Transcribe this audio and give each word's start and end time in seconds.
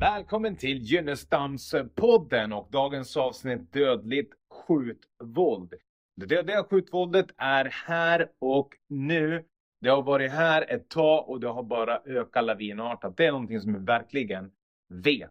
Välkommen 0.00 0.56
till 0.56 0.78
Gynnestamspodden 0.78 2.52
och 2.52 2.68
dagens 2.70 3.16
avsnitt 3.16 3.72
Dödligt 3.72 4.32
skjutvåld. 4.50 5.74
Det 6.16 6.26
dödliga 6.26 6.64
skjutvåldet 6.64 7.26
är 7.36 7.64
här 7.64 8.28
och 8.38 8.68
nu. 8.88 9.44
Det 9.80 9.88
har 9.88 10.02
varit 10.02 10.30
här 10.30 10.72
ett 10.72 10.88
tag 10.88 11.28
och 11.28 11.40
det 11.40 11.48
har 11.48 11.62
bara 11.62 12.00
ökat 12.06 12.44
lavinartat. 12.44 13.16
Det 13.16 13.26
är 13.26 13.32
någonting 13.32 13.60
som 13.60 13.72
vi 13.72 13.78
verkligen 13.78 14.50
vet. 14.88 15.30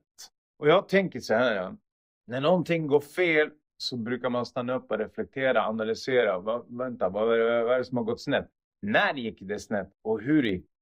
Och 0.59 0.67
jag 0.67 0.89
tänker 0.89 1.19
så 1.19 1.33
här. 1.33 1.75
När 2.27 2.41
någonting 2.41 2.87
går 2.87 2.99
fel 2.99 3.49
så 3.77 3.97
brukar 3.97 4.29
man 4.29 4.45
stanna 4.45 4.75
upp 4.75 4.91
och 4.91 4.97
reflektera, 4.97 5.65
analysera. 5.65 6.39
Va, 6.39 6.65
vänta, 6.67 7.09
vad 7.09 7.33
är, 7.33 7.37
det, 7.37 7.63
vad 7.63 7.73
är 7.73 7.77
det 7.77 7.85
som 7.85 7.97
har 7.97 8.03
gått 8.03 8.21
snett? 8.21 8.49
När 8.81 9.13
gick 9.13 9.37
det 9.41 9.59
snett 9.59 9.89
och 10.01 10.21
hur 10.21 10.43
gick 10.43 10.65
det? 10.65 10.72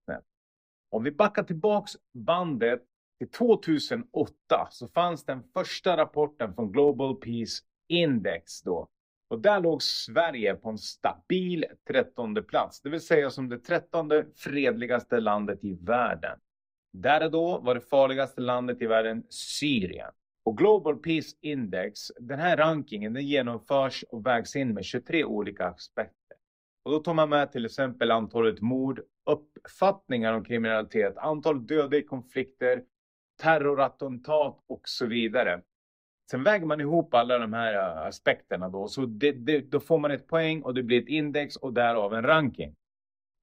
Om 0.92 1.04
vi 1.04 1.12
backar 1.12 1.44
tillbaks 1.44 1.92
bandet 2.14 2.82
till 3.18 3.32
2008 3.32 4.68
så 4.70 4.88
fanns 4.88 5.26
den 5.26 5.44
första 5.54 5.98
rapporten 5.98 6.56
från 6.56 6.72
Global 6.72 7.16
Peace 7.16 7.64
Index 7.88 8.62
då. 8.62 8.88
Och 9.30 9.40
där 9.40 9.60
låg 9.60 9.84
Sverige 9.84 10.56
på 10.56 10.70
en 10.70 10.78
stabil 10.78 11.66
trettonde 11.88 12.44
plats, 12.44 12.82
det 12.82 12.90
vill 12.90 13.02
säga 13.02 13.30
som 13.30 13.50
det 13.50 13.60
trettonde 13.60 14.26
fredligaste 14.36 15.20
landet 15.20 15.64
i 15.64 15.74
världen. 15.74 16.40
Där 16.94 17.26
och 17.26 17.32
då 17.32 17.60
var 17.60 17.76
det 17.76 17.82
farligaste 17.82 18.42
landet 18.42 18.82
i 18.82 18.86
världen 18.86 19.24
Syrien. 19.30 20.12
Och 20.44 20.58
Global 20.58 20.98
Peace 20.98 21.38
Index, 21.42 22.00
den 22.20 22.40
här 22.40 22.58
rankingen, 22.58 23.14
den 23.14 23.28
genomförs 23.28 24.04
och 24.10 24.26
vägs 24.26 24.56
in 24.56 24.74
med 24.74 24.86
23 24.86 25.24
olika 25.24 25.66
aspekter. 25.66 26.38
Och 26.84 26.92
då 26.92 27.00
tar 27.00 27.14
man 27.14 27.30
med 27.30 27.52
till 27.52 27.66
exempel 27.66 28.12
antalet 28.12 28.62
mord, 28.62 29.02
uppfattningar 29.26 30.34
om 30.34 30.44
kriminalitet, 30.44 31.18
antal 31.18 31.68
döda 31.68 31.98
i 31.98 32.04
konflikter, 32.04 32.84
terrorattentat 33.42 34.64
och 34.68 34.82
så 34.84 35.06
vidare. 35.06 35.62
Sen 36.32 36.44
väger 36.44 36.66
man 36.66 36.82
ihop 36.82 37.14
alla 37.14 37.38
de 37.38 37.54
här 37.54 37.74
äh, 37.74 38.08
aspekterna 38.08 38.70
då, 38.70 38.88
så 38.88 39.06
det, 39.06 39.32
det, 39.32 39.72
då 39.72 39.80
får 39.80 40.00
man 40.00 40.12
ett 40.12 40.28
poäng 40.28 40.62
och 40.62 40.74
det 40.74 40.84
blir 40.84 41.02
ett 41.02 41.08
index 41.08 41.56
och 41.56 41.74
därav 41.74 42.14
en 42.14 42.24
ranking. 42.24 42.76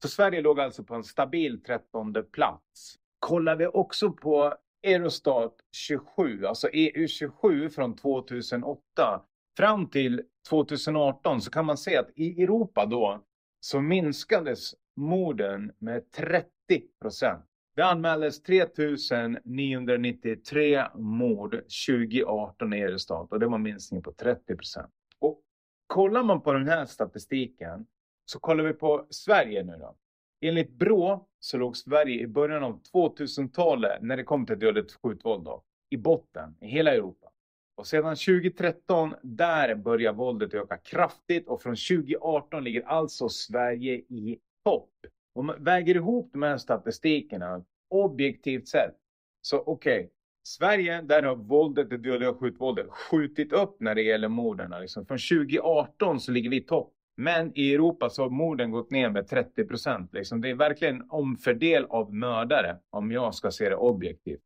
Så 0.03 0.09
Sverige 0.09 0.41
låg 0.41 0.61
alltså 0.61 0.85
på 0.85 0.95
en 0.95 1.05
stabil 1.05 1.63
trettonde 1.63 2.23
plats. 2.23 2.97
Kollar 3.19 3.57
vi 3.57 3.67
också 3.67 4.13
på 4.13 4.55
Eurostat 4.83 5.55
27, 5.73 6.47
alltså 6.47 6.69
EU 6.73 7.07
27 7.07 7.71
från 7.71 7.97
2008 7.97 9.23
fram 9.57 9.91
till 9.91 10.23
2018 10.49 11.41
så 11.41 11.51
kan 11.51 11.67
man 11.67 11.77
se 11.77 11.97
att 11.97 12.11
i 12.15 12.43
Europa 12.43 12.87
då 12.87 13.25
så 13.61 13.81
minskades 13.81 14.75
morden 14.99 15.73
med 15.79 16.11
30 16.11 16.49
procent. 17.01 17.45
Det 17.77 17.83
anmäldes 17.83 18.43
3993 18.43 20.85
mord 20.95 21.51
2018 21.87 22.73
i 22.73 22.81
Eurostat 22.81 23.33
och 23.33 23.41
det 23.41 23.47
var 23.47 23.55
en 23.55 23.63
minskning 23.63 24.03
på 24.03 24.13
30 24.13 24.57
procent. 24.57 24.93
Och 25.19 25.43
kollar 25.87 26.23
man 26.23 26.41
på 26.41 26.53
den 26.53 26.69
här 26.69 26.87
statistiken 26.87 27.87
så 28.25 28.39
kollar 28.39 28.65
vi 28.65 28.73
på 28.73 29.07
Sverige 29.11 29.65
nu 29.65 29.77
då. 29.77 29.97
Enligt 30.41 30.71
Brå 30.71 31.29
så 31.41 31.59
låg 31.59 31.77
Sverige 31.77 32.23
i 32.23 32.27
början 32.27 32.65
av 32.65 32.81
2000-talet 32.95 34.03
när 34.03 34.17
det 34.17 34.25
kom 34.25 34.47
till 34.47 34.59
dödligt 34.59 34.99
skjutvåld 35.03 35.45
då, 35.45 35.63
i 35.91 35.97
botten 35.97 36.55
i 36.61 36.67
hela 36.67 36.95
Europa. 36.95 37.31
Och 37.77 37.87
sedan 37.87 38.17
2013 38.17 39.15
där 39.23 39.75
börjar 39.75 40.13
våldet 40.13 40.55
öka 40.55 40.77
kraftigt 40.77 41.49
och 41.49 41.63
från 41.63 41.77
2018 41.77 42.65
ligger 42.65 42.83
alltså 42.83 43.29
Sverige 43.29 43.95
i 43.95 44.39
topp. 44.65 44.91
Om 45.35 45.47
man 45.47 45.65
väger 45.65 45.95
ihop 45.95 46.31
de 46.33 46.43
här 46.43 46.59
statistikerna 46.59 47.65
objektivt 47.91 48.69
sett 48.69 48.97
så 49.41 49.59
okej, 49.59 49.99
okay, 49.99 50.09
Sverige, 50.49 51.03
där 51.03 51.23
har 51.23 51.37
våldet, 51.37 51.91
det 51.91 51.97
dödliga 51.97 52.35
skjutvåldet 52.35 52.87
skjutit 52.91 53.53
upp 53.53 53.81
när 53.81 53.95
det 53.95 54.03
gäller 54.03 54.29
morden. 54.29 54.81
Liksom. 54.81 55.07
Från 55.07 55.19
2018 55.19 56.21
så 56.21 56.33
ligger 56.33 56.51
vi 56.51 56.57
i 56.57 56.61
topp. 56.61 56.95
Men 57.17 57.53
i 57.55 57.75
Europa 57.75 58.11
så 58.11 58.23
har 58.23 58.31
morden 58.31 58.71
gått 58.71 58.91
ner 58.91 59.11
med 59.11 59.29
30 59.29 59.65
procent. 59.65 60.13
Liksom. 60.13 60.41
Det 60.41 60.51
är 60.51 60.55
verkligen 60.55 60.97
en 60.97 61.11
omfördel 61.11 61.85
av 61.85 62.15
mördare 62.15 62.77
om 62.91 63.13
jag 63.13 63.35
ska 63.35 63.51
se 63.51 63.69
det 63.69 63.77
objektivt. 63.77 64.41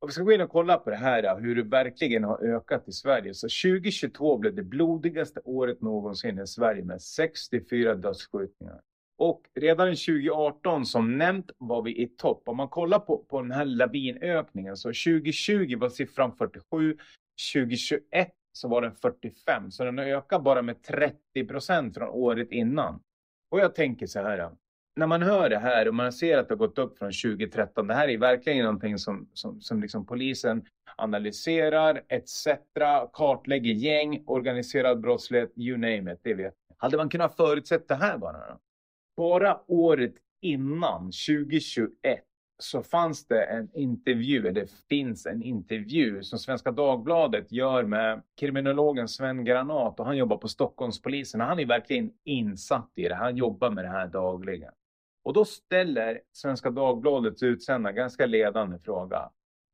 Och 0.00 0.08
vi 0.08 0.12
ska 0.12 0.22
gå 0.22 0.32
in 0.32 0.40
och 0.40 0.50
kolla 0.50 0.76
på 0.76 0.90
det 0.90 0.96
här, 0.96 1.40
hur 1.40 1.56
det 1.56 1.62
verkligen 1.62 2.24
har 2.24 2.44
ökat 2.44 2.88
i 2.88 2.92
Sverige. 2.92 3.34
Så 3.34 3.46
2022 3.70 4.38
blev 4.38 4.54
det 4.54 4.62
blodigaste 4.62 5.40
året 5.44 5.80
någonsin 5.80 6.38
i 6.38 6.46
Sverige 6.46 6.84
med 6.84 7.02
64 7.02 7.94
dödsskjutningar. 7.94 8.80
Och 9.18 9.42
redan 9.54 9.86
2018 9.88 10.86
som 10.86 11.18
nämnt 11.18 11.50
var 11.58 11.82
vi 11.82 12.02
i 12.02 12.06
topp. 12.06 12.42
Om 12.46 12.56
man 12.56 12.68
kollar 12.68 12.98
på, 12.98 13.18
på 13.18 13.42
den 13.42 13.50
här 13.50 13.64
lavinökningen 13.64 14.76
så 14.76 14.88
2020 14.88 15.76
var 15.78 15.88
siffran 15.88 16.36
47, 16.36 16.96
2021 17.52 18.32
så 18.52 18.68
var 18.68 18.82
den 18.82 18.94
45. 18.94 19.70
Så 19.70 19.84
den 19.84 19.98
har 19.98 20.04
ökat 20.04 20.42
bara 20.42 20.62
med 20.62 20.82
30 20.82 21.46
procent 21.48 21.94
från 21.94 22.08
året 22.08 22.52
innan. 22.52 23.00
Och 23.50 23.60
jag 23.60 23.74
tänker 23.74 24.06
så 24.06 24.22
här. 24.22 24.50
När 24.96 25.06
man 25.06 25.22
hör 25.22 25.50
det 25.50 25.58
här 25.58 25.88
och 25.88 25.94
man 25.94 26.12
ser 26.12 26.38
att 26.38 26.48
det 26.48 26.54
har 26.54 26.58
gått 26.58 26.78
upp 26.78 26.98
från 26.98 27.12
2013. 27.12 27.86
Det 27.86 27.94
här 27.94 28.08
är 28.08 28.18
verkligen 28.18 28.64
någonting 28.64 28.98
som, 28.98 29.28
som, 29.32 29.60
som 29.60 29.82
liksom 29.82 30.06
polisen 30.06 30.64
analyserar 30.96 32.02
etc. 32.08 32.48
Kartlägger 33.12 33.72
gäng, 33.72 34.22
organiserad 34.26 35.00
brottslighet, 35.00 35.52
you 35.56 35.76
name 35.76 36.12
it. 36.12 36.20
Det 36.22 36.34
vet 36.34 36.54
Hade 36.76 36.96
man 36.96 37.08
kunnat 37.08 37.36
förutsett 37.36 37.88
det 37.88 37.94
här 37.94 38.18
bara? 38.18 38.48
Då? 38.48 38.58
Bara 39.18 39.60
året 39.66 40.14
innan, 40.40 41.00
2021, 41.00 41.92
så 42.58 42.82
fanns 42.82 43.26
det 43.26 43.44
en 43.44 43.70
intervju, 43.74 44.42
det 44.42 44.70
finns 44.88 45.26
en 45.26 45.42
intervju 45.42 46.22
som 46.22 46.38
Svenska 46.38 46.72
Dagbladet 46.72 47.52
gör 47.52 47.84
med 47.84 48.22
kriminologen 48.36 49.08
Sven 49.08 49.44
Granat 49.44 50.00
och 50.00 50.06
han 50.06 50.16
jobbar 50.16 50.36
på 50.36 50.48
Stockholmspolisen. 50.48 51.40
Han 51.40 51.58
är 51.58 51.66
verkligen 51.66 52.10
insatt 52.24 52.92
i 52.94 53.02
det, 53.02 53.14
han 53.14 53.36
jobbar 53.36 53.70
med 53.70 53.84
det 53.84 53.88
här 53.88 54.06
dagligen. 54.08 54.72
Och 55.24 55.32
då 55.32 55.44
ställer 55.44 56.20
Svenska 56.32 56.70
Dagbladets 56.70 57.42
utsända 57.42 57.92
ganska 57.92 58.26
ledande 58.26 58.78
fråga, 58.78 59.30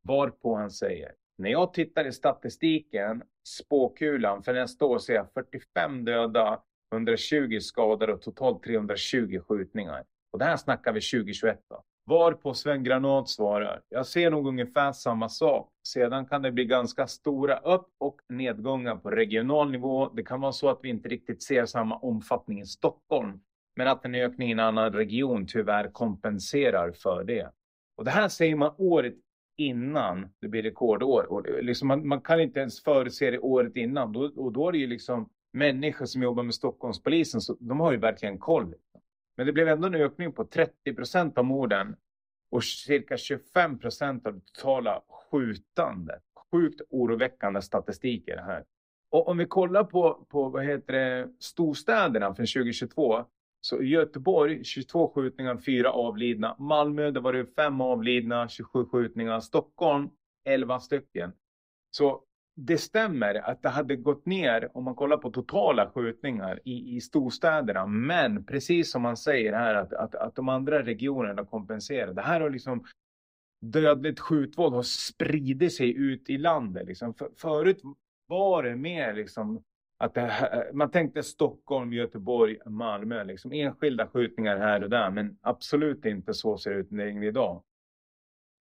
varpå 0.08 0.54
han 0.54 0.70
säger 0.70 1.12
när 1.38 1.50
jag 1.50 1.74
tittar 1.74 2.06
i 2.06 2.12
statistiken, 2.12 3.22
spåkulan 3.48 4.42
för 4.42 4.54
nästa 4.54 4.84
år 4.84 4.98
ser 4.98 5.14
jag 5.14 5.32
45 5.32 6.04
döda, 6.04 6.62
120 6.94 7.58
skadade 7.60 8.12
och 8.12 8.22
totalt 8.22 8.62
320 8.62 9.40
skjutningar. 9.48 10.04
Och 10.32 10.38
det 10.38 10.44
här 10.44 10.56
snackar 10.56 10.92
vi 10.92 11.00
2021 11.00 11.60
då. 11.70 11.82
Varpå 12.06 12.54
Sven 12.54 12.84
Granat 12.84 13.28
svarar, 13.28 13.80
jag 13.88 14.06
ser 14.06 14.30
nog 14.30 14.46
ungefär 14.46 14.92
samma 14.92 15.28
sak. 15.28 15.72
Sedan 15.88 16.26
kan 16.26 16.42
det 16.42 16.52
bli 16.52 16.64
ganska 16.64 17.06
stora 17.06 17.58
upp 17.58 17.86
och 17.98 18.20
nedgångar 18.28 18.96
på 18.96 19.10
regional 19.10 19.70
nivå. 19.70 20.08
Det 20.08 20.22
kan 20.22 20.40
vara 20.40 20.52
så 20.52 20.68
att 20.68 20.78
vi 20.82 20.88
inte 20.88 21.08
riktigt 21.08 21.42
ser 21.42 21.66
samma 21.66 21.96
omfattning 21.96 22.60
i 22.60 22.66
Stockholm, 22.66 23.40
men 23.76 23.88
att 23.88 24.04
en 24.04 24.14
ökning 24.14 24.48
i 24.48 24.52
en 24.52 24.60
annan 24.60 24.92
region 24.92 25.46
tyvärr 25.46 25.90
kompenserar 25.92 26.92
för 26.92 27.24
det. 27.24 27.50
Och 27.96 28.04
det 28.04 28.10
här 28.10 28.28
säger 28.28 28.56
man 28.56 28.74
året 28.78 29.14
innan 29.56 30.28
det 30.40 30.48
blir 30.48 30.62
rekordår. 30.62 31.32
Och 31.32 31.64
liksom 31.64 31.88
man, 31.88 32.08
man, 32.08 32.20
kan 32.20 32.40
inte 32.40 32.60
ens 32.60 32.82
förutse 32.82 33.30
det 33.30 33.38
året 33.38 33.76
innan. 33.76 34.12
Då, 34.12 34.32
och 34.36 34.52
då 34.52 34.68
är 34.68 34.72
det 34.72 34.78
ju 34.78 34.86
liksom 34.86 35.28
människor 35.54 36.06
som 36.06 36.22
jobbar 36.22 36.42
med 36.42 36.54
Stockholmspolisen, 36.54 37.40
så 37.40 37.56
de 37.60 37.80
har 37.80 37.92
ju 37.92 37.98
verkligen 37.98 38.38
koll. 38.38 38.74
Men 39.36 39.46
det 39.46 39.52
blev 39.52 39.68
ändå 39.68 39.86
en 39.86 39.94
ökning 39.94 40.32
på 40.32 40.44
30 40.44 40.94
procent 40.94 41.38
av 41.38 41.44
morden 41.44 41.96
och 42.50 42.64
cirka 42.64 43.16
25 43.16 43.78
procent 43.78 44.26
av 44.26 44.34
det 44.34 44.40
totala 44.40 45.02
skjutandet. 45.08 46.22
Sjukt 46.50 46.80
oroväckande 46.90 47.62
statistik 47.62 48.28
är 48.28 48.36
det 48.36 48.42
här. 48.42 48.64
Och 49.10 49.28
om 49.28 49.38
vi 49.38 49.46
kollar 49.46 49.84
på, 49.84 50.26
på 50.28 50.48
vad 50.48 50.64
heter 50.64 50.92
det, 50.92 51.28
storstäderna 51.38 52.34
för 52.34 52.42
2022 52.42 53.24
så 53.60 53.82
i 53.82 53.86
Göteborg 53.86 54.64
22 54.64 55.08
skjutningar, 55.14 55.56
4 55.56 55.90
avlidna. 55.90 56.56
Malmö 56.58 57.10
det 57.10 57.20
var 57.20 57.32
det 57.32 57.46
5 57.56 57.80
avlidna, 57.80 58.48
27 58.48 58.84
skjutningar. 58.84 59.40
Stockholm 59.40 60.10
11 60.44 60.80
stycken. 60.80 61.32
Så 61.90 62.22
det 62.56 62.78
stämmer 62.78 63.34
att 63.34 63.62
det 63.62 63.68
hade 63.68 63.96
gått 63.96 64.26
ner 64.26 64.70
om 64.74 64.84
man 64.84 64.94
kollar 64.94 65.16
på 65.16 65.30
totala 65.30 65.90
skjutningar 65.90 66.60
i, 66.64 66.96
i 66.96 67.00
storstäderna. 67.00 67.86
Men 67.86 68.44
precis 68.44 68.90
som 68.90 69.02
man 69.02 69.16
säger 69.16 69.52
här 69.52 69.74
att, 69.74 69.92
att, 69.92 70.14
att 70.14 70.34
de 70.34 70.48
andra 70.48 70.82
regionerna 70.82 71.44
kompenserar. 71.44 72.12
Det 72.12 72.22
här 72.22 72.40
har 72.40 72.50
liksom 72.50 72.84
dödligt 73.60 74.20
skjutvåld 74.20 74.74
har 74.74 74.82
spridit 74.82 75.74
sig 75.74 75.96
ut 75.96 76.30
i 76.30 76.38
landet. 76.38 76.86
Liksom. 76.86 77.14
För, 77.14 77.30
förut 77.36 77.82
var 78.26 78.62
det 78.62 78.76
mer 78.76 79.14
liksom 79.14 79.62
att 79.98 80.14
det, 80.14 80.70
man 80.72 80.90
tänkte 80.90 81.22
Stockholm, 81.22 81.92
Göteborg, 81.92 82.58
Malmö. 82.66 83.24
Liksom 83.24 83.52
enskilda 83.52 84.06
skjutningar 84.06 84.58
här 84.58 84.82
och 84.82 84.90
där. 84.90 85.10
Men 85.10 85.38
absolut 85.40 86.04
inte 86.04 86.34
så 86.34 86.58
ser 86.58 86.70
det 86.70 86.76
ut 86.80 87.22
idag. 87.22 87.62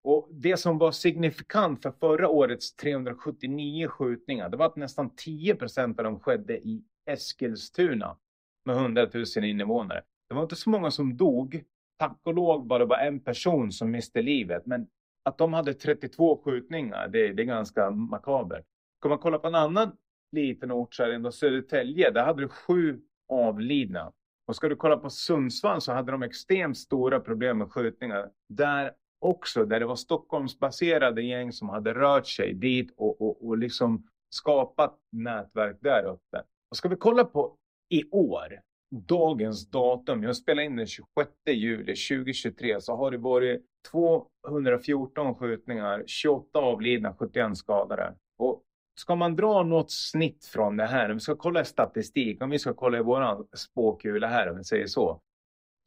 Och 0.04 0.28
det 0.32 0.56
som 0.56 0.78
var 0.78 0.92
signifikant 0.92 1.82
för 1.82 1.90
förra 1.90 2.28
årets 2.28 2.76
379 2.76 3.88
skjutningar, 3.88 4.48
det 4.48 4.56
var 4.56 4.66
att 4.66 4.76
nästan 4.76 5.10
10 5.16 5.54
procent 5.54 5.98
av 5.98 6.04
dem 6.04 6.20
skedde 6.20 6.58
i 6.58 6.84
Eskilstuna 7.10 8.16
med 8.64 8.76
100 8.76 9.08
000 9.36 9.44
invånare. 9.44 10.02
Det 10.28 10.34
var 10.34 10.42
inte 10.42 10.56
så 10.56 10.70
många 10.70 10.90
som 10.90 11.16
dog, 11.16 11.64
tack 11.98 12.20
och 12.22 12.34
lov 12.34 12.66
bara 12.66 12.84
var 12.84 12.98
en 12.98 13.20
person 13.20 13.72
som 13.72 13.90
miste 13.90 14.22
livet. 14.22 14.66
Men 14.66 14.86
att 15.24 15.38
de 15.38 15.52
hade 15.52 15.74
32 15.74 16.42
skjutningar, 16.44 17.08
det, 17.08 17.32
det 17.32 17.42
är 17.42 17.46
ganska 17.46 17.90
makabert. 17.90 18.64
Ska 18.98 19.08
man 19.08 19.18
kolla 19.18 19.38
på 19.38 19.48
en 19.48 19.54
annan 19.54 19.96
liten 20.32 20.72
ort 20.72 20.94
så 20.94 21.02
är 21.02 21.08
det 21.08 21.14
ändå 21.14 21.32
Södertälje. 21.32 22.10
Där 22.10 22.24
hade 22.24 22.42
du 22.42 22.48
sju 22.48 23.00
avlidna. 23.28 24.12
Och 24.46 24.56
ska 24.56 24.68
du 24.68 24.76
kolla 24.76 24.96
på 24.96 25.10
Sundsvall 25.10 25.80
så 25.80 25.92
hade 25.92 26.12
de 26.12 26.22
extremt 26.22 26.78
stora 26.78 27.20
problem 27.20 27.58
med 27.58 27.72
skjutningar. 27.72 28.30
Där 28.48 28.92
också, 29.18 29.64
där 29.64 29.80
det 29.80 29.86
var 29.86 29.96
Stockholmsbaserade 29.96 31.22
gäng 31.22 31.52
som 31.52 31.68
hade 31.68 31.94
rört 31.94 32.26
sig 32.26 32.54
dit 32.54 32.94
och, 32.96 33.20
och, 33.20 33.46
och 33.46 33.58
liksom 33.58 34.06
skapat 34.30 34.98
nätverk 35.12 35.76
där 35.80 36.04
uppe. 36.04 36.42
Och 36.70 36.76
ska 36.76 36.88
vi 36.88 36.96
kolla 36.96 37.24
på 37.24 37.56
i 37.88 38.10
år, 38.10 38.60
dagens 38.90 39.70
datum, 39.70 40.22
jag 40.22 40.36
spelar 40.36 40.62
in 40.62 40.76
den 40.76 40.86
26 40.86 41.30
juli 41.46 41.94
2023, 41.94 42.80
så 42.80 42.96
har 42.96 43.10
det 43.10 43.18
varit 43.18 43.62
214 43.90 45.34
skjutningar, 45.34 46.04
28 46.06 46.58
avlidna, 46.58 47.14
71 47.18 47.56
skadade. 47.56 48.14
Och 48.38 48.62
ska 49.00 49.14
man 49.14 49.36
dra 49.36 49.62
något 49.62 49.90
snitt 49.90 50.44
från 50.44 50.76
det 50.76 50.86
här, 50.86 51.08
om 51.08 51.16
vi 51.16 51.20
ska 51.20 51.36
kolla 51.36 51.60
i 51.60 51.64
statistik, 51.64 52.42
om 52.42 52.50
vi 52.50 52.58
ska 52.58 52.74
kolla 52.74 52.98
i 52.98 53.02
våran 53.02 53.46
spåkula 53.56 54.26
här, 54.26 54.50
om 54.50 54.56
vi 54.56 54.64
säger 54.64 54.86
så, 54.86 55.20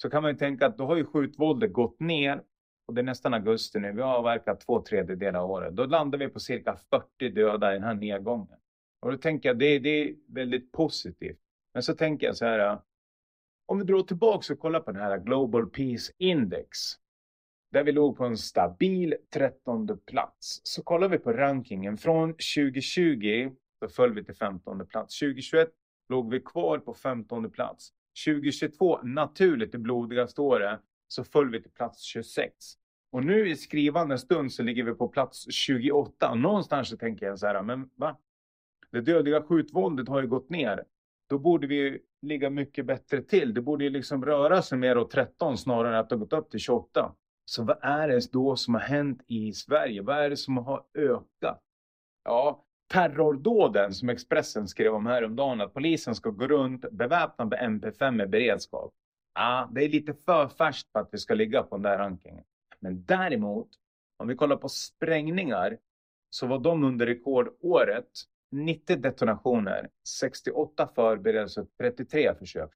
så 0.01 0.09
kan 0.09 0.21
man 0.21 0.31
ju 0.31 0.37
tänka 0.37 0.65
att 0.65 0.77
då 0.77 0.85
har 0.85 0.95
ju 0.95 1.05
skjutvåldet 1.05 1.73
gått 1.73 1.99
ner 1.99 2.41
och 2.87 2.93
det 2.93 3.01
är 3.01 3.03
nästan 3.03 3.33
augusti 3.33 3.79
nu, 3.79 3.91
vi 3.91 4.01
har 4.01 4.17
avverkat 4.17 4.61
två 4.61 4.81
tredjedelar 4.81 5.39
av 5.39 5.51
året. 5.51 5.75
Då 5.75 5.85
landar 5.85 6.19
vi 6.19 6.27
på 6.27 6.39
cirka 6.39 6.77
40 6.89 7.29
döda 7.29 7.71
i 7.71 7.73
den 7.73 7.83
här 7.83 7.93
nedgången. 7.93 8.57
Och 9.01 9.11
då 9.11 9.17
tänker 9.17 9.49
jag, 9.49 9.59
det, 9.59 9.79
det 9.79 9.89
är 9.89 10.15
väldigt 10.27 10.71
positivt. 10.71 11.39
Men 11.73 11.83
så 11.83 11.93
tänker 11.93 12.27
jag 12.27 12.37
så 12.37 12.45
här, 12.45 12.79
om 13.65 13.77
vi 13.79 13.83
drar 13.83 14.01
tillbaka 14.01 14.53
och 14.53 14.59
kollar 14.59 14.79
på 14.79 14.91
den 14.91 15.01
här 15.01 15.17
Global 15.17 15.69
Peace 15.69 16.13
Index, 16.17 16.77
där 17.71 17.83
vi 17.83 17.91
låg 17.91 18.17
på 18.17 18.25
en 18.25 18.37
stabil 18.37 19.15
13 19.33 19.99
plats, 20.05 20.61
så 20.63 20.83
kollar 20.83 21.07
vi 21.07 21.17
på 21.17 21.33
rankingen 21.33 21.97
från 21.97 22.29
2020, 22.29 23.51
så 23.79 23.89
föll 23.89 24.13
vi 24.13 24.23
till 24.23 24.35
15 24.35 24.87
plats. 24.87 25.19
2021 25.19 25.69
låg 26.09 26.31
vi 26.31 26.39
kvar 26.39 26.79
på 26.79 26.93
15 26.93 27.51
plats. 27.51 27.89
2022, 28.25 29.01
naturligt 29.03 29.71
det 29.71 29.77
blodigaste 29.77 30.41
året, 30.41 30.79
så 31.07 31.23
föll 31.23 31.49
vi 31.49 31.61
till 31.61 31.71
plats 31.71 32.01
26. 32.01 32.53
Och 33.11 33.23
nu 33.23 33.49
i 33.49 33.55
skrivande 33.55 34.17
stund 34.17 34.53
så 34.53 34.63
ligger 34.63 34.83
vi 34.83 34.93
på 34.93 35.07
plats 35.07 35.51
28. 35.51 36.35
Någonstans 36.35 36.89
så 36.89 36.97
tänker 36.97 37.25
jag 37.25 37.39
så 37.39 37.47
här, 37.47 37.61
men 37.61 37.89
va? 37.95 38.17
Det 38.91 39.01
dödliga 39.01 39.41
skjutvåldet 39.41 40.07
har 40.07 40.21
ju 40.21 40.27
gått 40.27 40.49
ner. 40.49 40.83
Då 41.29 41.39
borde 41.39 41.67
vi 41.67 41.99
ligga 42.21 42.49
mycket 42.49 42.85
bättre 42.85 43.21
till. 43.21 43.53
Det 43.53 43.61
borde 43.61 43.83
ju 43.83 43.89
liksom 43.89 44.25
röra 44.25 44.61
sig 44.61 44.77
mer 44.77 44.97
åt 44.97 45.11
13 45.11 45.57
snarare 45.57 45.93
än 45.93 45.99
att 45.99 46.09
det 46.09 46.15
har 46.15 46.19
gått 46.19 46.33
upp 46.33 46.49
till 46.49 46.59
28. 46.59 47.13
Så 47.45 47.63
vad 47.63 47.77
är 47.81 48.07
det 48.07 48.31
då 48.31 48.55
som 48.55 48.73
har 48.73 48.81
hänt 48.81 49.23
i 49.27 49.53
Sverige? 49.53 50.01
Vad 50.01 50.17
är 50.17 50.29
det 50.29 50.37
som 50.37 50.57
har 50.57 50.83
ökat? 50.97 51.63
Ja, 52.23 52.65
terrordåden 52.93 53.93
som 53.93 54.09
Expressen 54.09 54.67
skrev 54.67 54.93
om 54.93 55.05
häromdagen, 55.05 55.61
att 55.61 55.73
polisen 55.73 56.15
ska 56.15 56.29
gå 56.29 56.47
runt 56.47 56.91
beväpnad 56.91 57.49
med 57.49 57.59
MP5 57.59 58.23
i 58.23 58.27
beredskap. 58.27 58.93
Ja, 59.39 59.69
det 59.71 59.83
är 59.83 59.89
lite 59.89 60.13
för 60.25 60.47
färskt 60.47 60.91
för 60.91 60.99
att 60.99 61.09
vi 61.11 61.17
ska 61.17 61.33
ligga 61.33 61.63
på 61.63 61.75
den 61.75 61.81
där 61.81 61.97
rankingen. 61.97 62.43
Men 62.79 63.05
däremot, 63.05 63.69
om 64.17 64.27
vi 64.27 64.35
kollar 64.35 64.57
på 64.57 64.69
sprängningar, 64.69 65.77
så 66.29 66.47
var 66.47 66.59
de 66.59 66.83
under 66.83 67.05
rekordåret 67.05 68.09
90 68.51 68.95
detonationer, 68.95 69.89
68 70.19 70.89
förberedelser, 70.95 71.67
33 71.77 72.35
försök. 72.35 72.69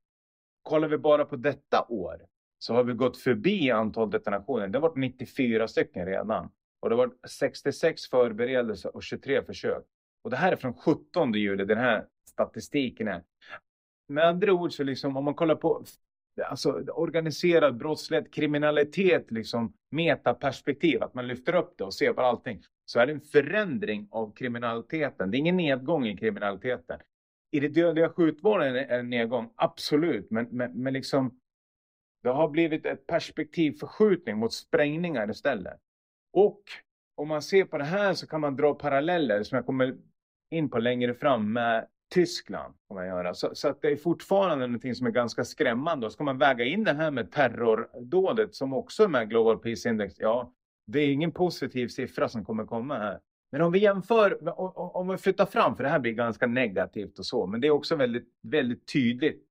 Kollar 0.61 0.87
vi 0.87 0.97
bara 0.97 1.25
på 1.25 1.35
detta 1.35 1.85
år 1.89 2.21
så 2.59 2.73
har 2.73 2.83
vi 2.83 2.93
gått 2.93 3.17
förbi 3.17 3.71
antal 3.71 4.09
detonationer. 4.09 4.67
Det 4.67 4.77
har 4.77 4.87
varit 4.89 4.97
94 4.97 5.67
stycken 5.67 6.05
redan. 6.05 6.51
Och 6.79 6.89
det 6.89 6.95
har 6.95 7.07
varit 7.07 7.29
66 7.29 8.09
förberedelser 8.09 8.95
och 8.95 9.03
23 9.03 9.43
försök. 9.43 9.83
Och 10.23 10.29
det 10.29 10.37
här 10.37 10.51
är 10.51 10.55
från 10.55 10.73
17 10.73 11.33
juli, 11.33 11.65
den 11.65 11.77
här 11.77 12.05
statistiken 12.29 13.07
är. 13.07 13.23
Med 14.07 14.25
andra 14.25 14.53
ord 14.53 14.73
så 14.73 14.83
liksom 14.83 15.17
om 15.17 15.23
man 15.23 15.35
kollar 15.35 15.55
på 15.55 15.85
alltså, 16.45 16.71
organiserad 16.71 17.77
brottslighet, 17.77 18.33
kriminalitet, 18.33 19.31
liksom 19.31 19.73
metaperspektiv, 19.91 21.03
att 21.03 21.13
man 21.13 21.27
lyfter 21.27 21.55
upp 21.55 21.73
det 21.77 21.83
och 21.83 21.93
ser 21.93 22.13
på 22.13 22.21
allting, 22.21 22.61
så 22.85 22.99
är 22.99 23.07
det 23.07 23.13
en 23.13 23.21
förändring 23.21 24.07
av 24.11 24.33
kriminaliteten. 24.33 25.31
Det 25.31 25.37
är 25.37 25.39
ingen 25.39 25.57
nedgång 25.57 26.07
i 26.07 26.17
kriminaliteten. 26.17 26.99
I 27.51 27.59
det 27.59 27.67
dödliga 27.67 28.09
skjutvården 28.09 28.67
är 28.67 28.73
det 28.73 28.83
en 28.83 29.09
nedgång, 29.09 29.53
absolut, 29.55 30.31
men, 30.31 30.47
men, 30.51 30.83
men 30.83 30.93
liksom 30.93 31.39
det 32.23 32.29
har 32.29 32.49
blivit 32.49 32.85
ett 32.85 33.07
perspektivförskjutning 33.07 34.37
mot 34.37 34.53
sprängningar 34.53 35.31
istället. 35.31 35.79
Och 36.33 36.61
om 37.15 37.27
man 37.27 37.41
ser 37.41 37.65
på 37.65 37.77
det 37.77 37.83
här 37.83 38.13
så 38.13 38.27
kan 38.27 38.41
man 38.41 38.55
dra 38.55 38.73
paralleller 38.73 39.43
som 39.43 39.55
jag 39.55 39.65
kommer 39.65 39.97
in 40.51 40.69
på 40.69 40.79
längre 40.79 41.13
fram 41.13 41.53
med 41.53 41.87
Tyskland. 42.13 42.73
Kan 42.87 42.95
man 42.95 43.07
göra. 43.07 43.33
Så, 43.33 43.49
så 43.53 43.67
att 43.67 43.81
det 43.81 43.87
är 43.87 43.95
fortfarande 43.95 44.67
någonting 44.67 44.95
som 44.95 45.07
är 45.07 45.11
ganska 45.11 45.45
skrämmande. 45.45 46.05
Och 46.05 46.11
ska 46.11 46.23
man 46.23 46.37
väga 46.37 46.65
in 46.65 46.83
det 46.83 46.93
här 46.93 47.11
med 47.11 47.31
terrordådet 47.31 48.55
som 48.55 48.73
också 48.73 49.03
är 49.03 49.07
med 49.07 49.29
Global 49.29 49.59
Peace 49.59 49.89
Index. 49.89 50.15
Ja, 50.19 50.53
det 50.87 50.99
är 50.99 51.11
ingen 51.11 51.31
positiv 51.31 51.87
siffra 51.87 52.29
som 52.29 52.45
kommer 52.45 52.65
komma 52.65 52.97
här. 52.97 53.19
Men 53.51 53.61
om 53.61 53.71
vi 53.71 53.79
jämför, 53.79 54.59
om 54.97 55.07
vi 55.07 55.17
flyttar 55.17 55.45
fram, 55.45 55.75
för 55.75 55.83
det 55.83 55.89
här 55.89 55.99
blir 55.99 56.11
ganska 56.11 56.47
negativt 56.47 57.19
och 57.19 57.25
så, 57.25 57.47
men 57.47 57.61
det 57.61 57.67
är 57.67 57.71
också 57.71 57.95
väldigt, 57.95 58.27
väldigt 58.41 58.93
tydligt, 58.93 59.43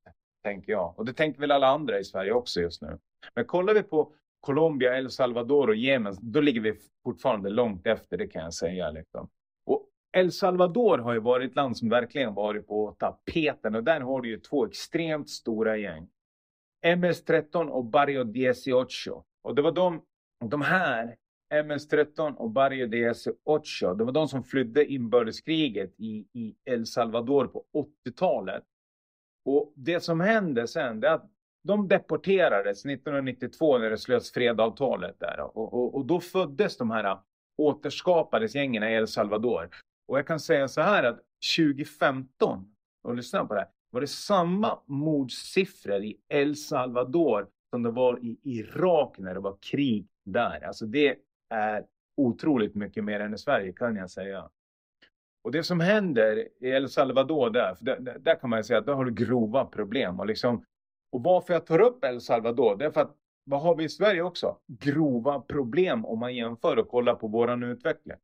tänker 0.45 0.73
jag. 0.73 0.99
Och 0.99 1.05
det 1.05 1.13
tänker 1.13 1.41
väl 1.41 1.51
alla 1.51 1.67
andra 1.67 1.99
i 1.99 2.05
Sverige 2.05 2.33
också 2.33 2.61
just 2.61 2.83
nu. 2.83 2.99
Men 3.35 3.45
kollar 3.45 3.75
vi 3.75 3.83
på 3.83 4.13
Colombia, 4.41 4.97
El 4.97 5.11
Salvador 5.11 5.69
och 5.69 5.77
Jemen, 5.77 6.17
då 6.21 6.41
ligger 6.41 6.61
vi 6.61 6.75
fortfarande 7.05 7.51
långt 7.51 7.87
efter, 7.87 8.17
det 8.17 8.27
kan 8.27 8.43
jag 8.43 8.55
säga. 8.55 8.91
Liksom. 8.91 9.29
El 10.13 10.33
Salvador 10.33 10.99
har 10.99 11.13
ju 11.13 11.21
varit 11.21 11.51
ett 11.51 11.57
land 11.57 11.77
som 11.77 11.89
verkligen 11.89 12.35
varit 12.35 12.67
på 12.67 12.97
tapeten 12.99 13.75
och 13.75 13.85
där 13.85 14.01
har 14.01 14.21
du 14.21 14.29
ju 14.29 14.41
två 14.41 14.67
extremt 14.67 15.31
stora 15.31 15.77
gäng. 15.77 16.09
MS-13 16.87 17.69
och 17.69 17.85
Barrio 17.85 18.21
18. 18.75 19.23
Och 19.43 19.55
det 19.55 19.63
var 19.63 19.73
de, 19.73 20.03
de 20.45 20.63
här, 20.63 21.17
MS-13 21.55 22.35
och 22.35 22.51
Barrio 22.51 23.13
18, 23.45 23.99
det 23.99 24.05
var 24.05 24.13
de 24.13 24.29
som 24.29 24.45
flydde 24.45 24.93
inbördeskriget 24.93 25.95
i, 25.99 26.27
i 26.33 26.57
El 26.65 26.87
Salvador 26.87 27.47
på 27.47 27.65
80-talet. 28.07 28.65
Och 29.45 29.73
det 29.77 30.01
som 30.01 30.21
hände 30.21 30.67
sen, 30.67 31.01
det 31.01 31.09
är 31.09 31.15
att 31.15 31.31
de 31.63 31.89
deporterades 31.89 32.85
1992 32.85 33.79
när 33.79 33.91
det 33.91 33.99
slöts 33.99 34.33
fredavtalet 34.33 35.21
där. 35.21 35.41
Och, 35.41 35.75
och, 35.75 35.95
och 35.95 36.07
då 36.07 36.21
föddes 36.21 36.77
de 36.77 36.91
här 36.91 37.19
återskapades 37.59 38.55
gängen 38.55 38.83
i 38.83 38.87
El 38.87 39.09
Salvador. 39.09 39.69
Och 40.11 40.19
jag 40.19 40.27
kan 40.27 40.41
säga 40.41 40.69
så 40.69 40.81
här 40.81 41.03
att 41.03 41.21
2015, 41.57 42.75
och 43.03 43.15
lyssna 43.15 43.45
på 43.45 43.55
det 43.55 43.61
här, 43.61 43.69
var 43.91 44.01
det 44.01 44.07
samma 44.07 44.79
mordsiffror 44.87 46.05
i 46.05 46.17
El 46.29 46.57
Salvador 46.57 47.49
som 47.71 47.83
det 47.83 47.91
var 47.91 48.25
i 48.25 48.39
Irak 48.43 49.19
när 49.19 49.35
det 49.35 49.41
var 49.41 49.57
krig 49.61 50.09
där. 50.25 50.65
Alltså 50.67 50.87
det 50.87 51.17
är 51.51 51.85
otroligt 52.17 52.75
mycket 52.75 53.05
mer 53.05 53.21
än 53.21 53.35
i 53.35 53.39
Sverige 53.39 53.73
kan 53.73 53.97
jag 53.97 54.11
säga. 54.11 54.51
Och 55.45 55.53
det 55.53 55.63
som 55.63 55.81
händer 55.81 56.49
i 56.61 56.69
El 56.69 56.89
Salvador 56.89 57.51
där, 57.51 57.75
för 57.75 57.85
där, 57.85 58.19
där 58.19 58.41
kan 58.41 58.51
man 58.51 58.65
säga 58.65 58.79
att 58.79 58.87
där 58.87 58.95
har 58.95 59.05
du 59.05 59.27
grova 59.27 59.65
problem. 59.65 60.21
Och, 60.21 60.27
liksom, 60.27 60.65
och 61.13 61.23
varför 61.23 61.53
jag 61.53 61.67
tar 61.67 61.81
upp 61.81 62.05
El 62.05 62.21
Salvador, 62.21 62.77
det 62.77 62.85
är 62.85 62.91
för 62.91 63.01
att 63.01 63.17
vad 63.45 63.63
har 63.63 63.77
vi 63.77 63.85
i 63.85 63.89
Sverige 63.89 64.23
också? 64.23 64.57
Grova 64.67 65.41
problem 65.41 66.05
om 66.05 66.19
man 66.19 66.35
jämför 66.35 66.77
och 66.77 66.89
kollar 66.89 67.15
på 67.15 67.29
våran 67.29 67.63
utveckling. 67.63 68.17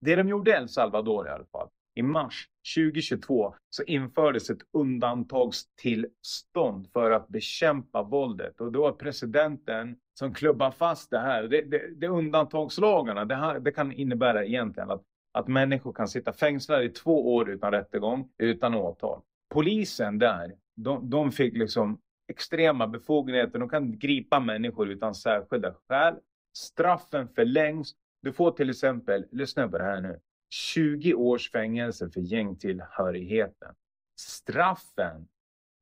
Det 0.00 0.16
de 0.16 0.28
gjorde 0.28 0.50
i 0.50 0.54
El 0.54 0.68
Salvador 0.68 1.26
i 1.26 1.30
alla 1.30 1.44
fall, 1.44 1.68
i 1.94 2.02
mars 2.02 2.48
2022 2.76 3.54
så 3.70 3.82
infördes 3.82 4.50
ett 4.50 4.62
undantagstillstånd 4.72 6.88
för 6.92 7.10
att 7.10 7.28
bekämpa 7.28 8.02
våldet. 8.02 8.60
Och 8.60 8.72
det 8.72 8.78
var 8.78 8.92
presidenten 8.92 9.96
som 10.18 10.34
klubbade 10.34 10.72
fast 10.72 11.10
det 11.10 11.18
här. 11.18 11.42
Det, 11.42 11.62
det, 11.62 11.94
det 11.96 12.08
undantagslagarna, 12.08 13.24
det, 13.24 13.34
här, 13.34 13.60
det 13.60 13.72
kan 13.72 13.92
innebära 13.92 14.44
egentligen 14.44 14.90
att, 14.90 15.02
att 15.32 15.48
människor 15.48 15.92
kan 15.92 16.08
sitta 16.08 16.32
fängslade 16.32 16.84
i 16.84 16.88
två 16.88 17.34
år 17.34 17.50
utan 17.50 17.72
rättegång, 17.72 18.30
utan 18.38 18.74
åtal. 18.74 19.20
Polisen 19.48 20.18
där, 20.18 20.52
de, 20.76 21.10
de 21.10 21.32
fick 21.32 21.56
liksom 21.56 22.00
extrema 22.28 22.86
befogenheter. 22.86 23.58
De 23.58 23.68
kan 23.68 23.98
gripa 23.98 24.40
människor 24.40 24.90
utan 24.90 25.14
särskilda 25.14 25.74
skäl. 25.88 26.14
Straffen 26.56 27.28
förlängs 27.28 27.94
du 28.22 28.32
får 28.32 28.50
till 28.50 28.70
exempel, 28.70 29.26
lyssna 29.30 29.68
på 29.68 29.78
det 29.78 29.84
här 29.84 30.00
nu, 30.00 30.20
20 30.50 31.14
års 31.14 31.50
fängelse 31.50 32.10
för 32.10 32.20
gängtillhörigheten. 32.20 33.74
Straffen, 34.20 35.28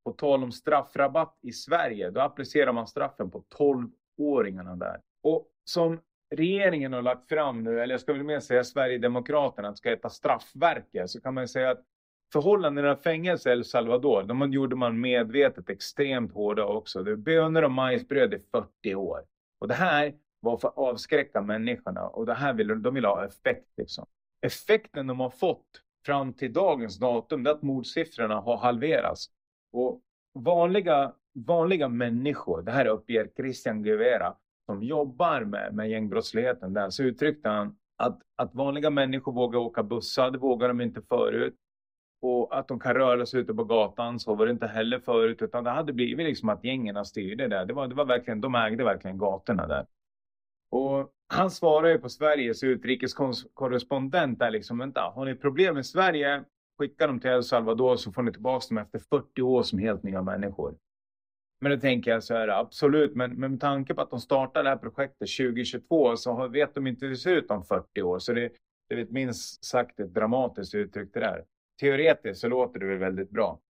på 0.05 0.13
tal 0.13 0.43
om 0.43 0.53
straffrabatt 0.53 1.39
i 1.43 1.53
Sverige, 1.53 2.11
då 2.11 2.21
applicerar 2.21 2.73
man 2.73 2.87
straffen 2.87 3.31
på 3.31 3.45
12-åringarna 3.59 4.77
där. 4.77 5.01
Och 5.23 5.49
som 5.65 6.01
regeringen 6.31 6.93
har 6.93 7.03
lagt 7.03 7.29
fram 7.29 7.65
nu, 7.65 7.81
eller 7.81 7.95
jag 7.95 8.01
ska 8.01 8.13
väl 8.13 8.25
mer 8.25 8.41
säga 8.41 8.65
Sverigedemokraterna, 8.65 9.69
att 9.69 9.79
ska 9.79 9.91
heta 9.91 10.11
straffverket, 10.11 11.11
så 11.11 11.21
kan 11.21 11.35
man 11.35 11.49
säga 11.49 11.71
att 11.71 11.85
förhållandena 12.33 12.93
i 12.93 12.97
fängelse 12.97 13.49
i 13.49 13.53
El 13.53 13.65
Salvador, 13.65 14.23
de 14.23 14.53
gjorde 14.53 14.77
man 14.77 15.01
medvetet 15.01 15.71
extremt 15.71 16.33
hårda 16.33 16.65
också. 16.65 17.03
Det 17.03 17.11
är 17.11 17.17
bönor 17.17 17.63
och 17.63 17.71
majsbröd 17.71 18.35
i 18.35 18.39
40 18.39 18.95
år. 18.95 19.25
Och 19.59 19.69
det 19.69 19.75
här 19.75 20.15
var 20.41 20.57
för 20.57 20.69
att 20.69 20.79
avskräcka 20.79 21.43
människorna 21.43 22.09
och 22.09 22.27
det 22.27 22.35
här 22.35 22.53
vill, 22.53 22.83
de 22.83 22.95
vill 22.95 23.05
ha 23.05 23.25
effekt. 23.25 23.69
Liksom. 23.77 24.07
Effekten 24.41 25.07
de 25.07 25.21
har 25.21 25.31
fått 25.31 25.67
fram 26.07 26.33
till 26.33 26.53
dagens 26.53 26.99
datum 26.99 27.47
är 27.47 27.51
att 27.51 27.63
mordsiffrorna 27.63 28.41
har 28.41 28.57
halverats. 28.57 29.27
Och 29.73 30.01
vanliga, 30.35 31.13
vanliga 31.35 31.89
människor, 31.89 32.63
det 32.63 32.73
här 32.73 32.87
uppger 32.87 33.31
Christian 33.37 33.83
Guevara, 33.83 34.35
som 34.67 34.83
jobbar 34.83 35.41
med, 35.41 35.75
med 35.75 35.91
gängbrottsligheten 35.91 36.75
där, 36.75 36.91
så 36.91 37.03
uttryckte 37.03 37.49
han 37.49 37.77
att, 37.97 38.21
att 38.37 38.55
vanliga 38.55 38.91
människor 38.91 39.33
vågar 39.33 39.59
åka 39.59 39.83
bussar, 39.83 40.31
det 40.31 40.39
vågar 40.39 40.69
de 40.69 40.81
inte 40.81 41.03
förut. 41.03 41.55
Och 42.23 42.59
att 42.59 42.69
de 42.69 42.81
kan 42.81 42.95
röra 42.95 43.27
sig 43.27 43.41
ute 43.41 43.55
på 43.55 43.65
gatan, 43.65 44.21
så 44.21 44.35
var 44.35 44.47
det 44.47 44.53
inte 44.53 44.67
heller 44.67 44.99
förut, 44.99 45.43
utan 45.43 45.65
det 45.65 45.71
hade 45.71 45.93
blivit 45.93 46.27
liksom 46.27 46.49
att 46.49 46.65
gängerna 46.65 47.05
styrde 47.05 47.49
där. 47.49 47.67
Det 47.67 47.73
var, 47.73 47.89
det 47.89 47.95
var 47.95 48.05
verkligen, 48.05 48.41
de 48.41 48.55
ägde 48.55 48.85
verkligen 48.85 49.19
gatorna 49.19 49.67
där. 49.67 49.87
Han 51.31 51.51
svarar 51.51 51.89
ju 51.89 51.99
på 51.99 52.09
Sveriges 52.09 52.63
utrikeskorrespondent 52.63 54.39
där 54.39 54.51
liksom, 54.51 54.79
vänta, 54.79 55.01
har 55.01 55.25
ni 55.25 55.35
problem 55.35 55.75
med 55.75 55.87
Sverige, 55.87 56.45
skicka 56.79 57.07
dem 57.07 57.21
till 57.21 57.31
El 57.31 57.43
Salvador 57.43 57.97
så 57.97 58.13
får 58.13 58.23
ni 58.23 58.33
tillbaka 58.33 58.67
dem 58.69 58.79
efter 58.79 58.99
40 58.99 59.43
år 59.43 59.63
som 59.63 59.79
helt 59.79 60.03
nya 60.03 60.23
människor. 60.23 60.75
Men 61.61 61.73
då 61.73 61.79
tänker 61.79 62.11
jag 62.11 62.25
så 62.25 62.35
här, 62.35 62.49
absolut, 62.49 63.15
men, 63.15 63.35
men 63.35 63.51
med 63.51 63.61
tanke 63.61 63.95
på 63.95 64.01
att 64.01 64.11
de 64.11 64.21
startade 64.21 64.65
det 64.65 64.69
här 64.69 64.77
projektet 64.77 65.29
2022 65.37 66.17
så 66.17 66.49
vet 66.49 66.75
de 66.75 66.87
inte 66.87 67.05
hur 67.05 67.11
det 67.11 67.19
ser 67.19 67.37
ut 67.37 67.51
om 67.51 67.65
40 67.65 68.03
år. 68.03 68.19
Så 68.19 68.33
det, 68.33 68.53
det 68.89 68.95
är 68.95 68.99
ett 68.99 69.11
minst 69.11 69.65
sagt 69.65 70.01
ett 70.01 70.15
dramatiskt 70.15 70.75
uttryck 70.75 71.15
det 71.15 71.21
där. 71.21 71.45
Teoretiskt 71.81 72.41
så 72.41 72.49
låter 72.49 72.81
det 72.81 72.87
väl 72.87 72.99
väldigt 72.99 73.31
bra. 73.31 73.61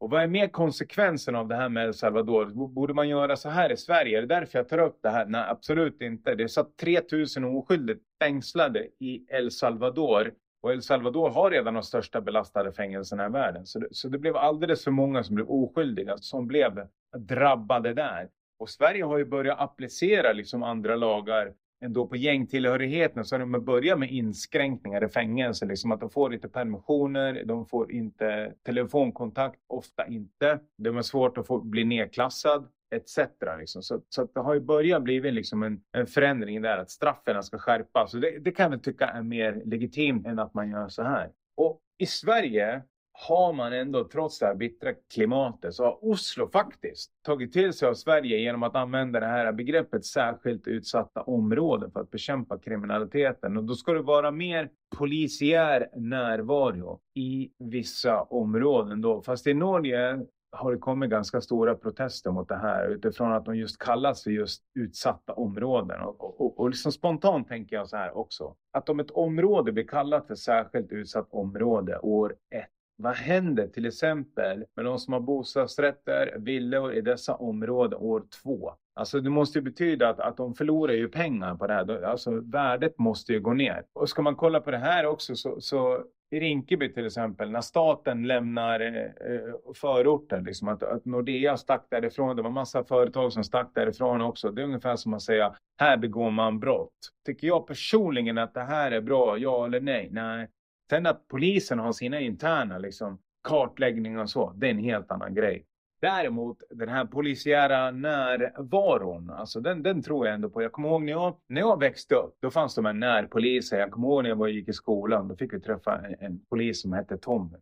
Och 0.00 0.10
vad 0.10 0.22
är 0.22 0.26
mer 0.26 0.48
konsekvensen 0.48 1.36
av 1.36 1.48
det 1.48 1.56
här 1.56 1.68
med 1.68 1.84
El 1.86 1.94
Salvador? 1.94 2.46
Borde 2.68 2.94
man 2.94 3.08
göra 3.08 3.36
så 3.36 3.48
här 3.48 3.72
i 3.72 3.76
Sverige? 3.76 4.18
Är 4.18 4.20
det 4.20 4.34
därför 4.34 4.58
jag 4.58 4.68
tar 4.68 4.78
upp 4.78 4.98
det 5.02 5.10
här? 5.10 5.26
Nej, 5.26 5.44
absolut 5.48 6.02
inte. 6.02 6.34
Det 6.34 6.48
satt 6.48 6.76
3000 6.76 7.44
oskyldigt 7.44 8.02
fängslade 8.22 8.86
i 8.98 9.26
El 9.28 9.50
Salvador. 9.50 10.32
Och 10.62 10.72
El 10.72 10.82
Salvador 10.82 11.30
har 11.30 11.50
redan 11.50 11.74
de 11.74 11.82
största 11.82 12.20
belastade 12.20 12.72
fängelserna 12.72 13.26
i 13.26 13.30
världen. 13.30 13.66
Så 13.66 13.78
det, 13.78 13.88
så 13.90 14.08
det 14.08 14.18
blev 14.18 14.36
alldeles 14.36 14.84
för 14.84 14.90
många 14.90 15.22
som 15.22 15.34
blev 15.34 15.50
oskyldiga, 15.50 16.16
som 16.18 16.46
blev 16.46 16.86
drabbade 17.18 17.94
där. 17.94 18.28
Och 18.58 18.70
Sverige 18.70 19.04
har 19.04 19.18
ju 19.18 19.24
börjat 19.24 19.60
applicera 19.60 20.32
liksom 20.32 20.62
andra 20.62 20.96
lagar 20.96 21.52
ändå 21.84 22.06
på 22.06 22.16
gängtillhörigheten 22.16 23.24
så 23.24 23.34
har 23.34 23.40
de 23.40 23.64
börjat 23.64 23.98
med 23.98 24.10
inskränkningar 24.10 25.04
i 25.04 25.08
fängelse. 25.08 25.66
Liksom 25.66 25.92
att 25.92 26.00
de 26.00 26.10
får 26.10 26.34
inte 26.34 26.48
permissioner, 26.48 27.44
de 27.44 27.66
får 27.66 27.92
inte 27.92 28.54
telefonkontakt, 28.66 29.60
ofta 29.66 30.06
inte. 30.06 30.58
De 30.78 30.94
har 30.94 31.02
svårt 31.02 31.38
att 31.38 31.46
få 31.46 31.60
bli 31.60 31.84
nedklassad 31.84 32.68
etc. 32.90 33.18
Liksom. 33.58 33.82
Så, 33.82 34.00
så 34.08 34.28
det 34.34 34.40
har 34.40 34.54
ju 34.54 34.60
börjat 34.60 35.02
bli 35.02 35.30
liksom 35.30 35.62
en, 35.62 35.80
en 35.92 36.06
förändring 36.06 36.62
där 36.62 36.78
att 36.78 36.90
straffen 36.90 37.42
ska 37.42 37.58
skärpas. 37.58 38.12
Det, 38.12 38.38
det 38.38 38.52
kan 38.52 38.72
jag 38.72 38.82
tycka 38.82 39.06
är 39.06 39.22
mer 39.22 39.62
legitimt 39.64 40.26
än 40.26 40.38
att 40.38 40.54
man 40.54 40.70
gör 40.70 40.88
så 40.88 41.02
här. 41.02 41.30
Och 41.56 41.80
i 41.98 42.06
Sverige 42.06 42.82
har 43.28 43.52
man 43.52 43.72
ändå 43.72 44.04
trots 44.04 44.38
det 44.38 44.46
här 44.46 44.54
bittra 44.54 44.92
klimatet 45.14 45.74
så 45.74 45.84
har 45.84 46.04
Oslo 46.04 46.48
faktiskt 46.48 47.10
tagit 47.22 47.52
till 47.52 47.72
sig 47.72 47.88
av 47.88 47.94
Sverige 47.94 48.38
genom 48.38 48.62
att 48.62 48.76
använda 48.76 49.20
det 49.20 49.26
här 49.26 49.52
begreppet 49.52 50.04
särskilt 50.04 50.66
utsatta 50.66 51.22
områden 51.22 51.90
för 51.90 52.00
att 52.00 52.10
bekämpa 52.10 52.58
kriminaliteten. 52.58 53.56
Och 53.56 53.64
då 53.64 53.74
ska 53.74 53.92
det 53.92 54.02
vara 54.02 54.30
mer 54.30 54.70
polisiär 54.96 55.88
närvaro 55.96 57.00
i 57.14 57.50
vissa 57.58 58.22
områden 58.22 59.00
då. 59.00 59.22
Fast 59.22 59.46
i 59.46 59.54
Norge 59.54 60.20
har 60.52 60.72
det 60.72 60.78
kommit 60.78 61.10
ganska 61.10 61.40
stora 61.40 61.74
protester 61.74 62.30
mot 62.30 62.48
det 62.48 62.56
här 62.56 62.88
utifrån 62.88 63.32
att 63.32 63.44
de 63.44 63.56
just 63.56 63.78
kallas 63.78 64.22
för 64.22 64.30
just 64.30 64.62
utsatta 64.74 65.32
områden. 65.32 66.00
Och, 66.00 66.40
och, 66.40 66.60
och 66.60 66.70
liksom 66.70 66.92
spontant 66.92 67.48
tänker 67.48 67.76
jag 67.76 67.88
så 67.88 67.96
här 67.96 68.16
också. 68.16 68.54
Att 68.72 68.88
om 68.88 69.00
ett 69.00 69.10
område 69.10 69.72
blir 69.72 69.86
kallat 69.86 70.26
för 70.26 70.34
särskilt 70.34 70.92
utsatt 70.92 71.28
område 71.30 71.98
år 71.98 72.34
ett 72.50 72.70
vad 73.00 73.14
händer 73.14 73.68
till 73.68 73.86
exempel 73.86 74.64
med 74.76 74.84
de 74.84 74.98
som 74.98 75.12
har 75.12 75.20
bostadsrätter, 75.20 76.36
villor 76.38 76.94
i 76.94 77.00
dessa 77.00 77.34
områden 77.34 77.98
år 77.98 78.22
två? 78.42 78.72
Alltså 78.94 79.20
det 79.20 79.30
måste 79.30 79.58
ju 79.58 79.62
betyda 79.62 80.08
att, 80.08 80.20
att 80.20 80.36
de 80.36 80.54
förlorar 80.54 80.92
ju 80.92 81.08
pengar 81.08 81.54
på 81.54 81.66
det 81.66 81.74
här. 81.74 82.02
Alltså 82.02 82.30
värdet 82.40 82.98
måste 82.98 83.32
ju 83.32 83.40
gå 83.40 83.52
ner. 83.52 83.84
Och 83.92 84.08
ska 84.08 84.22
man 84.22 84.36
kolla 84.36 84.60
på 84.60 84.70
det 84.70 84.78
här 84.78 85.06
också 85.06 85.34
så, 85.34 85.60
så 85.60 86.04
i 86.30 86.40
Rinkeby 86.40 86.92
till 86.92 87.06
exempel, 87.06 87.50
när 87.50 87.60
staten 87.60 88.26
lämnar 88.26 88.80
eh, 88.80 89.52
förorten, 89.74 90.44
liksom 90.44 90.68
att, 90.68 90.82
att 90.82 91.04
Nordea 91.04 91.56
stack 91.56 91.86
därifrån, 91.90 92.36
det 92.36 92.42
var 92.42 92.50
massa 92.50 92.84
företag 92.84 93.32
som 93.32 93.44
stack 93.44 93.70
därifrån 93.74 94.20
också. 94.20 94.50
Det 94.50 94.62
är 94.62 94.64
ungefär 94.64 94.96
som 94.96 95.14
att 95.14 95.22
säga, 95.22 95.54
här 95.80 95.96
begår 95.96 96.30
man 96.30 96.60
brott. 96.60 97.10
Tycker 97.26 97.46
jag 97.46 97.66
personligen 97.66 98.38
att 98.38 98.54
det 98.54 98.62
här 98.62 98.90
är 98.90 99.00
bra, 99.00 99.38
ja 99.38 99.64
eller 99.64 99.80
nej? 99.80 100.08
Nej, 100.12 100.48
Sen 100.90 101.06
att 101.06 101.28
polisen 101.28 101.78
har 101.78 101.92
sina 101.92 102.20
interna 102.20 102.78
liksom, 102.78 103.18
kartläggningar 103.48 104.22
och 104.22 104.30
så, 104.30 104.52
det 104.56 104.66
är 104.66 104.70
en 104.70 104.78
helt 104.78 105.10
annan 105.10 105.34
grej. 105.34 105.66
Däremot 106.00 106.62
den 106.70 106.88
här 106.88 107.04
polisiära 107.04 107.90
närvaron, 107.90 109.30
alltså 109.30 109.60
den, 109.60 109.82
den 109.82 110.02
tror 110.02 110.26
jag 110.26 110.34
ändå 110.34 110.50
på. 110.50 110.62
Jag 110.62 110.72
kommer 110.72 110.88
ihåg 110.88 111.02
när 111.02 111.12
jag, 111.12 111.36
när 111.48 111.60
jag 111.60 111.80
växte 111.80 112.14
upp, 112.14 112.36
då 112.40 112.50
fanns 112.50 112.74
de 112.74 112.84
här 112.84 112.92
närpoliser. 112.92 113.78
Jag 113.78 113.90
kommer 113.90 114.08
ihåg 114.08 114.22
när 114.22 114.30
jag 114.30 114.36
var, 114.36 114.48
gick 114.48 114.68
i 114.68 114.72
skolan, 114.72 115.28
då 115.28 115.36
fick 115.36 115.54
vi 115.54 115.60
träffa 115.60 115.98
en, 115.98 116.16
en 116.20 116.44
polis 116.44 116.82
som 116.82 116.92
hette 116.92 117.18
Tommy. 117.18 117.56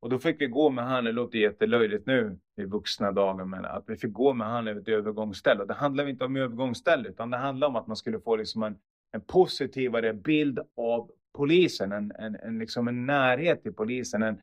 Och 0.00 0.10
då 0.10 0.18
fick 0.18 0.40
vi 0.40 0.46
gå 0.46 0.70
med 0.70 0.84
han, 0.84 1.04
det 1.04 1.12
låter 1.12 1.38
jättelöjligt 1.38 2.06
nu 2.06 2.38
i 2.56 2.64
vuxna 2.64 3.12
dagar, 3.12 3.44
men 3.44 3.64
att 3.64 3.84
vi 3.86 3.96
fick 3.96 4.12
gå 4.12 4.32
med 4.32 4.46
han 4.46 4.68
över 4.68 4.80
ett 4.80 4.88
övergångsställe. 4.88 5.60
Och 5.60 5.68
det 5.68 5.74
handlar 5.74 6.08
inte 6.08 6.24
om 6.24 6.36
övergångsställe, 6.36 7.08
utan 7.08 7.30
det 7.30 7.36
handlar 7.36 7.68
om 7.68 7.76
att 7.76 7.86
man 7.86 7.96
skulle 7.96 8.20
få 8.20 8.36
liksom 8.36 8.62
en, 8.62 8.76
en 9.12 9.20
positivare 9.20 10.12
bild 10.12 10.58
av 10.76 11.10
polisen, 11.32 11.92
en, 11.92 12.12
en, 12.18 12.36
en, 12.36 12.58
liksom 12.58 12.88
en 12.88 13.06
närhet 13.06 13.62
till 13.62 13.72
polisen. 13.72 14.22
En, 14.22 14.40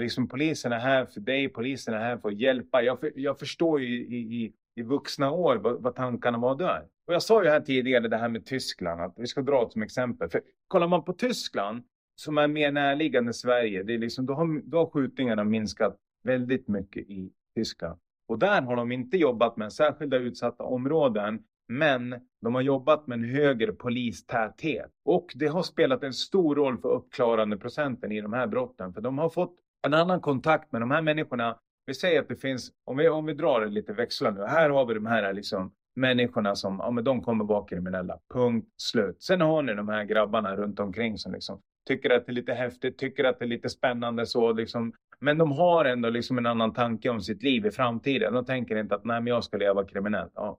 liksom 0.00 0.28
polisen 0.28 0.72
är 0.72 0.78
här 0.78 1.06
för 1.06 1.20
dig, 1.20 1.48
polisen 1.48 1.94
är 1.94 1.98
här 1.98 2.18
för 2.18 2.28
att 2.28 2.40
hjälpa. 2.40 2.82
Jag, 2.82 3.00
för, 3.00 3.12
jag 3.14 3.38
förstår 3.38 3.80
ju 3.80 4.06
i, 4.06 4.16
i, 4.16 4.52
i 4.74 4.82
vuxna 4.82 5.30
år 5.30 5.56
vad, 5.56 5.82
vad 5.82 5.94
tankarna 5.94 6.38
var 6.38 6.56
där. 6.56 6.86
Och 7.06 7.14
jag 7.14 7.22
sa 7.22 7.44
ju 7.44 7.50
här 7.50 7.60
tidigare 7.60 8.08
det 8.08 8.16
här 8.16 8.28
med 8.28 8.46
Tyskland, 8.46 9.00
att 9.00 9.14
vi 9.16 9.26
ska 9.26 9.42
dra 9.42 9.64
det 9.64 9.70
som 9.70 9.82
exempel. 9.82 10.30
För 10.30 10.40
kollar 10.68 10.88
man 10.88 11.04
på 11.04 11.12
Tyskland, 11.12 11.82
som 12.16 12.38
är 12.38 12.48
mer 12.48 12.72
närliggande 12.72 13.32
Sverige, 13.32 13.82
det 13.82 13.94
är 13.94 13.98
liksom, 13.98 14.26
då, 14.26 14.34
har, 14.34 14.62
då 14.64 14.78
har 14.78 14.86
skjutningarna 14.86 15.44
minskat 15.44 15.96
väldigt 16.24 16.68
mycket 16.68 17.10
i 17.10 17.32
Tyskland. 17.54 17.98
Och 18.28 18.38
där 18.38 18.62
har 18.62 18.76
de 18.76 18.92
inte 18.92 19.16
jobbat 19.16 19.56
med 19.56 19.72
särskilda 19.72 20.16
utsatta 20.16 20.64
områden 20.64 21.44
men 21.68 22.14
de 22.42 22.54
har 22.54 22.62
jobbat 22.62 23.06
med 23.06 23.18
en 23.18 23.24
högre 23.24 23.72
polistäthet. 23.72 24.90
Och 25.04 25.32
det 25.34 25.46
har 25.46 25.62
spelat 25.62 26.02
en 26.02 26.12
stor 26.12 26.54
roll 26.54 26.78
för 26.78 26.88
uppklarande 26.88 27.56
procenten 27.56 28.12
i 28.12 28.20
de 28.20 28.32
här 28.32 28.46
brotten. 28.46 28.92
För 28.92 29.00
de 29.00 29.18
har 29.18 29.28
fått 29.28 29.54
en 29.86 29.94
annan 29.94 30.20
kontakt 30.20 30.72
med 30.72 30.82
de 30.82 30.90
här 30.90 31.02
människorna. 31.02 31.58
Vi 31.86 31.94
säger 31.94 32.20
att 32.20 32.28
det 32.28 32.36
finns, 32.36 32.70
om 32.84 32.96
vi, 32.96 33.08
om 33.08 33.26
vi 33.26 33.34
drar 33.34 33.60
det 33.60 33.66
lite 33.66 33.92
växlar 33.92 34.30
nu. 34.30 34.44
Här 34.44 34.70
har 34.70 34.86
vi 34.86 34.94
de 34.94 35.06
här 35.06 35.32
liksom, 35.32 35.72
människorna 35.96 36.54
som, 36.54 36.76
ja 36.78 36.90
men 36.90 37.04
de 37.04 37.22
kommer 37.22 37.44
vara 37.44 37.66
kriminella. 37.66 38.18
Punkt 38.34 38.68
slut. 38.76 39.22
Sen 39.22 39.40
har 39.40 39.62
ni 39.62 39.74
de 39.74 39.88
här 39.88 40.04
grabbarna 40.04 40.56
runt 40.56 40.80
omkring 40.80 41.18
som 41.18 41.32
liksom 41.32 41.60
tycker 41.86 42.10
att 42.10 42.26
det 42.26 42.32
är 42.32 42.34
lite 42.34 42.54
häftigt, 42.54 42.98
tycker 42.98 43.24
att 43.24 43.38
det 43.38 43.44
är 43.44 43.48
lite 43.48 43.68
spännande 43.68 44.26
så 44.26 44.52
liksom. 44.52 44.92
Men 45.20 45.38
de 45.38 45.52
har 45.52 45.84
ändå 45.84 46.10
liksom 46.10 46.38
en 46.38 46.46
annan 46.46 46.72
tanke 46.72 47.10
om 47.10 47.20
sitt 47.20 47.42
liv 47.42 47.66
i 47.66 47.70
framtiden. 47.70 48.34
De 48.34 48.44
tänker 48.44 48.76
inte 48.76 48.94
att 48.94 49.04
nej 49.04 49.20
men 49.20 49.26
jag 49.26 49.44
ska 49.44 49.56
leva 49.56 49.84
kriminellt. 49.84 50.32
Ja, 50.34 50.58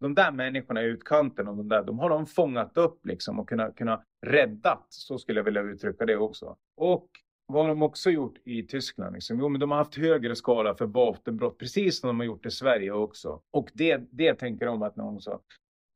de 0.00 0.14
där 0.14 0.32
människorna 0.32 0.82
i 0.82 0.86
utkanten 0.86 1.48
och 1.48 1.56
de 1.56 1.68
där, 1.68 1.82
de 1.82 1.98
har 1.98 2.10
de 2.10 2.26
fångat 2.26 2.76
upp 2.76 3.06
liksom 3.06 3.40
och 3.40 3.48
kunnat, 3.48 3.76
kunnat 3.76 4.04
räddat. 4.26 4.86
Så 4.88 5.18
skulle 5.18 5.38
jag 5.38 5.44
vilja 5.44 5.62
uttrycka 5.62 6.06
det 6.06 6.16
också. 6.16 6.56
Och 6.76 7.08
vad 7.46 7.62
har 7.62 7.68
de 7.68 7.82
också 7.82 8.10
gjort 8.10 8.38
i 8.44 8.62
Tyskland? 8.62 9.14
Liksom? 9.14 9.38
Jo, 9.40 9.48
men 9.48 9.60
de 9.60 9.70
har 9.70 9.78
haft 9.78 9.96
högre 9.96 10.36
skala 10.36 10.74
för 10.74 10.86
vapenbrott, 10.86 11.58
precis 11.58 12.00
som 12.00 12.06
de 12.06 12.18
har 12.18 12.26
gjort 12.26 12.46
i 12.46 12.50
Sverige 12.50 12.92
också. 12.92 13.40
Och 13.50 13.70
det, 13.74 14.02
det 14.10 14.34
tänker 14.34 14.66
de 14.66 14.82
att 14.82 14.96
någon 14.96 15.20
sa 15.20 15.40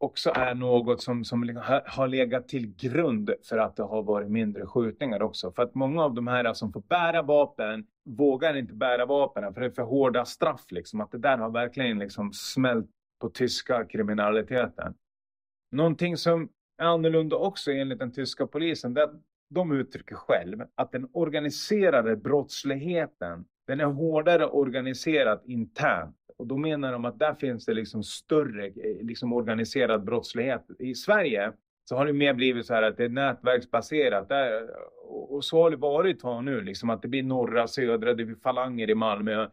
också 0.05 0.33
är 0.35 0.55
något 0.55 1.03
som, 1.03 1.25
som 1.25 1.45
liksom 1.45 1.81
har 1.87 2.09
legat 2.09 2.49
till 2.49 2.75
grund 2.77 3.31
för 3.49 3.59
att 3.59 3.77
det 3.77 3.83
har 3.83 4.03
varit 4.03 4.31
mindre 4.31 4.67
skjutningar 4.67 5.23
också. 5.23 5.53
För 5.53 5.63
att 5.63 5.75
många 5.75 6.05
av 6.05 6.15
de 6.15 6.27
här 6.27 6.53
som 6.53 6.73
får 6.73 6.83
bära 6.89 7.23
vapen 7.23 7.87
vågar 8.05 8.57
inte 8.57 8.75
bära 8.75 9.07
vapen 9.07 9.55
för 9.55 9.61
det 9.61 9.67
är 9.67 9.71
för 9.71 9.83
hårda 9.83 10.25
straff. 10.25 10.65
Liksom. 10.71 11.01
Att 11.01 11.11
det 11.11 11.19
där 11.19 11.39
har 11.39 11.51
verkligen 11.51 11.99
liksom 11.99 12.33
smält 12.33 12.91
på 13.21 13.29
tyska 13.29 13.85
kriminaliteten. 13.85 14.95
Någonting 15.71 16.17
som 16.17 16.49
är 16.79 16.85
annorlunda 16.85 17.37
också 17.37 17.73
enligt 17.73 17.99
den 17.99 18.13
tyska 18.13 18.47
polisen, 18.47 18.95
det 18.95 19.01
är 19.01 19.05
att 19.05 19.21
de 19.51 19.73
uttrycker 19.73 20.15
själv 20.15 20.63
att 20.75 20.93
den 20.93 21.09
organiserade 21.13 22.17
brottsligheten, 22.17 23.45
den 23.67 23.81
är 23.81 23.85
hårdare 23.85 24.47
organiserad 24.47 25.41
internt. 25.45 26.17
Och 26.39 26.47
då 26.47 26.57
menar 26.57 26.93
de 26.93 27.05
att 27.05 27.19
där 27.19 27.35
finns 27.35 27.65
det 27.65 27.75
liksom 27.75 28.03
större 28.03 28.71
liksom 29.03 29.33
organiserad 29.33 30.05
brottslighet. 30.05 30.67
I 30.79 30.95
Sverige 30.95 31.53
så 31.85 31.97
har 31.97 32.07
det 32.07 32.13
mer 32.13 32.35
blivit 32.35 32.67
så 32.67 32.75
här 32.75 32.83
att 32.83 32.97
det 32.97 33.05
är 33.05 33.09
nätverksbaserat. 33.09 34.29
Där, 34.29 34.71
och 35.07 35.45
så 35.45 35.63
har 35.63 35.71
det 35.71 35.77
varit 35.77 36.23
här 36.23 36.41
nu, 36.41 36.61
liksom 36.61 36.91
att 36.91 37.03
det 37.03 37.09
blir 37.09 37.23
norra, 37.23 37.67
södra, 37.67 38.15
det 38.15 38.25
blir 38.25 38.37
falanger 38.37 38.91
i 38.91 38.95
Malmö. 38.95 39.49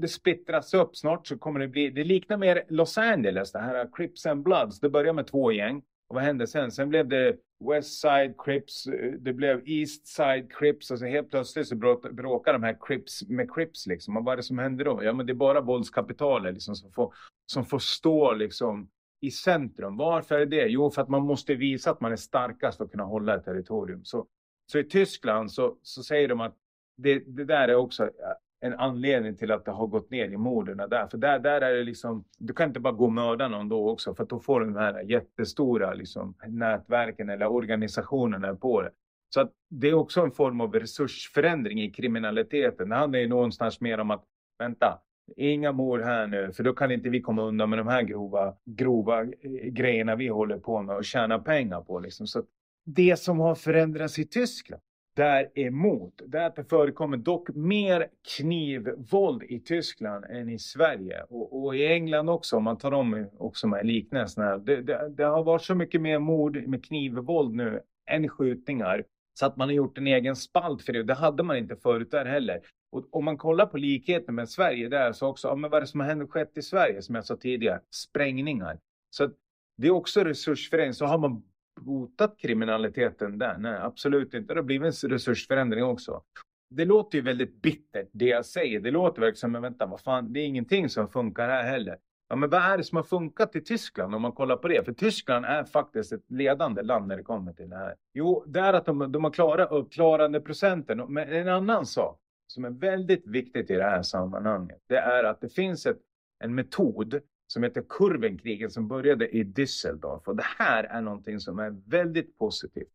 Det 0.00 0.08
splittras 0.08 0.74
upp, 0.74 0.96
snart 0.96 1.26
så 1.26 1.38
kommer 1.38 1.60
det 1.60 1.68
bli, 1.68 1.90
det 1.90 2.04
liknar 2.04 2.36
mer 2.36 2.64
Los 2.68 2.98
Angeles, 2.98 3.52
det 3.52 3.58
här 3.58 3.88
Crips 3.96 4.26
and 4.26 4.42
Bloods. 4.42 4.80
Det 4.80 4.90
börjar 4.90 5.12
med 5.12 5.26
två 5.26 5.52
gäng. 5.52 5.82
Och 6.08 6.14
vad 6.14 6.24
hände 6.24 6.46
sen? 6.46 6.70
Sen 6.70 6.88
blev 6.88 7.08
det 7.08 7.36
West 7.70 8.00
Side 8.00 8.34
Crips, 8.44 8.84
det 9.18 9.32
blev 9.32 9.62
East 9.66 10.06
Side 10.06 10.52
Crips 10.52 10.90
och 10.90 10.98
så 10.98 11.06
helt 11.06 11.30
plötsligt 11.30 11.68
så 11.68 11.76
bråkar 12.12 12.52
de 12.52 12.62
här 12.62 12.76
Crips 12.80 13.28
med 13.28 13.54
Crips 13.54 13.86
liksom. 13.86 14.16
Och 14.16 14.24
vad 14.24 14.32
är 14.32 14.36
det 14.36 14.42
som 14.42 14.58
händer 14.58 14.84
då? 14.84 15.04
Ja 15.04 15.12
men 15.12 15.26
det 15.26 15.32
är 15.32 15.34
bara 15.34 15.60
våldskapitalet 15.60 16.54
liksom 16.54 16.74
som 16.74 16.92
får, 16.92 17.14
som 17.46 17.64
får 17.64 17.78
stå 17.78 18.32
liksom 18.32 18.90
i 19.20 19.30
centrum. 19.30 19.96
Varför 19.96 20.38
är 20.38 20.46
det? 20.46 20.66
Jo, 20.66 20.90
för 20.90 21.02
att 21.02 21.08
man 21.08 21.22
måste 21.22 21.54
visa 21.54 21.90
att 21.90 22.00
man 22.00 22.12
är 22.12 22.16
starkast 22.16 22.76
för 22.76 22.84
att 22.84 22.90
kunna 22.90 23.04
hålla 23.04 23.36
ett 23.36 23.44
territorium. 23.44 24.04
Så, 24.04 24.26
så 24.72 24.78
i 24.78 24.84
Tyskland 24.84 25.52
så, 25.52 25.76
så 25.82 26.02
säger 26.02 26.28
de 26.28 26.40
att 26.40 26.56
det, 26.96 27.18
det 27.18 27.44
där 27.44 27.68
är 27.68 27.74
också 27.74 28.10
en 28.60 28.74
anledning 28.74 29.36
till 29.36 29.50
att 29.50 29.64
det 29.64 29.70
har 29.70 29.86
gått 29.86 30.10
ner 30.10 30.28
i 30.28 30.36
morden 30.36 30.76
där. 30.76 31.06
För 31.06 31.18
där, 31.18 31.38
där 31.38 31.60
är 31.60 31.74
det 31.74 31.84
liksom, 31.84 32.24
du 32.38 32.54
kan 32.54 32.68
inte 32.68 32.80
bara 32.80 32.92
gå 32.92 33.04
och 33.04 33.12
mörda 33.12 33.48
någon 33.48 33.68
då 33.68 33.90
också 33.90 34.14
för 34.14 34.24
då 34.24 34.40
får 34.40 34.60
du 34.60 34.66
de 34.66 34.76
här 34.76 35.02
jättestora 35.02 35.94
liksom, 35.94 36.34
nätverken 36.46 37.30
eller 37.30 37.46
organisationerna 37.46 38.54
på 38.54 38.82
det. 38.82 38.90
Så 39.34 39.40
att 39.40 39.52
det 39.70 39.88
är 39.88 39.94
också 39.94 40.20
en 40.20 40.32
form 40.32 40.60
av 40.60 40.74
resursförändring 40.74 41.82
i 41.82 41.90
kriminaliteten. 41.90 42.88
Det 42.88 42.94
handlar 42.94 43.18
ju 43.18 43.28
någonstans 43.28 43.80
mer 43.80 44.00
om 44.00 44.10
att 44.10 44.24
vänta, 44.58 45.00
Inga 45.36 45.72
mord 45.72 46.00
här 46.00 46.26
nu, 46.26 46.52
för 46.52 46.62
då 46.62 46.72
kan 46.72 46.90
inte 46.90 47.08
vi 47.08 47.20
komma 47.20 47.42
undan 47.42 47.70
med 47.70 47.78
de 47.78 47.88
här 47.88 48.02
grova, 48.02 48.54
grova 48.64 49.22
eh, 49.22 49.28
grejerna 49.70 50.16
vi 50.16 50.28
håller 50.28 50.58
på 50.58 50.82
med 50.82 50.96
och 50.96 51.04
tjäna 51.04 51.38
pengar 51.38 51.80
på. 51.80 52.00
Liksom. 52.00 52.26
Så 52.26 52.42
det 52.84 53.18
som 53.18 53.38
har 53.38 53.54
förändrats 53.54 54.18
i 54.18 54.24
Tyskland 54.24 54.82
däremot, 55.20 56.22
därför 56.26 56.62
förekommer 56.62 57.16
dock 57.16 57.48
mer 57.54 58.08
knivvåld 58.36 59.42
i 59.42 59.60
Tyskland 59.60 60.24
än 60.24 60.48
i 60.48 60.58
Sverige. 60.58 61.22
Och, 61.22 61.64
och 61.64 61.76
i 61.76 61.86
England 61.86 62.28
också, 62.28 62.56
om 62.56 62.64
man 62.64 62.78
tar 62.78 62.90
dem 62.90 63.26
också 63.38 63.66
med 63.66 63.86
liknelserna. 63.86 64.58
Det, 64.58 64.82
det, 64.82 65.08
det 65.16 65.24
har 65.24 65.44
varit 65.44 65.62
så 65.62 65.74
mycket 65.74 66.00
mer 66.00 66.18
mord 66.18 66.66
med 66.66 66.84
knivvåld 66.84 67.54
nu 67.54 67.80
än 68.10 68.28
skjutningar. 68.28 69.04
Så 69.38 69.46
att 69.46 69.56
man 69.56 69.68
har 69.68 69.74
gjort 69.74 69.98
en 69.98 70.06
egen 70.06 70.36
spalt 70.36 70.82
för 70.82 70.92
det. 70.92 71.02
Det 71.02 71.14
hade 71.14 71.42
man 71.42 71.56
inte 71.56 71.76
förut 71.76 72.10
där 72.10 72.24
heller. 72.24 72.60
Och 72.92 73.16
om 73.16 73.24
man 73.24 73.36
kollar 73.36 73.66
på 73.66 73.76
likheten 73.76 74.34
med 74.34 74.48
Sverige 74.48 74.88
där 74.88 75.12
så 75.12 75.26
också, 75.26 75.48
ja, 75.48 75.54
men 75.54 75.70
vad 75.70 75.78
är 75.78 75.80
det 75.80 75.86
som 75.86 76.00
har 76.00 76.06
hänt 76.06 76.30
skett 76.30 76.58
i 76.58 76.62
Sverige 76.62 77.02
som 77.02 77.14
jag 77.14 77.24
sa 77.24 77.36
tidigare? 77.36 77.80
Sprängningar. 77.90 78.78
Så 79.10 79.30
det 79.76 79.86
är 79.86 79.90
också 79.90 80.24
resursförändring. 80.24 80.94
Så 80.94 81.06
har 81.06 81.18
man 81.18 81.42
botat 81.80 82.38
kriminaliteten 82.38 83.38
där? 83.38 83.58
Nej, 83.58 83.78
absolut 83.82 84.34
inte. 84.34 84.54
Det 84.54 84.58
har 84.58 84.64
blivit 84.64 85.04
en 85.04 85.10
resursförändring 85.10 85.84
också. 85.84 86.22
Det 86.70 86.84
låter 86.84 87.18
ju 87.18 87.24
väldigt 87.24 87.62
bittert 87.62 88.08
det 88.12 88.24
jag 88.24 88.46
säger. 88.46 88.80
Det 88.80 88.90
låter 88.90 89.20
verkligen 89.20 89.36
som, 89.36 89.52
men 89.52 89.62
vänta, 89.62 89.86
vad 89.86 90.00
fan, 90.00 90.32
det 90.32 90.40
är 90.40 90.44
ingenting 90.44 90.88
som 90.88 91.08
funkar 91.08 91.48
här 91.48 91.62
heller. 91.62 91.96
Ja, 92.28 92.36
men 92.36 92.50
vad 92.50 92.62
är 92.62 92.78
det 92.78 92.84
som 92.84 92.96
har 92.96 93.02
funkat 93.02 93.56
i 93.56 93.60
Tyskland 93.60 94.14
om 94.14 94.22
man 94.22 94.32
kollar 94.32 94.56
på 94.56 94.68
det? 94.68 94.84
För 94.84 94.92
Tyskland 94.92 95.44
är 95.44 95.64
faktiskt 95.64 96.12
ett 96.12 96.30
ledande 96.30 96.82
land 96.82 97.08
när 97.08 97.16
det 97.16 97.22
kommer 97.22 97.52
till 97.52 97.70
det 97.70 97.76
här. 97.76 97.94
Jo, 98.14 98.44
det 98.46 98.60
är 98.60 98.72
att 98.72 98.86
de, 98.86 99.12
de 99.12 99.24
har 99.24 99.30
klarat 99.30 99.72
uppklarandeprocenten. 99.72 100.98
Men 101.08 101.28
en 101.28 101.48
annan 101.48 101.86
sak 101.86 102.20
som 102.46 102.64
är 102.64 102.70
väldigt 102.70 103.26
viktigt 103.26 103.70
i 103.70 103.74
det 103.74 103.84
här 103.84 104.02
sammanhanget, 104.02 104.78
det 104.88 104.98
är 104.98 105.24
att 105.24 105.40
det 105.40 105.48
finns 105.48 105.86
ett, 105.86 105.98
en 106.44 106.54
metod 106.54 107.20
som 107.52 107.62
heter 107.62 107.82
kurvenkrigen 107.88 108.70
som 108.70 108.88
började 108.88 109.28
i 109.28 109.44
Düsseldorf. 109.44 110.22
Och 110.24 110.36
det 110.36 110.46
här 110.58 110.84
är 110.84 111.00
någonting 111.00 111.40
som 111.40 111.58
är 111.58 111.90
väldigt 111.90 112.38
positivt. 112.38 112.92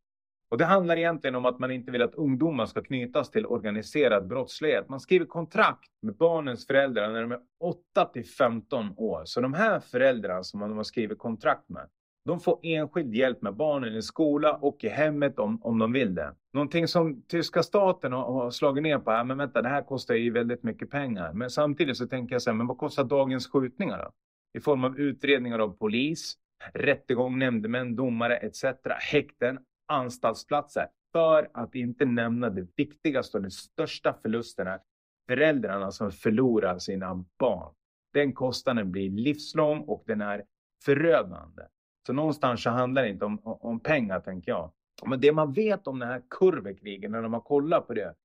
Och 0.49 0.57
det 0.57 0.65
handlar 0.65 0.97
egentligen 0.97 1.35
om 1.35 1.45
att 1.45 1.59
man 1.59 1.71
inte 1.71 1.91
vill 1.91 2.01
att 2.01 2.15
ungdomar 2.15 2.65
ska 2.65 2.83
knytas 2.83 3.31
till 3.31 3.45
organiserad 3.45 4.27
brottslighet. 4.27 4.89
Man 4.89 4.99
skriver 4.99 5.25
kontrakt 5.25 5.89
med 6.01 6.15
barnens 6.15 6.67
föräldrar 6.67 7.11
när 7.11 7.21
de 7.21 7.31
är 7.31 7.39
8 7.59 8.05
till 8.05 8.25
15 8.25 8.93
år. 8.97 9.21
Så 9.25 9.41
de 9.41 9.53
här 9.53 9.79
föräldrarna 9.79 10.43
som 10.43 10.59
man 10.59 10.77
har 10.77 10.83
skrivit 10.83 11.19
kontrakt 11.19 11.69
med, 11.69 11.89
de 12.25 12.39
får 12.39 12.59
enskild 12.63 13.15
hjälp 13.15 13.41
med 13.41 13.55
barnen 13.55 13.95
i 13.95 14.01
skola 14.01 14.53
och 14.53 14.83
i 14.83 14.89
hemmet 14.89 15.39
om, 15.39 15.63
om 15.63 15.79
de 15.79 15.91
vill 15.91 16.15
det. 16.15 16.35
Någonting 16.53 16.87
som 16.87 17.21
tyska 17.21 17.63
staten 17.63 18.13
har, 18.13 18.33
har 18.33 18.51
slagit 18.51 18.83
ner 18.83 18.99
på, 18.99 19.11
ja, 19.11 19.23
men 19.23 19.37
vänta 19.37 19.61
det 19.61 19.69
här 19.69 19.81
kostar 19.81 20.15
ju 20.15 20.31
väldigt 20.31 20.63
mycket 20.63 20.89
pengar. 20.89 21.33
Men 21.33 21.49
samtidigt 21.49 21.97
så 21.97 22.07
tänker 22.07 22.35
jag 22.35 22.41
så 22.41 22.49
här, 22.49 22.57
men 22.57 22.67
vad 22.67 22.77
kostar 22.77 23.03
dagens 23.03 23.47
skjutningar 23.47 23.97
då? 23.97 24.11
I 24.55 24.59
form 24.59 24.83
av 24.83 24.99
utredningar 24.99 25.59
av 25.59 25.77
polis, 25.77 26.37
rättegång, 26.73 27.39
nämndemän, 27.39 27.95
domare 27.95 28.37
etc. 28.37 28.63
Häkten, 28.99 29.59
anstaltsplatser. 29.87 30.87
För 31.11 31.49
att 31.53 31.75
inte 31.75 32.05
nämna 32.05 32.49
det 32.49 32.67
viktigaste 32.75 33.37
och 33.37 33.41
den 33.41 33.51
största 33.51 34.13
förlusten 34.21 34.67
är 34.67 34.79
föräldrarna 35.27 35.91
som 35.91 36.11
förlorar 36.11 36.79
sina 36.79 37.25
barn. 37.39 37.73
Den 38.13 38.33
kostnaden 38.33 38.91
blir 38.91 39.09
livslång 39.09 39.79
och 39.81 40.03
den 40.07 40.21
är 40.21 40.43
förödande. 40.85 41.61
Så 42.07 42.13
någonstans 42.13 42.63
så 42.63 42.69
handlar 42.69 43.03
det 43.03 43.09
inte 43.09 43.25
om, 43.25 43.39
om 43.43 43.79
pengar, 43.79 44.19
tänker 44.19 44.51
jag. 44.51 44.71
Men 45.05 45.21
det 45.21 45.31
man 45.31 45.53
vet 45.53 45.87
om 45.87 45.99
den 45.99 46.09
här 46.09 46.21
kurvekrigen, 46.29 47.11
när 47.11 47.27
man 47.27 47.41
kollar 47.41 47.81
på 47.81 47.93
det, 47.93 48.15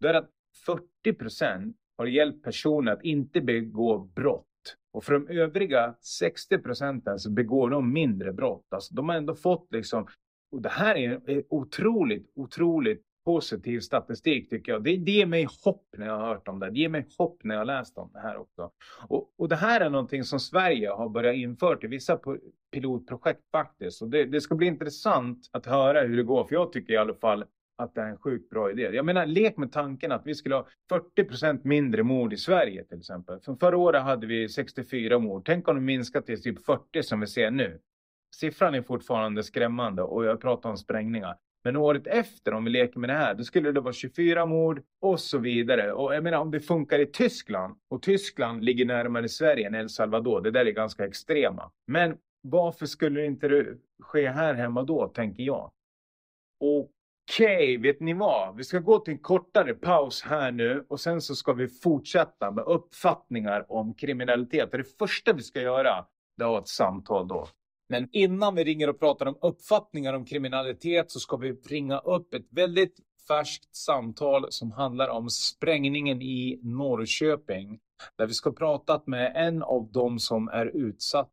då 0.00 0.08
är 0.08 0.14
att 0.14 0.30
40 0.66 1.12
procent 1.12 1.76
har 1.96 2.06
hjälpt 2.06 2.44
personer 2.44 2.92
att 2.92 3.04
inte 3.04 3.40
begå 3.40 3.98
brott. 3.98 4.46
Och 4.96 5.04
för 5.04 5.12
de 5.12 5.28
övriga 5.28 5.94
60 6.00 6.58
procenten 6.58 7.18
så 7.18 7.30
begår 7.30 7.70
de 7.70 7.92
mindre 7.92 8.32
brott. 8.32 8.66
Alltså 8.70 8.94
de 8.94 9.08
har 9.08 9.16
ändå 9.16 9.34
fått 9.34 9.66
liksom, 9.70 10.06
och 10.52 10.62
det 10.62 10.68
här 10.68 10.94
är 10.94 11.44
otroligt, 11.48 12.32
otroligt 12.34 13.02
positiv 13.24 13.80
statistik 13.80 14.50
tycker 14.50 14.72
jag. 14.72 14.84
Det, 14.84 14.96
det 14.96 15.12
ger 15.12 15.26
mig 15.26 15.48
hopp 15.64 15.86
när 15.96 16.06
jag 16.06 16.18
har 16.18 16.26
hört 16.26 16.48
om 16.48 16.58
det. 16.58 16.70
Det 16.70 16.78
ger 16.78 16.88
mig 16.88 17.06
hopp 17.18 17.44
när 17.44 17.54
jag 17.54 17.60
har 17.60 17.64
läst 17.64 17.98
om 17.98 18.10
det 18.12 18.20
här 18.20 18.36
också. 18.36 18.70
Och, 19.08 19.34
och 19.38 19.48
det 19.48 19.56
här 19.56 19.80
är 19.80 19.90
någonting 19.90 20.24
som 20.24 20.40
Sverige 20.40 20.90
har 20.90 21.08
börjat 21.08 21.36
införa 21.36 21.78
i 21.82 21.86
vissa 21.86 22.20
pilotprojekt 22.72 23.50
faktiskt. 23.52 24.02
Och 24.02 24.08
det, 24.08 24.24
det 24.24 24.40
ska 24.40 24.54
bli 24.54 24.66
intressant 24.66 25.38
att 25.52 25.66
höra 25.66 26.02
hur 26.02 26.16
det 26.16 26.22
går. 26.22 26.44
För 26.44 26.54
jag 26.54 26.72
tycker 26.72 26.92
i 26.92 26.96
alla 26.96 27.14
fall 27.14 27.44
att 27.76 27.94
det 27.94 28.00
är 28.00 28.06
en 28.06 28.18
sjukt 28.18 28.50
bra 28.50 28.70
idé. 28.70 28.82
Jag 28.82 29.04
menar, 29.04 29.26
lek 29.26 29.56
med 29.56 29.72
tanken 29.72 30.12
att 30.12 30.26
vi 30.26 30.34
skulle 30.34 30.54
ha 30.54 30.66
40 30.88 31.24
procent 31.24 31.64
mindre 31.64 32.02
mord 32.02 32.32
i 32.32 32.36
Sverige 32.36 32.84
till 32.84 32.98
exempel. 32.98 33.40
För 33.40 33.54
förra 33.54 33.76
året 33.76 34.02
hade 34.02 34.26
vi 34.26 34.48
64 34.48 35.18
mord. 35.18 35.42
Tänk 35.46 35.68
om 35.68 35.74
det 35.74 35.82
minskar 35.82 36.20
till 36.20 36.42
typ 36.42 36.64
40 36.64 37.02
som 37.02 37.20
vi 37.20 37.26
ser 37.26 37.50
nu. 37.50 37.80
Siffran 38.34 38.74
är 38.74 38.82
fortfarande 38.82 39.42
skrämmande 39.42 40.02
och 40.02 40.24
jag 40.24 40.40
pratar 40.40 40.70
om 40.70 40.76
sprängningar. 40.76 41.36
Men 41.64 41.76
året 41.76 42.06
efter, 42.06 42.54
om 42.54 42.64
vi 42.64 42.70
leker 42.70 43.00
med 43.00 43.10
det 43.10 43.14
här, 43.14 43.34
då 43.34 43.44
skulle 43.44 43.72
det 43.72 43.80
vara 43.80 43.92
24 43.92 44.46
mord 44.46 44.82
och 45.00 45.20
så 45.20 45.38
vidare. 45.38 45.92
Och 45.92 46.14
jag 46.14 46.22
menar, 46.22 46.38
om 46.38 46.50
det 46.50 46.60
funkar 46.60 46.98
i 46.98 47.06
Tyskland, 47.06 47.76
och 47.90 48.02
Tyskland 48.02 48.64
ligger 48.64 48.84
närmare 48.84 49.28
Sverige 49.28 49.66
än 49.66 49.74
El 49.74 49.88
Salvador, 49.88 50.40
det 50.40 50.50
där 50.50 50.66
är 50.66 50.70
ganska 50.70 51.06
extrema. 51.06 51.70
Men 51.86 52.16
varför 52.42 52.86
skulle 52.86 53.20
det 53.20 53.26
inte 53.26 53.74
ske 54.02 54.28
här 54.28 54.54
hemma 54.54 54.82
då, 54.82 55.08
tänker 55.08 55.42
jag. 55.42 55.70
Okej, 57.30 57.56
okay, 57.56 57.78
vet 57.78 58.00
ni 58.00 58.14
vad? 58.14 58.56
Vi 58.56 58.64
ska 58.64 58.78
gå 58.78 58.98
till 58.98 59.12
en 59.12 59.18
kortare 59.18 59.74
paus 59.74 60.22
här 60.22 60.52
nu 60.52 60.86
och 60.88 61.00
sen 61.00 61.20
så 61.20 61.34
ska 61.34 61.52
vi 61.52 61.68
fortsätta 61.68 62.50
med 62.50 62.64
uppfattningar 62.64 63.72
om 63.72 63.94
kriminalitet. 63.94 64.72
Det 64.72 64.98
första 64.98 65.32
vi 65.32 65.42
ska 65.42 65.60
göra, 65.60 66.06
det 66.36 66.44
är 66.44 66.58
ett 66.58 66.68
samtal 66.68 67.28
då. 67.28 67.48
Men 67.88 68.08
innan 68.12 68.54
vi 68.54 68.64
ringer 68.64 68.88
och 68.88 68.98
pratar 68.98 69.26
om 69.26 69.38
uppfattningar 69.42 70.14
om 70.14 70.24
kriminalitet 70.24 71.10
så 71.10 71.20
ska 71.20 71.36
vi 71.36 71.52
ringa 71.52 71.98
upp 71.98 72.34
ett 72.34 72.46
väldigt 72.50 72.96
färskt 73.28 73.76
samtal 73.76 74.46
som 74.52 74.72
handlar 74.72 75.08
om 75.08 75.30
sprängningen 75.30 76.22
i 76.22 76.60
Norrköping. 76.62 77.78
Där 78.18 78.26
vi 78.26 78.34
ska 78.34 78.52
prata 78.52 79.02
med 79.06 79.32
en 79.36 79.62
av 79.62 79.92
dem 79.92 80.18
som 80.18 80.48
är 80.48 80.66
utsatt. 80.66 81.30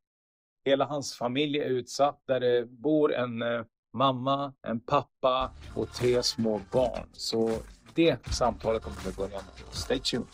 Hela 0.65 0.85
hans 0.85 1.17
familj 1.17 1.59
är 1.59 1.69
utsatt. 1.69 2.23
Där 2.27 2.39
det 2.39 2.65
bor 2.65 3.13
en 3.13 3.41
eh, 3.41 3.63
mamma, 3.93 4.53
en 4.67 4.79
pappa 4.79 5.51
och 5.75 5.91
tre 5.91 6.23
små 6.23 6.61
barn. 6.71 7.07
Så 7.13 7.59
det 7.93 8.27
samtalet 8.33 8.83
kommer 8.83 8.97
vi 9.05 9.11
börja 9.11 9.37
med. 9.37 9.75
Stay 9.75 9.99
tuned. 9.99 10.27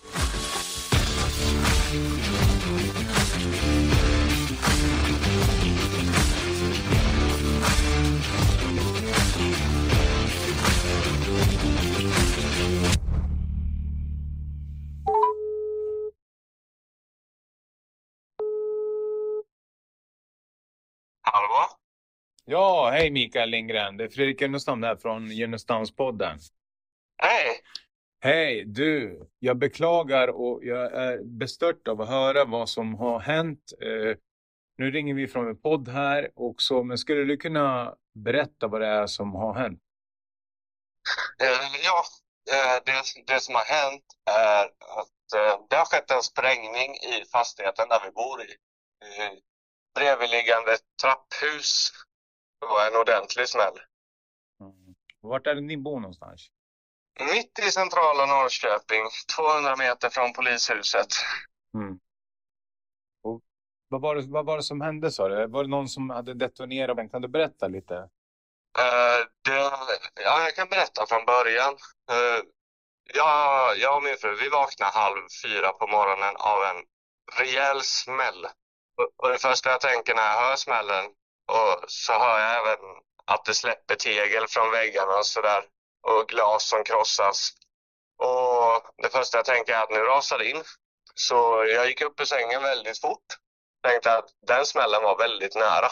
Hallå? 21.21 21.79
Ja, 22.51 22.89
hej 22.93 23.11
Mikael 23.11 23.49
Lindgren. 23.49 23.97
Det 23.97 24.03
är 24.03 24.09
Fredrik 24.09 24.41
Junnestam 24.41 24.83
här 24.83 24.95
från 24.95 25.27
Junnestamspodden. 25.27 26.39
Hej! 27.17 27.59
Hej, 28.21 28.63
du. 28.65 29.27
Jag 29.39 29.57
beklagar 29.57 30.27
och 30.27 30.59
jag 30.63 30.93
är 30.93 31.23
bestört 31.23 31.87
av 31.87 32.01
att 32.01 32.09
höra 32.09 32.45
vad 32.45 32.69
som 32.69 32.95
har 32.95 33.19
hänt. 33.19 33.73
Eh, 33.81 34.17
Nu 34.77 34.91
ringer 34.91 35.13
vi 35.13 35.27
från 35.27 35.47
en 35.47 35.61
podd 35.61 35.87
här 35.87 36.29
också, 36.35 36.83
men 36.83 36.97
skulle 36.97 37.23
du 37.23 37.37
kunna 37.37 37.95
berätta 38.13 38.67
vad 38.67 38.81
det 38.81 38.87
är 38.87 39.07
som 39.07 39.35
har 39.35 39.53
hänt? 39.53 39.79
Eh, 41.41 41.81
ja, 41.83 42.03
eh, 42.51 42.83
det, 42.85 43.33
det 43.33 43.39
som 43.39 43.55
har 43.55 43.65
hänt 43.65 44.05
är 44.25 44.65
att 44.65 45.69
det 45.69 45.75
har 45.75 45.85
skett 45.85 46.11
en 46.11 46.23
sprängning 46.23 46.95
i 46.95 47.25
fastigheten 47.31 47.89
där 47.89 48.01
vi 48.05 48.11
bor 48.11 48.41
i. 48.41 48.55
Bredvidliggande 49.95 50.77
trapphus. 51.01 51.91
Det 52.59 52.65
var 52.65 52.87
en 52.87 52.95
ordentlig 52.95 53.49
smäll. 53.49 53.79
Mm. 54.61 54.95
Vart 55.21 55.47
är 55.47 55.55
ni 55.55 55.77
bor 55.77 55.99
någonstans? 55.99 56.49
Mitt 57.19 57.59
i 57.59 57.71
centrala 57.71 58.25
Norrköping, 58.25 59.03
200 59.35 59.75
meter 59.75 60.09
från 60.09 60.33
polishuset. 60.33 61.07
Mm. 61.73 61.99
Och 63.23 63.41
vad, 63.87 64.01
var 64.01 64.15
det, 64.15 64.21
vad 64.27 64.45
var 64.45 64.57
det 64.57 64.63
som 64.63 64.81
hände 64.81 65.11
sa 65.11 65.27
du? 65.27 65.47
Var 65.47 65.63
det 65.63 65.69
någon 65.69 65.89
som 65.89 66.09
hade 66.09 66.33
detonerat? 66.33 67.11
Kan 67.11 67.21
du 67.21 67.27
berätta 67.27 67.67
lite? 67.67 67.95
Eh, 68.77 69.19
det, 69.41 69.71
ja, 70.23 70.43
jag 70.43 70.55
kan 70.55 70.69
berätta 70.69 71.05
från 71.05 71.25
början. 71.25 71.73
Uh, 72.11 72.43
jag, 73.13 73.77
jag 73.77 73.97
och 73.97 74.03
min 74.03 74.17
fru 74.17 74.35
vi 74.35 74.49
vaknade 74.49 74.91
halv 74.91 75.21
fyra 75.43 75.71
på 75.71 75.87
morgonen 75.87 76.35
av 76.35 76.63
en 76.63 76.83
rejäl 77.39 77.81
smäll. 77.81 78.45
Och, 78.97 79.09
och 79.17 79.29
det 79.29 79.37
första 79.37 79.69
jag 79.69 79.81
tänker 79.81 80.15
när 80.15 80.21
jag 80.21 80.41
hör 80.41 80.55
smällen 80.55 81.05
och 81.49 81.83
så 81.87 82.13
hör 82.13 82.39
jag 82.39 82.57
även 82.59 82.79
att 83.25 83.45
det 83.45 83.53
släpper 83.53 83.95
tegel 83.95 84.47
från 84.47 84.71
väggarna 84.71 85.17
och 85.17 85.25
sådär 85.25 85.63
och 86.07 86.29
glas 86.29 86.69
som 86.69 86.83
krossas. 86.83 87.51
Och 88.17 88.93
det 88.97 89.09
första 89.09 89.37
jag 89.37 89.45
tänker 89.45 89.73
är 89.73 89.83
att 89.83 89.89
nu 89.89 89.99
rasar 89.99 90.37
det 90.37 90.49
in. 90.49 90.63
Så 91.15 91.65
jag 91.67 91.87
gick 91.87 92.01
upp 92.01 92.19
ur 92.19 92.25
sängen 92.25 92.63
väldigt 92.63 93.01
fort. 93.01 93.25
Tänkte 93.83 94.17
att 94.17 94.29
den 94.47 94.65
smällen 94.65 95.03
var 95.03 95.17
väldigt 95.17 95.55
nära. 95.55 95.91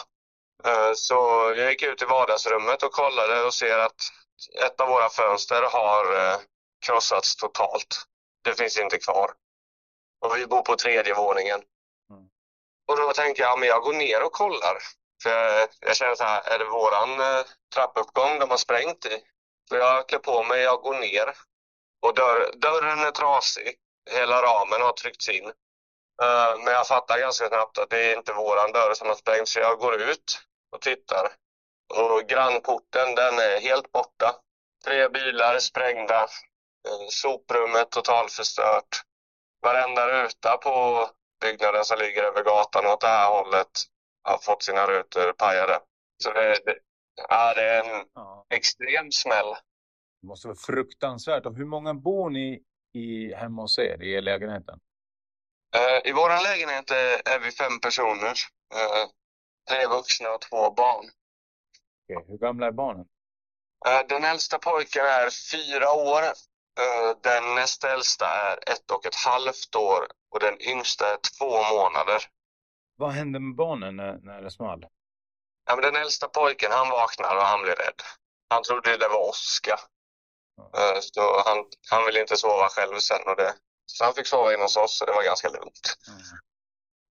Eh, 0.64 0.92
så 0.94 1.14
jag 1.56 1.70
gick 1.70 1.82
ut 1.82 2.02
i 2.02 2.04
vardagsrummet 2.04 2.82
och 2.82 2.92
kollade 2.92 3.42
och 3.42 3.54
ser 3.54 3.78
att 3.78 4.00
ett 4.64 4.80
av 4.80 4.88
våra 4.88 5.08
fönster 5.08 5.62
har 5.62 6.16
eh, 6.16 6.38
krossats 6.86 7.36
totalt. 7.36 8.02
Det 8.44 8.54
finns 8.54 8.78
inte 8.78 8.98
kvar. 8.98 9.30
Och 10.20 10.36
vi 10.36 10.46
bor 10.46 10.62
på 10.62 10.76
tredje 10.76 11.14
våningen. 11.14 11.62
Mm. 12.10 12.28
Och 12.88 12.96
då 12.96 13.12
tänkte 13.12 13.42
jag, 13.42 13.58
men 13.58 13.68
jag 13.68 13.82
går 13.82 13.92
ner 13.92 14.22
och 14.22 14.32
kollar. 14.32 14.78
För 15.22 15.30
jag, 15.30 15.68
jag 15.80 15.96
känner 15.96 16.14
så 16.14 16.24
här, 16.24 16.42
är 16.54 16.58
det 16.58 16.64
våran 16.64 17.20
eh, 17.20 17.46
trappuppgång 17.74 18.38
de 18.38 18.50
har 18.50 18.56
sprängt 18.56 19.06
i? 19.06 19.22
Så 19.68 19.76
jag 19.76 20.08
klär 20.08 20.18
på 20.18 20.42
mig, 20.42 20.60
jag 20.60 20.80
går 20.80 20.94
ner. 20.94 21.34
Och 22.02 22.14
dörr, 22.14 22.52
dörren 22.56 22.98
är 22.98 23.10
trasig. 23.10 23.74
Hela 24.10 24.42
ramen 24.42 24.82
har 24.82 24.92
tryckts 24.92 25.28
in. 25.28 25.46
Uh, 26.22 26.64
men 26.64 26.72
jag 26.72 26.86
fattar 26.86 27.18
ganska 27.18 27.48
snabbt 27.48 27.78
att 27.78 27.90
det 27.90 28.12
är 28.12 28.16
inte 28.16 28.32
våran 28.32 28.72
dörr 28.72 28.94
som 28.94 29.08
har 29.08 29.14
sprängts. 29.14 29.52
Så 29.52 29.58
jag 29.58 29.78
går 29.78 30.00
ut 30.00 30.40
och 30.72 30.80
tittar. 30.80 31.32
Och 31.94 32.28
grannporten, 32.28 33.14
den 33.14 33.38
är 33.38 33.60
helt 33.60 33.92
borta. 33.92 34.36
Tre 34.84 35.08
bilar 35.08 35.58
sprängda. 35.58 36.22
Uh, 36.22 37.08
soprummet 37.08 37.90
totalförstört. 37.90 39.02
Varenda 39.62 40.08
ruta 40.08 40.56
på 40.56 41.06
byggnaden 41.40 41.84
som 41.84 41.98
ligger 41.98 42.22
över 42.22 42.42
gatan 42.42 42.86
åt 42.86 43.00
det 43.00 43.08
här 43.08 43.28
hållet 43.28 43.70
har 44.28 44.38
fått 44.38 44.62
sina 44.62 44.86
rutor 44.86 45.32
pajade. 45.32 45.80
Så 46.22 46.32
det, 46.32 46.58
det, 46.64 46.78
ja, 47.28 47.54
det 47.54 47.62
är 47.62 47.84
en 47.84 48.06
Ja. 48.14 48.46
extrem 48.50 49.12
smäll. 49.12 49.54
Det 50.22 50.26
måste 50.28 50.48
vara 50.48 50.58
fruktansvärt. 50.58 51.46
Och 51.46 51.56
hur 51.56 51.64
många 51.64 51.94
bor 51.94 52.30
ni 52.30 52.62
i, 52.94 53.34
hemma 53.34 53.62
hos 53.62 53.78
er 53.78 54.02
i 54.02 54.20
lägenheten? 54.20 54.80
Eh, 55.76 56.10
I 56.10 56.12
vår 56.12 56.42
lägenhet 56.42 56.90
är, 56.90 57.34
är 57.34 57.38
vi 57.40 57.50
fem 57.50 57.80
personer. 57.80 58.34
Eh, 58.74 59.08
tre 59.70 59.86
vuxna 59.86 60.30
och 60.30 60.40
två 60.40 60.70
barn. 60.70 61.04
Okej, 62.04 62.24
Hur 62.28 62.38
gamla 62.38 62.66
är 62.66 62.72
barnen? 62.72 63.06
Eh, 63.86 64.06
den 64.08 64.24
äldsta 64.24 64.58
pojken 64.58 65.06
är 65.06 65.28
fyra 65.52 65.92
år. 65.92 66.22
Eh, 66.80 67.16
den 67.22 67.54
näst 67.54 67.84
äldsta 67.84 68.26
är 68.26 68.56
ett 68.72 68.90
och 68.90 69.06
ett 69.06 69.14
halvt 69.14 69.74
år. 69.76 70.06
Och 70.30 70.40
den 70.40 70.62
yngsta 70.62 71.12
är 71.12 71.18
två 71.38 71.50
månader. 71.74 72.22
Vad 72.98 73.10
hände 73.10 73.40
med 73.40 73.54
barnen 73.56 73.96
när, 73.96 74.18
när 74.22 74.42
det 74.42 74.50
small? 74.50 74.86
Ja, 75.66 75.76
men 75.76 75.82
den 75.82 76.02
äldsta 76.02 76.28
pojken 76.28 76.70
han 76.72 76.90
vaknar 76.90 77.36
och 77.36 77.42
han 77.42 77.62
blir 77.62 77.74
rädd. 77.74 78.00
Han 78.50 78.62
trodde 78.62 78.96
det 78.96 79.08
var 79.08 79.28
åska. 79.28 79.76
Eh, 80.76 81.00
så 81.00 81.20
han, 81.46 81.58
han 81.90 82.06
ville 82.06 82.20
inte 82.20 82.36
sova 82.36 82.68
själv 82.68 82.98
sen. 82.98 83.22
Och 83.26 83.36
det, 83.36 83.54
så 83.86 84.04
han 84.04 84.14
fick 84.14 84.26
sova 84.26 84.54
inne 84.54 84.62
hos 84.62 84.76
oss 84.76 85.00
och 85.00 85.06
det 85.06 85.12
var 85.12 85.24
ganska 85.24 85.48
lugnt. 85.48 85.86
Mm. 86.08 86.20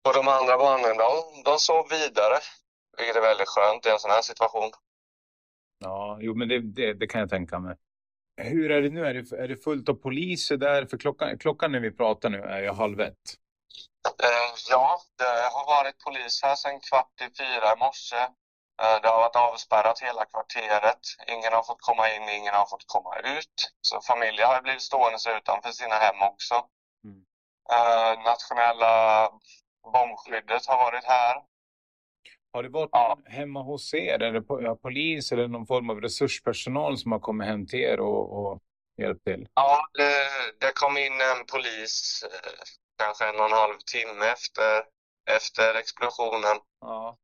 Och 0.05 0.13
de 0.13 0.27
andra 0.27 0.57
barnen 0.57 0.97
de, 0.97 1.43
de 1.45 1.59
sov 1.59 1.89
vidare. 1.89 2.37
Vilket 2.97 3.15
är 3.15 3.21
väldigt 3.21 3.47
skönt 3.47 3.85
i 3.85 3.89
en 3.89 3.99
sån 3.99 4.11
här 4.11 4.21
situation. 4.21 4.71
Ja, 5.79 6.17
jo, 6.21 6.35
men 6.35 6.47
det, 6.47 6.59
det, 6.59 6.93
det 6.93 7.07
kan 7.07 7.21
jag 7.21 7.29
tänka 7.29 7.59
mig. 7.59 7.75
Hur 8.41 8.71
är 8.71 8.81
det 8.81 8.89
nu? 8.89 9.05
Är 9.05 9.13
det, 9.13 9.37
är 9.37 9.47
det 9.47 9.57
fullt 9.57 9.89
av 9.89 9.93
poliser 9.93 10.57
där? 10.57 10.85
För 10.85 10.97
klockan, 10.97 11.37
klockan 11.37 11.71
när 11.71 11.79
vi 11.79 11.91
pratar 11.91 12.29
nu 12.29 12.41
är 12.41 12.61
ju 12.61 12.71
halv 12.71 12.99
ett. 12.99 13.35
Eh, 14.23 14.49
ja, 14.69 14.99
det 15.17 15.49
har 15.53 15.65
varit 15.65 15.97
polis 16.05 16.43
här 16.43 16.55
sedan 16.55 16.79
kvart 16.79 17.21
i 17.21 17.29
fyra 17.37 17.73
i 17.73 17.79
morse. 17.79 18.15
Eh, 18.81 19.01
det 19.01 19.07
har 19.07 19.17
varit 19.17 19.35
avspärrat 19.35 19.99
hela 19.99 20.25
kvarteret. 20.25 20.99
Ingen 21.27 21.53
har 21.53 21.63
fått 21.63 21.81
komma 21.81 22.13
in, 22.15 22.29
ingen 22.29 22.53
har 22.53 22.65
fått 22.65 22.87
komma 22.87 23.15
ut. 23.19 23.57
Så 23.81 24.01
familjer 24.01 24.45
har 24.45 24.61
blivit 24.61 24.81
stående 24.81 25.37
utanför 25.37 25.71
sina 25.71 25.95
hem 25.95 26.21
också. 26.21 26.55
Mm. 27.03 27.21
Eh, 27.75 28.23
nationella 28.23 29.29
bombskyddet 29.93 30.65
har 30.67 30.77
varit 30.77 31.03
här. 31.03 31.35
Har 32.53 32.63
det 32.63 32.69
varit 32.69 32.89
Ja. 32.91 33.17
hemma 33.25 33.61
hos 33.61 33.93
er? 33.93 34.43
Ja, 34.63 34.75
polis 34.75 35.31
eller 35.31 35.47
någon 35.47 35.67
form 35.67 35.89
av 35.89 36.01
resurspersonal 36.01 36.97
som 36.97 37.11
har 37.11 37.19
kommit 37.19 37.47
hem 37.47 37.67
till 37.67 37.79
er 37.79 37.99
och, 37.99 38.45
och 38.45 38.59
hjälpt 39.01 39.23
till? 39.23 39.47
Ja, 39.53 39.87
det, 39.93 40.13
det 40.59 40.71
kom 40.75 40.97
in 40.97 41.21
en 41.21 41.45
polis 41.45 42.23
kanske 42.97 43.25
en 43.29 43.39
och 43.39 43.45
en 43.45 43.51
halv 43.51 43.77
timme 43.93 44.25
efter, 44.25 44.83
efter 45.37 45.75
explosionen. 45.75 46.57
Ja, 46.81 47.17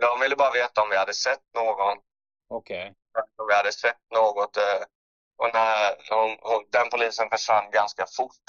De 0.00 0.20
ville 0.20 0.36
bara 0.36 0.52
veta 0.52 0.82
om 0.82 0.90
vi 0.90 0.96
hade 0.96 1.14
sett 1.14 1.42
någon. 1.54 1.98
okej. 2.48 2.94
Om 3.36 3.46
vi 3.48 3.54
hade 3.54 3.72
sett 3.72 4.00
något. 4.14 4.56
eh, 4.56 4.82
Och 5.36 5.50
när 5.54 5.96
hon, 6.10 6.36
hon, 6.40 6.64
den 6.70 6.88
polisen 6.90 7.28
försvann 7.30 7.70
ganska 7.70 8.04
fort. 8.16 8.46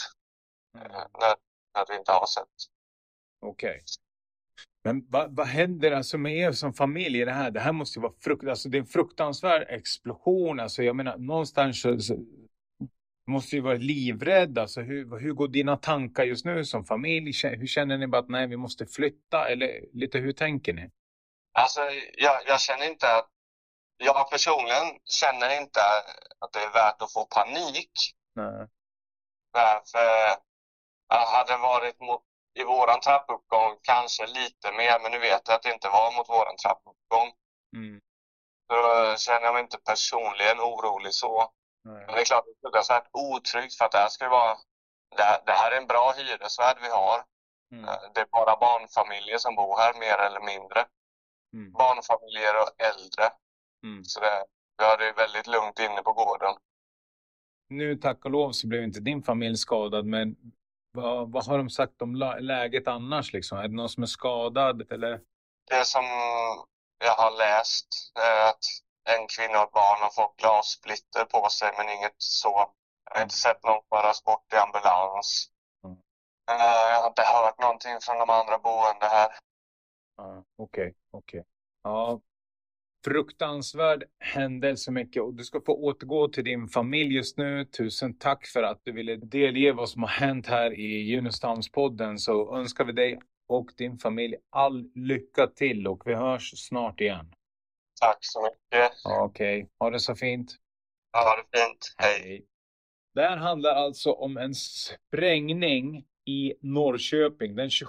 eh, 0.77 0.82
Mm. 0.86 0.91
När, 1.19 1.36
när 1.75 1.86
vi 1.89 1.95
inte 1.95 2.12
har 2.12 2.25
sett. 2.25 2.47
Okej. 3.41 3.82
Men 4.84 5.05
vad, 5.10 5.36
vad 5.36 5.47
händer 5.47 5.91
alltså 5.91 6.17
med 6.17 6.38
er 6.38 6.51
som 6.51 6.73
familj 6.73 7.21
i 7.21 7.25
det 7.25 7.32
här? 7.32 7.51
Det 7.51 7.60
här 7.60 7.71
måste 7.71 7.99
ju 7.99 8.03
vara 8.03 8.13
frukt, 8.23 8.47
alltså 8.47 8.69
det 8.69 8.77
är 8.77 8.79
en 8.79 8.86
fruktansvärd 8.86 9.65
explosion. 9.69 10.60
Alltså 10.60 10.84
jag 10.84 10.95
menar 10.95 11.17
någonstans 11.17 11.82
så, 11.82 11.97
måste 13.29 13.55
ju 13.55 13.61
vara 13.61 13.77
livrädd. 13.77 14.57
Alltså 14.57 14.81
hur, 14.81 15.19
hur 15.19 15.33
går 15.33 15.47
dina 15.47 15.77
tankar 15.77 16.23
just 16.23 16.45
nu 16.45 16.65
som 16.65 16.85
familj? 16.85 17.31
Hur 17.43 17.67
känner 17.67 17.97
ni 17.97 18.07
bara 18.07 18.21
att 18.21 18.29
nej, 18.29 18.47
vi 18.47 18.57
måste 18.57 18.85
flytta? 18.85 19.49
Eller 19.49 19.85
lite 19.93 20.17
hur 20.17 20.33
tänker 20.33 20.73
ni? 20.73 20.91
Alltså, 21.53 21.81
jag, 22.17 22.41
jag 22.47 22.61
känner 22.61 22.85
inte 22.85 23.15
att... 23.15 23.29
Jag 24.01 24.31
personligen 24.31 24.87
känner 25.05 25.61
inte 25.61 25.79
att 26.39 26.53
det 26.53 26.59
är 26.59 26.73
värt 26.73 27.01
att 27.01 27.13
få 27.13 27.25
panik. 27.25 27.91
Nej. 28.35 28.67
För 29.91 30.05
jag 31.09 31.25
hade 31.25 31.57
varit 31.57 31.99
mot, 31.99 32.21
i 32.59 32.63
våran 32.63 32.99
trappuppgång 32.99 33.77
kanske 33.81 34.27
lite 34.27 34.71
mer, 34.71 34.99
men 35.01 35.11
nu 35.11 35.19
vet 35.19 35.41
jag 35.47 35.55
att 35.55 35.63
det 35.63 35.73
inte 35.73 35.87
var 35.89 36.17
mot 36.17 36.29
våran 36.29 36.57
trappuppgång. 36.63 37.29
Mm. 37.75 38.01
Så 38.67 38.75
då 38.75 39.15
känner 39.17 39.45
jag 39.45 39.53
mig 39.53 39.61
inte 39.61 39.77
personligen 39.77 40.59
orolig 40.59 41.13
så. 41.13 41.51
Nej. 41.83 42.03
Men 42.05 42.15
det 42.15 42.21
är 42.21 42.25
klart, 42.25 42.45
det 42.45 42.51
är 42.51 42.61
fruktansvärt 42.61 43.09
otryggt 43.13 43.73
för 43.77 43.85
att 43.85 43.91
det 43.91 43.97
här 43.97 44.09
ska 44.09 44.25
ju 44.25 44.29
vara... 44.29 44.57
Det 45.17 45.23
här, 45.23 45.41
det 45.45 45.51
här 45.51 45.71
är 45.71 45.77
en 45.77 45.87
bra 45.87 46.13
hyresvärd 46.17 46.77
vi 46.81 46.89
har. 46.89 47.23
Mm. 47.71 47.85
Det 48.13 48.21
är 48.21 48.25
bara 48.25 48.57
barnfamiljer 48.59 49.37
som 49.37 49.55
bor 49.55 49.77
här, 49.77 49.93
mer 49.99 50.17
eller 50.27 50.39
mindre. 50.39 50.85
Mm. 51.53 51.71
Barnfamiljer 51.71 52.53
och 52.61 52.71
äldre. 52.89 53.25
Mm. 53.83 54.03
Så 54.03 54.19
det, 54.19 54.45
vi 54.77 54.83
har 54.85 54.97
det 54.97 55.11
väldigt 55.11 55.47
lugnt 55.47 55.79
inne 55.79 56.01
på 56.01 56.13
gården. 56.13 56.53
Nu 57.69 57.95
tack 57.95 58.25
och 58.25 58.31
lov 58.31 58.51
så 58.51 58.67
blev 58.67 58.83
inte 58.83 58.99
din 58.99 59.23
familj 59.23 59.57
skadad, 59.57 60.05
men 60.05 60.35
vad, 60.91 61.31
vad 61.31 61.45
har 61.45 61.57
de 61.57 61.69
sagt 61.69 62.01
om 62.01 62.15
läget 62.39 62.87
annars? 62.87 63.33
Liksom? 63.33 63.57
Är 63.57 63.67
det 63.67 63.75
någon 63.75 63.89
som 63.89 64.03
är 64.03 64.07
skadad? 64.07 64.91
Eller? 64.91 65.21
Det 65.69 65.85
som 65.85 66.05
jag 67.05 67.13
har 67.13 67.37
läst 67.37 67.87
är 68.15 68.49
att 68.49 68.63
en 69.03 69.27
kvinna 69.27 69.57
och 69.62 69.67
ett 69.67 69.71
barn 69.73 70.01
har 70.01 70.09
fått 70.09 70.38
glassplitter 70.38 71.25
på 71.25 71.49
sig, 71.49 71.71
men 71.77 71.89
inget 71.89 72.15
så. 72.17 72.71
Jag 73.05 73.15
har 73.15 73.23
inte 73.23 73.35
sett 73.35 73.63
någon 73.63 73.83
föras 73.89 74.23
bort 74.23 74.53
i 74.53 74.55
ambulans. 74.55 75.49
Mm. 75.83 75.97
Eh, 76.51 76.89
Jag 76.91 77.01
har 77.01 77.07
inte 77.07 77.21
hört 77.21 77.59
någonting 77.62 77.97
från 78.01 78.19
de 78.19 78.29
andra 78.29 78.57
boende 78.57 79.05
här. 79.05 79.29
Okej, 80.57 80.95
okej. 81.12 81.43
Ja, 81.83 82.21
fruktansvärd 83.05 84.03
händelse 84.19 84.91
mycket 84.91 85.23
och 85.23 85.33
du 85.33 85.43
ska 85.43 85.62
få 85.62 85.73
återgå 85.73 86.27
till 86.27 86.43
din 86.43 86.67
familj 86.67 87.15
just 87.15 87.38
nu. 87.38 87.65
Tusen 87.65 88.17
tack 88.17 88.47
för 88.47 88.63
att 88.63 88.81
du 88.83 88.91
ville 88.91 89.15
delge 89.15 89.71
vad 89.71 89.89
som 89.89 90.03
har 90.03 90.09
hänt 90.09 90.47
här 90.47 90.79
i 90.79 91.01
Junestamspodden 91.12 92.19
så 92.19 92.57
önskar 92.57 92.85
vi 92.85 92.91
dig 92.91 93.19
och 93.47 93.71
din 93.77 93.97
familj 93.97 94.35
all 94.49 94.91
lycka 94.95 95.47
till 95.47 95.88
och 95.88 96.01
vi 96.05 96.13
hörs 96.13 96.67
snart 96.67 97.01
igen. 97.01 97.33
Tack 98.01 98.17
så 98.21 98.41
mycket. 98.41 98.91
Okej, 99.05 99.63
okay. 99.63 99.69
ha 99.79 99.89
det 99.89 99.99
så 99.99 100.15
fint. 100.15 100.55
Ha 101.13 101.35
det 101.35 101.59
fint. 101.59 101.95
Hej. 101.97 102.45
Det 103.13 103.21
här 103.21 103.38
handlar 103.38 103.75
alltså 103.75 104.12
om 104.12 104.38
en 104.38 104.55
sprängning 104.55 106.05
i 106.25 106.53
Norrköping 106.62 107.55
den 107.55 107.69
27 107.69 107.85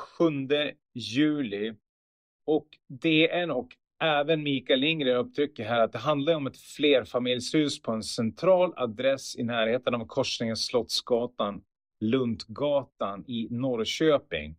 juli. 0.94 1.74
Och 2.46 2.66
DN 2.88 3.50
och 3.50 3.68
även 4.02 4.42
Mikael 4.42 4.80
Lindgren 4.80 5.16
upptrycker 5.16 5.64
här 5.64 5.80
att 5.80 5.92
det 5.92 5.98
handlar 5.98 6.34
om 6.34 6.46
ett 6.46 6.58
flerfamiljshus 6.58 7.82
på 7.82 7.92
en 7.92 8.02
central 8.02 8.72
adress 8.76 9.36
i 9.36 9.42
närheten 9.42 9.94
av 9.94 10.06
korsningen 10.06 10.56
Slottsgatan, 10.56 11.62
Luntgatan 12.00 13.24
i 13.28 13.48
Norrköping. 13.50 14.56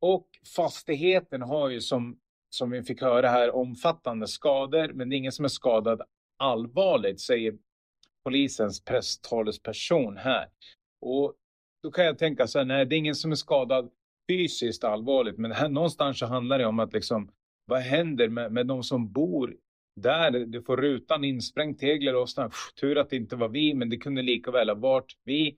Och 0.00 0.28
fastigheten 0.56 1.42
har 1.42 1.68
ju 1.68 1.80
som, 1.80 2.18
som 2.54 2.70
vi 2.70 2.82
fick 2.82 3.00
höra 3.00 3.28
här 3.28 3.54
omfattande 3.54 4.26
skador, 4.26 4.92
men 4.92 5.08
det 5.08 5.16
är 5.16 5.18
ingen 5.18 5.32
som 5.32 5.44
är 5.44 5.48
skadad 5.48 6.02
allvarligt, 6.38 7.20
säger 7.20 7.54
polisens 8.24 8.84
presstalesperson 8.84 10.16
här. 10.16 10.48
Och 11.00 11.34
då 11.82 11.90
kan 11.90 12.04
jag 12.04 12.18
tänka 12.18 12.46
så 12.46 12.58
här, 12.58 12.64
nej 12.64 12.86
det 12.86 12.96
är 12.96 12.98
ingen 12.98 13.14
som 13.14 13.32
är 13.32 13.36
skadad 13.36 13.90
fysiskt 14.30 14.84
allvarligt, 14.84 15.38
men 15.38 15.52
här, 15.52 15.68
någonstans 15.68 16.18
så 16.18 16.26
handlar 16.26 16.58
det 16.58 16.66
om 16.66 16.78
att 16.78 16.92
liksom, 16.92 17.30
vad 17.66 17.80
händer 17.80 18.28
med, 18.28 18.52
med 18.52 18.66
de 18.66 18.82
som 18.82 19.12
bor 19.12 19.56
där? 20.00 20.30
Du 20.30 20.62
får 20.62 20.76
rutan 20.76 21.24
insprängd, 21.24 21.78
tegler 21.78 22.14
och 22.14 22.28
sånt. 22.28 22.54
Tur 22.80 22.98
att 22.98 23.10
det 23.10 23.16
inte 23.16 23.36
var 23.36 23.48
vi, 23.48 23.74
men 23.74 23.90
det 23.90 23.96
kunde 23.96 24.22
lika 24.22 24.50
väl 24.50 24.68
ha 24.68 24.74
varit 24.76 25.12
vi. 25.24 25.56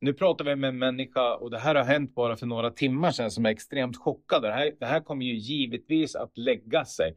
Nu 0.00 0.12
pratar 0.12 0.44
vi 0.44 0.56
med 0.56 0.68
en 0.68 0.78
människa 0.78 1.34
och 1.34 1.50
det 1.50 1.58
här 1.58 1.74
har 1.74 1.84
hänt 1.84 2.14
bara 2.14 2.36
för 2.36 2.46
några 2.46 2.70
timmar 2.70 3.10
sedan 3.10 3.30
som 3.30 3.46
är 3.46 3.50
extremt 3.50 3.96
chockad. 3.96 4.42
Det 4.42 4.52
här, 4.52 4.72
det 4.80 4.86
här 4.86 5.00
kommer 5.00 5.26
ju 5.26 5.34
givetvis 5.34 6.16
att 6.16 6.38
lägga 6.38 6.84
sig. 6.84 7.16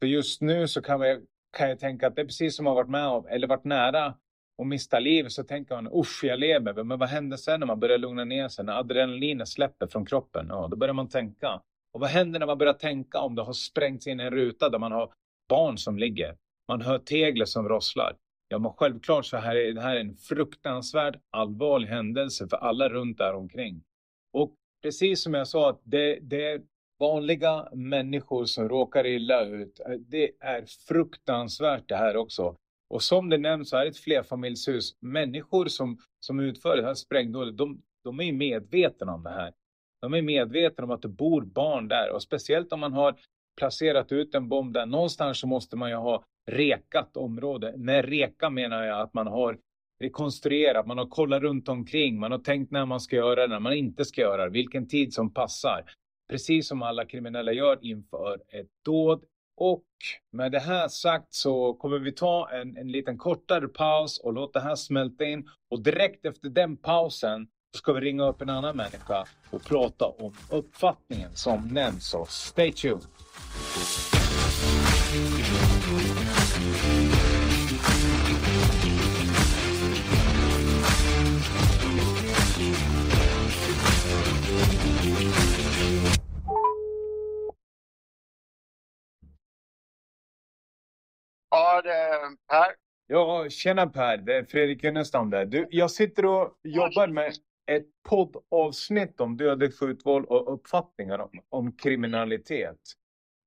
För 0.00 0.06
just 0.06 0.40
nu 0.40 0.68
så 0.68 0.82
kan, 0.82 1.00
vi, 1.00 1.20
kan 1.56 1.68
jag 1.68 1.78
tänka 1.78 2.06
att 2.06 2.16
det 2.16 2.22
är 2.22 2.26
precis 2.26 2.56
som 2.56 2.66
har 2.66 2.74
varit 2.74 2.90
med 2.90 3.06
om, 3.06 3.26
eller 3.26 3.46
varit 3.46 3.64
nära 3.64 4.14
och 4.58 4.66
mista 4.66 4.98
livet 4.98 5.32
så 5.32 5.42
tänker 5.42 5.74
man 5.74 5.92
usch 6.00 6.24
jag 6.24 6.38
lever. 6.38 6.84
Men 6.84 6.98
vad 6.98 7.08
händer 7.08 7.36
sen 7.36 7.60
när 7.60 7.66
man 7.66 7.80
börjar 7.80 7.98
lugna 7.98 8.24
ner 8.24 8.48
sig? 8.48 8.64
När 8.64 8.78
adrenalinet 8.78 9.48
släpper 9.48 9.86
från 9.86 10.06
kroppen? 10.06 10.46
Ja, 10.48 10.68
då 10.70 10.76
börjar 10.76 10.94
man 10.94 11.08
tänka. 11.08 11.60
Och 11.92 12.00
vad 12.00 12.10
händer 12.10 12.38
när 12.38 12.46
man 12.46 12.58
börjar 12.58 12.72
tänka 12.72 13.18
om 13.18 13.34
det 13.34 13.42
har 13.42 13.52
sprängts 13.52 14.06
in 14.06 14.20
en 14.20 14.30
ruta 14.30 14.68
där 14.68 14.78
man 14.78 14.92
har 14.92 15.12
barn 15.48 15.78
som 15.78 15.98
ligger? 15.98 16.36
Man 16.68 16.80
hör 16.82 16.98
tegler 16.98 17.44
som 17.44 17.68
rosslar. 17.68 18.16
Ja, 18.54 18.58
men 18.58 18.72
självklart 18.72 19.26
så 19.26 19.36
här 19.36 19.56
är 19.56 19.72
det 19.72 19.80
här 19.80 19.96
en 19.96 20.16
fruktansvärd 20.16 21.20
allvarlig 21.30 21.88
händelse 21.88 22.48
för 22.48 22.56
alla 22.56 22.88
runt 22.88 23.18
där 23.18 23.34
omkring. 23.34 23.82
Och 24.32 24.54
precis 24.82 25.22
som 25.22 25.34
jag 25.34 25.48
sa, 25.48 25.80
det, 25.84 26.18
det 26.22 26.44
är 26.46 26.62
vanliga 26.98 27.68
människor 27.72 28.44
som 28.44 28.68
råkar 28.68 29.06
illa 29.06 29.44
ut. 29.44 29.80
Det 29.98 30.30
är 30.40 30.64
fruktansvärt 30.88 31.88
det 31.88 31.96
här 31.96 32.16
också. 32.16 32.56
Och 32.90 33.02
som 33.02 33.28
det 33.28 33.38
nämns 33.38 33.70
så 33.70 33.76
är 33.76 33.84
det 33.84 33.90
ett 33.90 33.98
flerfamiljshus. 33.98 34.96
Människor 35.00 35.66
som, 35.66 35.98
som 36.20 36.40
utför 36.40 36.76
det 36.76 36.84
här 36.84 36.94
sprängdådet, 36.94 37.56
de, 37.56 37.82
de 38.04 38.20
är 38.20 38.32
medvetna 38.32 39.14
om 39.14 39.22
det 39.22 39.30
här. 39.30 39.52
De 40.00 40.14
är 40.14 40.22
medvetna 40.22 40.84
om 40.84 40.90
att 40.90 41.02
det 41.02 41.08
bor 41.08 41.42
barn 41.42 41.88
där 41.88 42.12
och 42.14 42.22
speciellt 42.22 42.72
om 42.72 42.80
man 42.80 42.92
har 42.92 43.18
placerat 43.56 44.12
ut 44.12 44.34
en 44.34 44.48
bomb 44.48 44.72
där. 44.72 44.86
Någonstans 44.86 45.40
så 45.40 45.46
måste 45.46 45.76
man 45.76 45.90
ju 45.90 45.96
ha 45.96 46.24
rekat 46.46 47.16
område. 47.16 47.74
Med 47.76 48.04
reka 48.04 48.50
menar 48.50 48.84
jag 48.84 49.00
att 49.00 49.14
man 49.14 49.26
har 49.26 49.58
rekonstruerat, 50.00 50.86
man 50.86 50.98
har 50.98 51.06
kollat 51.06 51.42
runt 51.42 51.68
omkring, 51.68 52.18
man 52.18 52.32
har 52.32 52.38
tänkt 52.38 52.70
när 52.70 52.86
man 52.86 53.00
ska 53.00 53.16
göra 53.16 53.40
det, 53.40 53.46
när 53.46 53.60
man 53.60 53.72
inte 53.72 54.04
ska 54.04 54.20
göra 54.20 54.44
det, 54.44 54.50
vilken 54.50 54.88
tid 54.88 55.14
som 55.14 55.34
passar. 55.34 55.84
Precis 56.30 56.68
som 56.68 56.82
alla 56.82 57.04
kriminella 57.04 57.52
gör 57.52 57.78
inför 57.82 58.40
ett 58.48 58.70
dåd. 58.84 59.24
Och 59.56 59.84
med 60.32 60.52
det 60.52 60.60
här 60.60 60.88
sagt 60.88 61.34
så 61.34 61.74
kommer 61.74 61.98
vi 61.98 62.12
ta 62.12 62.50
en, 62.50 62.76
en 62.76 62.92
liten 62.92 63.18
kortare 63.18 63.68
paus 63.68 64.18
och 64.18 64.32
låta 64.32 64.58
det 64.58 64.64
här 64.64 64.76
smälta 64.76 65.24
in. 65.24 65.48
Och 65.70 65.82
direkt 65.82 66.24
efter 66.26 66.48
den 66.48 66.76
pausen 66.76 67.48
så 67.72 67.78
ska 67.78 67.92
vi 67.92 68.00
ringa 68.00 68.28
upp 68.28 68.42
en 68.42 68.50
annan 68.50 68.76
människa 68.76 69.24
och 69.50 69.64
prata 69.64 70.06
om 70.06 70.32
uppfattningen 70.50 71.30
som 71.34 71.68
nämns. 71.68 72.10
Så 72.10 72.24
stay 72.24 72.72
tuned! 72.72 73.06
Ja, 91.50 91.82
det 91.82 91.92
är 91.92 92.36
Per. 92.48 92.74
Ja, 93.06 93.48
tjena 93.48 93.86
Per. 93.86 94.16
Det 94.16 94.36
är 94.36 94.44
Fredrik 94.44 94.82
Gunnestam 94.82 95.30
där. 95.30 95.44
Du, 95.44 95.66
jag 95.70 95.90
sitter 95.90 96.26
och 96.26 96.58
jobbar 96.62 97.08
med 97.08 97.32
ett 97.66 97.86
poddavsnitt 98.08 99.20
om 99.20 99.36
dödligt 99.36 99.78
skjutvåld 99.78 100.26
och 100.26 100.54
uppfattningar 100.54 101.18
om, 101.18 101.30
om 101.48 101.72
kriminalitet. 101.72 102.78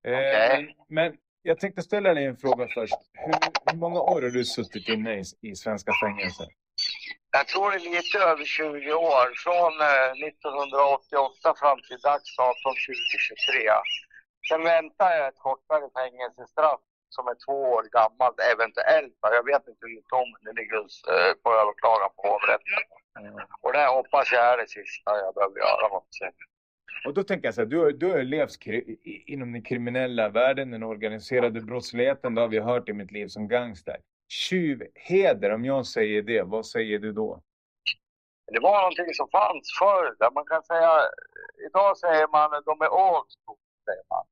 Okay. 0.04 0.64
Eh, 0.64 0.70
men 0.90 1.18
jag 1.42 1.60
tänkte 1.60 1.82
ställa 1.82 2.14
dig 2.14 2.26
en 2.26 2.38
fråga 2.38 2.68
först. 2.74 2.96
Hur, 3.14 3.34
hur 3.72 3.78
många 3.78 4.00
år 4.02 4.22
har 4.22 4.30
du 4.30 4.46
suttit 4.46 4.88
inne 4.90 5.14
i, 5.14 5.24
i 5.42 5.56
svenska 5.56 5.92
fängelser? 6.04 6.48
Jag 7.32 7.48
tror 7.48 7.72
det 7.72 7.78
är 7.78 7.96
lite 8.00 8.18
över 8.32 8.46
20 8.46 8.94
år. 8.94 9.28
Från 9.44 9.74
eh, 9.90 10.28
1988 10.30 11.56
fram 11.62 11.80
till 11.88 12.00
dags 12.10 12.30
datum 12.38 12.76
2023. 12.88 13.70
Sen 14.50 14.62
väntar 14.74 15.10
jag 15.18 15.28
ett 15.28 15.44
kortare 15.48 15.88
fängelsestraff 15.98 16.82
som 17.16 17.24
är 17.32 17.38
två 17.46 17.58
år 17.76 17.84
gammalt 17.98 18.40
eventuellt. 18.54 19.18
Jag 19.38 19.46
vet 19.52 19.64
inte 19.72 19.84
hur 19.90 20.04
domen 20.14 20.42
det 20.48 20.54
ligger 20.60 20.82
eh, 21.14 21.34
på 21.44 21.50
överklagan 21.62 22.12
på 22.18 22.22
hovrätten. 22.30 22.84
Mm. 23.20 23.34
Och 23.64 23.74
det 23.74 23.86
hoppas 23.98 24.26
jag 24.36 24.44
är 24.52 24.58
det 24.62 24.70
sista 24.78 25.10
jag 25.24 25.34
behöver 25.38 25.58
göra. 25.66 25.86
Och 27.06 27.14
då 27.14 27.24
tänker 27.24 27.48
jag 27.48 27.56
så 27.56 27.62
här, 27.62 27.66
du, 27.66 27.92
du 27.92 28.12
har 28.12 28.24
levt 28.24 28.66
inom 29.26 29.52
den 29.52 29.62
kriminella 29.62 30.30
världen, 30.30 30.72
den 30.72 30.84
organiserade 30.84 31.62
brottsligheten, 31.62 32.36
det 32.36 32.42
har 32.42 32.48
vi 32.48 32.60
hört 32.60 32.90
i 32.90 32.94
mitt 32.94 33.12
liv 33.12 33.28
som 33.28 33.48
gangster. 33.48 33.98
Tjuvheder, 34.30 35.54
om 35.54 35.66
jag 35.66 35.86
säger 35.86 36.22
det, 36.22 36.42
vad 36.42 36.66
säger 36.66 37.00
du 37.00 37.12
då? 37.12 37.42
Det 38.52 38.60
var 38.60 38.82
någonting 38.82 39.14
som 39.14 39.30
fanns 39.30 39.68
förr. 39.80 40.16
Där 40.20 40.32
man 40.32 40.46
kan 40.46 40.64
säga, 40.64 40.92
idag 41.68 41.98
säger 41.98 42.28
man 42.28 42.54
att 42.54 42.66
de 42.66 42.82
är 42.82 42.90
old 42.90 43.30
school, 43.46 43.58
säger 43.86 44.04
man. 44.10 44.26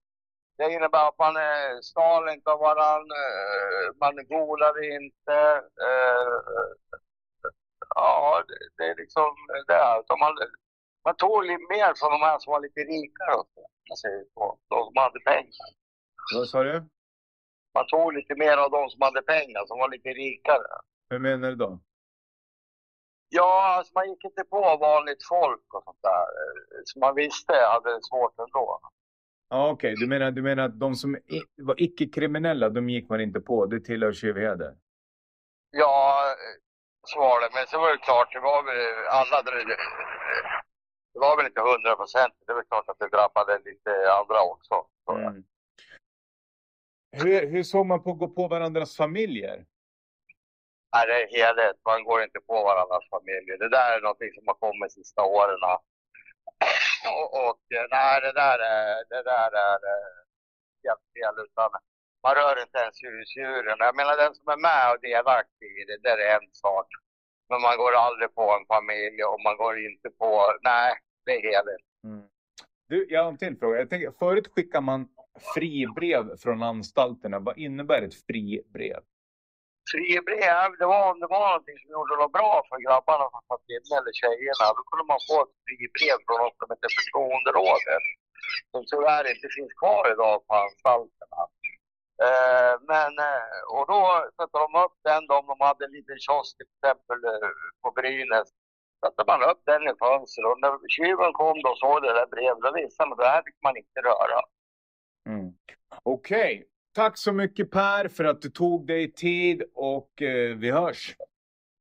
Det 0.57 0.73
innebär 0.73 1.07
att 1.07 1.19
man 1.19 1.35
eh, 1.35 1.79
stal 1.81 2.29
inte 2.29 2.51
av 2.51 2.59
varandra, 2.59 3.15
eh, 3.15 3.87
man 3.99 4.15
golade 4.27 4.95
inte. 4.99 5.37
Eh, 5.87 6.35
ja, 7.95 8.43
det, 8.77 8.83
är 8.83 8.95
liksom 8.95 9.29
det. 9.67 9.73
Här 9.73 10.03
man 11.05 11.15
tog 11.15 11.45
lite 11.45 11.65
mer 11.75 11.93
från 11.99 12.11
de 12.11 12.21
här 12.27 12.39
som 12.39 12.51
var 12.51 12.61
lite 12.61 12.79
rikare. 12.79 13.35
Man 13.89 13.97
säger 13.97 14.23
så. 14.33 14.57
De 14.69 14.85
som 14.85 14.93
hade 14.95 15.19
pengar. 15.19 15.69
Vad 16.35 16.47
sa 16.47 16.63
du? 16.63 16.75
Man 17.73 17.87
tog 17.87 18.13
lite 18.13 18.35
mer 18.35 18.57
av 18.57 18.71
de 18.71 18.89
som 18.89 19.01
hade 19.01 19.21
pengar, 19.21 19.65
som 19.65 19.77
var 19.79 19.89
lite 19.89 20.09
rikare. 20.09 20.71
Hur 21.09 21.19
menar 21.19 21.49
du 21.49 21.55
då? 21.55 21.79
Ja, 23.29 23.75
alltså 23.77 23.91
man 23.95 24.09
gick 24.09 24.23
inte 24.23 24.43
på 24.43 24.77
vanligt 24.77 25.27
folk 25.27 25.73
och 25.73 25.83
sånt 25.83 26.01
där. 26.01 26.25
Som 26.83 26.99
man 26.99 27.15
visste 27.15 27.53
hade 27.53 27.93
det 27.93 28.03
svårt 28.03 28.39
ändå. 28.39 28.79
Ja, 29.49 29.69
okej. 29.69 29.93
Okay. 29.93 30.05
Du, 30.05 30.07
menar, 30.07 30.31
du 30.31 30.41
menar 30.41 30.65
att 30.65 30.79
de 30.79 30.95
som 30.95 31.17
var 31.57 31.81
icke-kriminella, 31.81 32.69
de 32.69 32.89
gick 32.89 33.09
man 33.09 33.21
inte 33.21 33.39
på? 33.39 33.65
Det 33.65 33.79
tillhör 33.79 34.13
tjuvheder? 34.13 34.75
Ja, 35.71 36.21
så 37.03 37.19
var 37.19 37.41
det. 37.41 37.49
Men 37.53 37.67
så 37.67 37.79
var 37.79 37.91
det 37.91 37.97
klart, 37.97 38.33
det 38.33 38.39
var 38.39 38.63
väl 38.63 39.07
alla... 39.07 39.43
Det 41.15 41.19
var 41.19 41.37
väl 41.37 41.45
inte 41.45 41.61
hundra 41.61 41.95
procent. 41.95 42.33
Det 42.45 42.51
är 42.51 42.55
väl 42.55 42.65
klart 42.65 42.89
att 42.89 42.99
det 42.99 43.09
drabbade 43.09 43.59
lite 43.65 43.91
andra 44.19 44.41
också. 44.53 44.75
Mm. 45.11 45.43
Hur, 47.11 47.47
hur 47.47 47.63
såg 47.63 47.85
man 47.85 48.03
på 48.03 48.11
att 48.11 48.17
gå 48.17 48.27
på 48.27 48.47
varandras 48.47 48.97
familjer? 48.97 49.65
Nej, 50.93 51.07
det 51.07 51.23
är 51.23 51.27
helhet. 51.37 51.77
Man 51.85 52.03
går 52.03 52.23
inte 52.23 52.39
på 52.39 52.53
varandras 52.63 53.09
familjer. 53.09 53.57
Det 53.57 53.69
där 53.69 53.97
är 53.97 54.01
något 54.01 54.17
som 54.35 54.47
har 54.47 54.53
kommit 54.53 54.89
de 54.89 54.89
sista 54.89 55.21
åren. 55.23 55.59
Och, 57.11 57.27
och 57.43 57.59
nej, 57.95 58.21
det 58.21 58.33
där 58.43 58.59
är, 58.59 58.87
det 59.09 59.23
där 59.31 59.51
är 59.69 59.79
eh, 59.93 60.15
helt 60.85 61.05
fel. 61.15 61.35
Utan 61.45 61.69
man 62.23 62.35
rör 62.35 62.61
inte 62.61 62.77
ens 62.83 63.03
husdjuren. 63.03 63.77
Jag 63.79 63.95
menar 63.95 64.17
den 64.17 64.35
som 64.35 64.47
är 64.55 64.57
med 64.57 64.91
och 64.91 65.01
delaktig 65.01 65.71
i 65.81 65.83
det, 65.87 65.97
det 66.03 66.11
är 66.11 66.35
en 66.39 66.49
sak. 66.51 66.87
Men 67.49 67.61
man 67.61 67.77
går 67.77 67.93
aldrig 68.05 68.35
på 68.35 68.45
en 68.57 68.65
familj 68.75 69.23
och 69.23 69.39
man 69.45 69.57
går 69.57 69.73
inte 69.89 70.09
på, 70.09 70.31
nej, 70.61 70.91
det 71.25 71.31
är 71.31 71.41
helhet. 71.41 71.81
Mm. 72.03 72.27
Du, 72.87 73.07
jag 73.09 73.23
har 73.23 73.29
en 73.31 73.37
till 73.37 73.57
fråga. 73.57 73.79
Jag 73.79 73.89
tänker, 73.89 74.11
förut 74.19 74.47
skickade 74.55 74.85
man 74.85 75.07
fribrev 75.53 76.37
från 76.37 76.63
anstalterna. 76.63 77.39
Vad 77.39 77.57
innebär 77.57 78.01
ett 78.01 78.25
fribrev? 78.27 79.01
fribrev, 79.91 80.69
det 80.79 80.87
var 80.93 81.03
om 81.11 81.19
det 81.23 81.29
var 81.35 81.47
någonting 81.49 81.79
som 81.81 81.89
gjorde 81.95 82.15
något 82.21 82.35
bra 82.39 82.53
för 82.69 82.77
grabbarna 82.85 83.25
som 83.33 83.41
satt 83.49 83.65
inne 83.75 83.93
eller 83.99 84.13
tjejerna. 84.21 84.65
Då 84.77 84.81
kunde 84.89 85.05
man 85.11 85.21
få 85.29 85.35
ett 85.45 85.55
fribrev 85.63 86.17
från 86.25 86.39
något 86.43 86.57
som 86.59 86.67
heter 86.71 86.91
Förtroenderådet. 86.97 88.05
Som 88.71 88.81
tyvärr 88.91 89.25
inte 89.33 89.47
finns 89.57 89.73
kvar 89.81 90.03
idag 90.13 90.37
på 90.47 90.53
anstalterna. 90.63 91.41
Eh, 92.25 92.73
men, 92.91 93.11
eh, 93.29 93.59
och 93.75 93.85
då 93.91 94.01
satte 94.37 94.57
de 94.65 94.69
upp 94.85 94.97
den 95.09 95.23
om 95.37 95.45
de 95.51 95.55
hade 95.67 95.81
en 95.85 95.95
liten 95.97 96.19
kiosk 96.25 96.51
till 96.57 96.69
exempel 96.73 97.19
eh, 97.31 97.49
på 97.81 97.87
Brynäs. 97.97 98.49
Satte 98.99 99.23
man 99.27 99.41
upp 99.49 99.61
den 99.65 99.83
i 99.83 99.93
fönstret 100.03 100.45
och 100.51 100.59
när 100.61 100.89
tjuven 100.95 101.33
kom 101.33 101.61
då 101.61 101.69
och 101.69 101.77
såg 101.77 102.01
det 102.01 102.13
där 102.13 102.27
brevet, 102.27 102.61
då 102.61 102.71
visste 102.71 103.03
man 103.03 103.11
att 103.11 103.17
det 103.17 103.33
här 103.35 103.43
fick 103.45 103.59
man 103.63 103.77
inte 103.77 103.99
röra. 104.09 104.39
Mm. 105.29 105.53
Okej, 106.03 106.55
okay. 106.55 106.65
Tack 106.95 107.17
så 107.17 107.31
mycket 107.33 107.71
Per 107.71 108.07
för 108.07 108.23
att 108.23 108.41
du 108.41 108.49
tog 108.49 108.87
dig 108.87 109.11
tid 109.11 109.63
och 109.73 110.21
eh, 110.21 110.57
vi 110.57 110.71
hörs. 110.71 111.15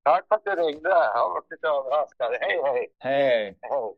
Tack 0.03 0.29
för 0.29 0.35
att 0.35 0.45
du 0.45 0.51
ringde. 0.51 0.89
Jag 0.89 1.29
var 1.31 1.43
lite 1.51 1.67
överraskad. 1.67 2.33
Hej, 2.41 2.61
hej. 2.65 2.89
Hej. 2.99 3.59
hej. 3.61 3.95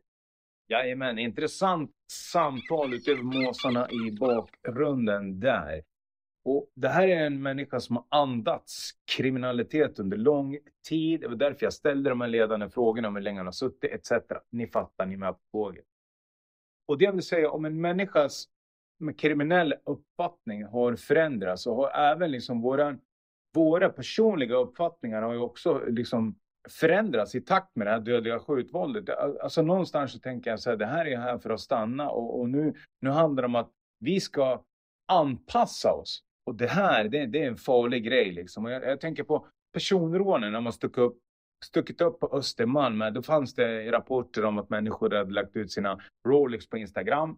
Jajamän, 0.69 1.19
intressant 1.19 1.91
samtal 2.11 2.93
utöver 2.93 3.23
måsarna 3.23 3.87
i 3.89 4.11
bakgrunden 4.19 5.39
där. 5.39 5.83
Och 6.49 6.71
det 6.75 6.87
här 6.87 7.07
är 7.07 7.25
en 7.25 7.41
människa 7.41 7.79
som 7.79 7.95
har 7.95 8.05
andats 8.09 8.91
kriminalitet 9.15 9.99
under 9.99 10.17
lång 10.17 10.57
tid. 10.87 11.21
Det 11.21 11.27
var 11.27 11.35
därför 11.35 11.65
jag 11.65 11.73
ställde 11.73 12.09
de 12.09 12.21
här 12.21 12.27
ledande 12.27 12.69
frågorna 12.69 13.07
om 13.07 13.15
hur 13.15 13.21
länge 13.21 13.39
han 13.39 13.47
har 13.47 13.51
suttit 13.51 13.91
etc. 13.91 14.11
Ni 14.51 14.67
fattar, 14.67 15.05
ni 15.05 15.13
är 15.13 15.17
med 15.17 15.33
på 15.33 15.39
tåget. 15.51 15.85
Och 16.87 16.97
det 16.97 17.05
jag 17.05 17.11
vill 17.11 17.23
säga 17.23 17.51
om 17.51 17.65
en 17.65 17.81
människas 17.81 18.45
kriminell 19.17 19.73
uppfattning 19.85 20.63
har 20.63 20.95
förändrats 20.95 21.67
och 21.67 21.75
har 21.75 21.89
även 21.89 22.31
liksom 22.31 22.61
våra, 22.61 22.97
våra 23.55 23.89
personliga 23.89 24.55
uppfattningar 24.55 25.21
har 25.21 25.33
ju 25.33 25.39
också 25.39 25.83
liksom 25.87 26.35
förändrats 26.69 27.35
i 27.35 27.41
takt 27.41 27.75
med 27.75 27.87
det 27.87 27.91
här 27.91 27.99
dödliga 27.99 28.39
skjutvåldet. 28.39 29.09
Alltså 29.41 29.61
någonstans 29.61 30.11
så 30.11 30.19
tänker 30.19 30.49
jag 30.49 30.59
så 30.59 30.69
här, 30.69 30.77
det 30.77 30.85
här 30.85 31.05
är 31.05 31.17
här 31.17 31.37
för 31.37 31.49
att 31.49 31.59
stanna 31.59 32.09
och, 32.09 32.39
och 32.39 32.49
nu, 32.49 32.73
nu 33.01 33.09
handlar 33.09 33.43
det 33.43 33.47
om 33.47 33.55
att 33.55 33.71
vi 33.99 34.19
ska 34.19 34.63
anpassa 35.07 35.93
oss. 35.93 36.23
Och 36.47 36.55
det 36.55 36.67
här, 36.67 37.03
det, 37.03 37.25
det 37.25 37.43
är 37.43 37.47
en 37.47 37.57
farlig 37.57 38.03
grej 38.03 38.31
liksom. 38.31 38.65
Och 38.65 38.71
jag, 38.71 38.83
jag 38.83 39.01
tänker 39.01 39.23
på 39.23 39.47
personrånen 39.73 40.51
när 40.51 40.61
man 40.61 40.73
stuck 40.73 40.97
upp 40.97 41.17
stuckit 41.65 42.01
upp 42.01 42.19
på 42.19 42.27
Östermalm. 42.27 43.13
Då 43.13 43.21
fanns 43.21 43.55
det 43.55 43.91
rapporter 43.91 44.45
om 44.45 44.57
att 44.57 44.69
människor 44.69 45.09
hade 45.09 45.33
lagt 45.33 45.55
ut 45.55 45.71
sina 45.71 45.99
Rolex 46.27 46.69
på 46.69 46.77
Instagram. 46.77 47.37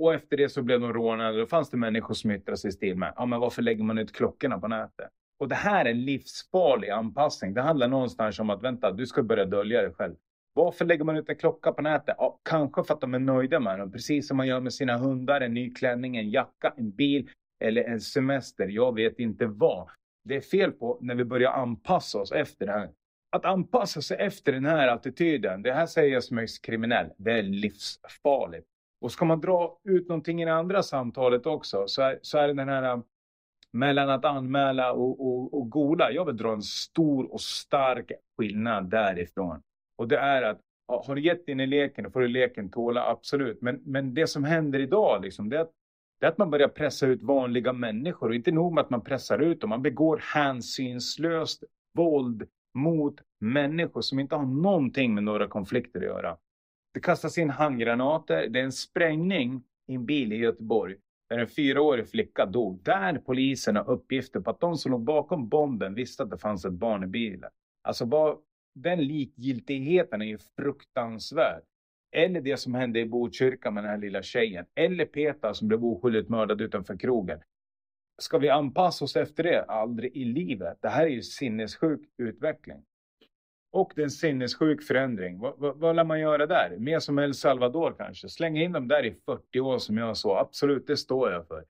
Och 0.00 0.14
efter 0.14 0.36
det 0.36 0.48
så 0.48 0.62
blev 0.62 0.80
de 0.80 0.92
rånade. 0.92 1.38
Då 1.38 1.46
fanns 1.46 1.70
det 1.70 1.76
människor 1.76 2.14
som 2.14 2.30
yttrade 2.30 2.56
sig 2.56 2.68
i 2.68 2.72
stil 2.72 2.96
med, 2.96 3.12
ja 3.16 3.26
men 3.26 3.40
varför 3.40 3.62
lägger 3.62 3.84
man 3.84 3.98
ut 3.98 4.12
klockorna 4.12 4.58
på 4.58 4.68
nätet? 4.68 5.08
Och 5.40 5.48
det 5.48 5.54
här 5.54 5.84
är 5.84 5.90
en 5.90 6.04
livsfarlig 6.04 6.90
anpassning. 6.90 7.54
Det 7.54 7.62
handlar 7.62 7.88
någonstans 7.88 8.38
om 8.38 8.50
att 8.50 8.62
vänta, 8.62 8.92
du 8.92 9.06
ska 9.06 9.22
börja 9.22 9.44
dölja 9.44 9.82
dig 9.82 9.92
själv. 9.92 10.14
Varför 10.54 10.84
lägger 10.84 11.04
man 11.04 11.16
ut 11.16 11.28
en 11.28 11.36
klocka 11.36 11.72
på 11.72 11.82
nätet? 11.82 12.14
Ja, 12.18 12.40
kanske 12.44 12.84
för 12.84 12.94
att 12.94 13.00
de 13.00 13.14
är 13.14 13.18
nöjda 13.18 13.60
med 13.60 13.78
den. 13.78 13.92
Precis 13.92 14.28
som 14.28 14.36
man 14.36 14.46
gör 14.46 14.60
med 14.60 14.72
sina 14.72 14.96
hundar, 14.96 15.40
en 15.40 15.54
ny 15.54 15.74
klänning, 15.74 16.16
en 16.16 16.30
jacka, 16.30 16.74
en 16.76 16.90
bil 16.90 17.30
eller 17.60 17.84
en 17.84 18.00
semester. 18.00 18.68
Jag 18.68 18.94
vet 18.94 19.18
inte 19.18 19.46
vad. 19.46 19.88
Det 20.24 20.36
är 20.36 20.40
fel 20.40 20.72
på 20.72 20.98
när 21.00 21.14
vi 21.14 21.24
börjar 21.24 21.52
anpassa 21.52 22.18
oss 22.18 22.32
efter 22.32 22.66
det 22.66 22.72
här. 22.72 22.90
Att 23.30 23.44
anpassa 23.44 24.02
sig 24.02 24.16
efter 24.20 24.52
den 24.52 24.64
här 24.64 24.88
attityden, 24.88 25.62
det 25.62 25.72
här 25.72 25.86
säger 25.86 26.14
jag 26.14 26.24
som 26.24 26.46
kriminell, 26.62 27.10
det 27.16 27.32
är 27.32 27.42
livsfarligt. 27.42 28.66
Och 29.00 29.12
ska 29.12 29.24
man 29.24 29.40
dra 29.40 29.78
ut 29.84 30.08
någonting 30.08 30.42
i 30.42 30.44
det 30.44 30.54
andra 30.54 30.82
samtalet 30.82 31.46
också 31.46 31.86
så 31.86 32.02
är, 32.02 32.18
så 32.22 32.38
är 32.38 32.48
det 32.48 32.54
den 32.54 32.68
här 32.68 32.92
um, 32.92 33.02
mellan 33.72 34.10
att 34.10 34.24
anmäla 34.24 34.92
och, 34.92 35.26
och, 35.26 35.54
och 35.54 35.70
gola. 35.70 36.12
Jag 36.12 36.24
vill 36.24 36.36
dra 36.36 36.52
en 36.52 36.62
stor 36.62 37.32
och 37.32 37.40
stark 37.40 38.12
skillnad 38.38 38.90
därifrån. 38.90 39.62
Och 39.96 40.08
det 40.08 40.18
är 40.18 40.42
att 40.42 40.60
har 40.88 41.14
du 41.14 41.20
gett 41.22 41.48
in 41.48 41.60
i 41.60 41.66
leken, 41.66 42.04
då 42.04 42.10
får 42.10 42.20
du 42.20 42.28
leken 42.28 42.70
tåla, 42.70 43.06
absolut. 43.06 43.62
Men, 43.62 43.82
men 43.84 44.14
det 44.14 44.26
som 44.26 44.44
händer 44.44 44.78
idag, 44.78 45.22
liksom, 45.22 45.48
det, 45.48 45.56
är 45.56 45.60
att, 45.60 45.72
det 46.20 46.26
är 46.26 46.30
att 46.30 46.38
man 46.38 46.50
börjar 46.50 46.68
pressa 46.68 47.06
ut 47.06 47.22
vanliga 47.22 47.72
människor. 47.72 48.28
Och 48.28 48.34
inte 48.34 48.52
nog 48.52 48.72
med 48.72 48.84
att 48.84 48.90
man 48.90 49.04
pressar 49.04 49.38
ut 49.38 49.60
dem, 49.60 49.70
man 49.70 49.82
begår 49.82 50.20
hänsynslöst 50.34 51.64
våld 51.94 52.48
mot 52.74 53.20
människor 53.40 54.00
som 54.00 54.18
inte 54.18 54.36
har 54.36 54.46
någonting 54.46 55.14
med 55.14 55.24
några 55.24 55.48
konflikter 55.48 55.98
att 55.98 56.06
göra. 56.06 56.36
Det 56.94 57.00
kastas 57.00 57.38
in 57.38 57.50
handgranater. 57.50 58.48
Det 58.48 58.60
är 58.60 58.64
en 58.64 58.72
sprängning 58.72 59.62
i 59.86 59.94
en 59.94 60.06
bil 60.06 60.32
i 60.32 60.36
Göteborg 60.36 60.96
där 61.28 61.38
en 61.38 61.48
fyraårig 61.48 62.08
flicka 62.08 62.46
dog. 62.46 62.82
Där 62.82 63.18
polisen 63.18 63.76
har 63.76 63.90
uppgifter 63.90 64.40
på 64.40 64.50
att 64.50 64.60
de 64.60 64.76
som 64.76 64.92
låg 64.92 65.04
bakom 65.04 65.48
bomben 65.48 65.94
visste 65.94 66.22
att 66.22 66.30
det 66.30 66.38
fanns 66.38 66.64
ett 66.64 66.72
barn 66.72 67.04
i 67.04 67.06
bilen. 67.06 67.50
Alltså 67.82 68.04
vad, 68.04 68.38
den 68.74 69.04
likgiltigheten 69.04 70.22
är 70.22 70.26
ju 70.26 70.38
fruktansvärd. 70.56 71.62
Eller 72.12 72.40
det 72.40 72.56
som 72.56 72.74
hände 72.74 73.00
i 73.00 73.06
Botkyrka 73.06 73.70
med 73.70 73.84
den 73.84 73.90
här 73.90 73.98
lilla 73.98 74.22
tjejen. 74.22 74.66
Eller 74.74 75.04
Peter 75.04 75.52
som 75.52 75.68
blev 75.68 75.84
oskyldigt 75.84 76.28
mördad 76.28 76.60
utanför 76.60 76.96
krogen. 76.96 77.40
Ska 78.18 78.38
vi 78.38 78.48
anpassa 78.48 79.04
oss 79.04 79.16
efter 79.16 79.42
det? 79.42 79.64
Aldrig 79.64 80.16
i 80.16 80.24
livet. 80.24 80.78
Det 80.80 80.88
här 80.88 81.06
är 81.06 81.10
ju 81.10 81.22
sinnessjuk 81.22 82.00
utveckling. 82.18 82.84
Och 83.70 83.92
det 83.94 84.02
är 84.02 84.04
en 84.04 84.10
sinnessjuk 84.10 84.82
förändring. 84.82 85.38
Vad, 85.38 85.58
vad, 85.58 85.76
vad 85.76 85.96
lär 85.96 86.04
man 86.04 86.20
göra 86.20 86.46
där? 86.46 86.76
Mer 86.78 86.98
som 86.98 87.18
El 87.18 87.34
Salvador 87.34 87.94
kanske. 87.98 88.28
Slänga 88.28 88.62
in 88.62 88.72
dem 88.72 88.88
där 88.88 89.06
i 89.06 89.14
40 89.26 89.60
år 89.60 89.78
som 89.78 89.96
jag 89.98 90.16
sa. 90.16 90.40
Absolut, 90.40 90.86
det 90.86 90.96
står 90.96 91.32
jag 91.32 91.48
för. 91.48 91.64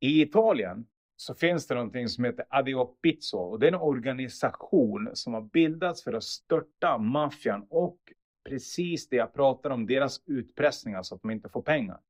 I 0.00 0.22
Italien 0.22 0.86
så 1.16 1.34
finns 1.34 1.66
det 1.66 1.74
någonting 1.74 2.08
som 2.08 2.24
heter 2.24 2.44
Adio 2.48 2.84
Pizzo. 2.84 3.38
Och 3.38 3.58
det 3.58 3.66
är 3.66 3.72
en 3.72 3.80
organisation 3.80 5.10
som 5.14 5.34
har 5.34 5.40
bildats 5.40 6.04
för 6.04 6.12
att 6.12 6.24
störta 6.24 6.98
maffian 6.98 7.66
och 7.70 7.98
precis 8.48 9.08
det 9.08 9.16
jag 9.16 9.32
pratar 9.34 9.70
om, 9.70 9.86
deras 9.86 10.22
utpressning, 10.26 10.94
alltså 10.94 11.14
att 11.14 11.22
de 11.22 11.30
inte 11.30 11.48
får 11.48 11.62
pengar. 11.62 12.00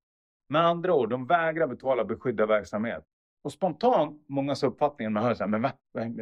Med 0.49 0.67
andra 0.67 0.95
ord, 0.95 1.11
de 1.11 1.27
vägrar 1.27 1.67
betala 1.67 2.05
beskyddad 2.05 2.49
verksamhet. 2.49 3.05
Och 3.45 3.53
spontant, 3.53 4.25
mångas 4.29 4.63
uppfattning, 4.63 5.13
man 5.13 5.23
hör 5.23 5.35
så 5.35 5.43
här, 5.45 5.51
men 5.51 5.63
va? 5.63 5.73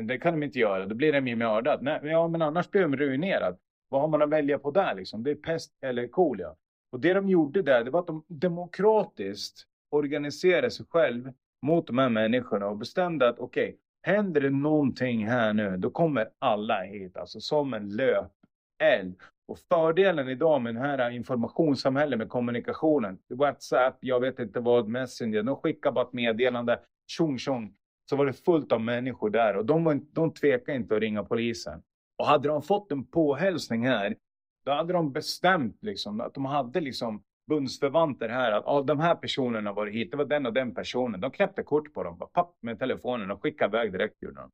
Det 0.07 0.19
kan 0.19 0.35
de 0.35 0.43
inte 0.43 0.59
göra, 0.59 0.87
då 0.87 0.95
blir 0.95 1.13
de 1.13 1.29
ju 1.29 1.37
mördad. 1.37 1.83
Nej, 1.83 2.01
ja, 2.03 2.29
men 2.29 2.43
annars 2.43 2.71
blir 2.71 2.83
de 2.83 2.97
ruinerad. 2.97 3.59
Vad 3.89 4.01
har 4.01 4.09
man 4.09 4.23
att 4.23 4.29
välja 4.29 4.59
på 4.59 4.71
där 4.71 4.95
liksom? 4.95 5.23
Det 5.23 5.31
är 5.31 5.35
pest 5.35 5.73
eller 5.83 6.09
kolera. 6.09 6.55
Och 6.93 7.01
det 7.01 7.13
de 7.13 7.29
gjorde 7.29 7.63
där, 7.63 7.85
det 7.85 7.91
var 7.91 8.01
att 8.01 8.07
de 8.07 8.25
demokratiskt 8.29 9.67
organiserade 9.91 10.71
sig 10.71 10.87
själv 10.87 11.33
mot 11.63 11.87
de 11.87 11.99
här 11.99 12.09
människorna 12.09 12.67
och 12.67 12.77
bestämde 12.77 13.29
att 13.29 13.39
okej, 13.39 13.69
okay, 13.69 13.77
händer 14.03 14.41
det 14.41 14.51
någonting 14.51 15.27
här 15.27 15.53
nu, 15.53 15.77
då 15.77 15.91
kommer 15.91 16.29
alla 16.39 16.83
hit, 16.83 17.17
alltså 17.17 17.41
som 17.41 17.75
en 17.75 17.89
löpeld. 17.89 19.17
Och 19.53 19.59
fördelen 19.59 20.29
idag 20.29 20.63
med 20.63 20.75
det 20.75 20.81
här 20.81 21.11
informationssamhället 21.11 22.19
med 22.19 22.29
kommunikationen, 22.29 23.19
WhatsApp, 23.31 23.99
jag 24.01 24.21
vet 24.21 24.39
inte 24.39 24.61
vad, 24.61 24.89
Messenger, 24.89 25.43
de 25.43 25.57
skickar 25.57 25.93
bara 25.93 26.05
ett 26.05 26.13
meddelande 26.13 26.81
tjong 27.07 27.39
tjong, 27.39 27.75
så 28.11 28.17
var 28.17 28.27
det 28.27 28.33
fullt 28.33 28.73
av 28.73 28.81
människor 28.81 29.31
där 29.31 29.57
och 29.57 29.67
de, 29.67 29.85
var, 29.85 30.01
de 30.13 30.35
tvekade 30.35 30.77
inte 30.77 30.95
att 30.95 31.01
ringa 31.01 31.25
polisen. 31.25 31.83
Och 32.19 32.27
hade 32.27 32.49
de 32.49 32.63
fått 32.63 32.93
en 32.93 33.05
påhälsning 33.05 33.87
här, 33.87 34.17
då 34.65 34.73
hade 34.73 34.93
de 34.93 35.13
bestämt 35.13 35.79
liksom, 35.83 36.21
att 36.21 36.35
de 36.35 36.45
hade 36.45 36.81
liksom 36.81 37.23
bundsförvanter 37.49 38.29
här, 38.29 38.53
att 38.53 38.67
ah, 38.67 38.83
de 38.83 39.01
här 39.01 39.15
personerna 39.15 39.73
var 39.73 39.87
hit, 39.87 40.11
det 40.11 40.17
var 40.17 40.25
den 40.25 40.47
och 40.47 40.53
den 40.53 40.75
personen. 40.75 41.21
De 41.21 41.31
knäppte 41.31 41.63
kort 41.63 41.95
på 41.95 42.03
dem, 42.03 42.19
bara, 42.19 42.29
papp 42.29 42.57
med 42.63 42.79
telefonen 42.79 43.31
och 43.31 43.43
skickade 43.43 43.77
iväg 43.77 43.93
direkt 43.93 44.23
gjorde 44.23 44.41
dem. 44.41 44.51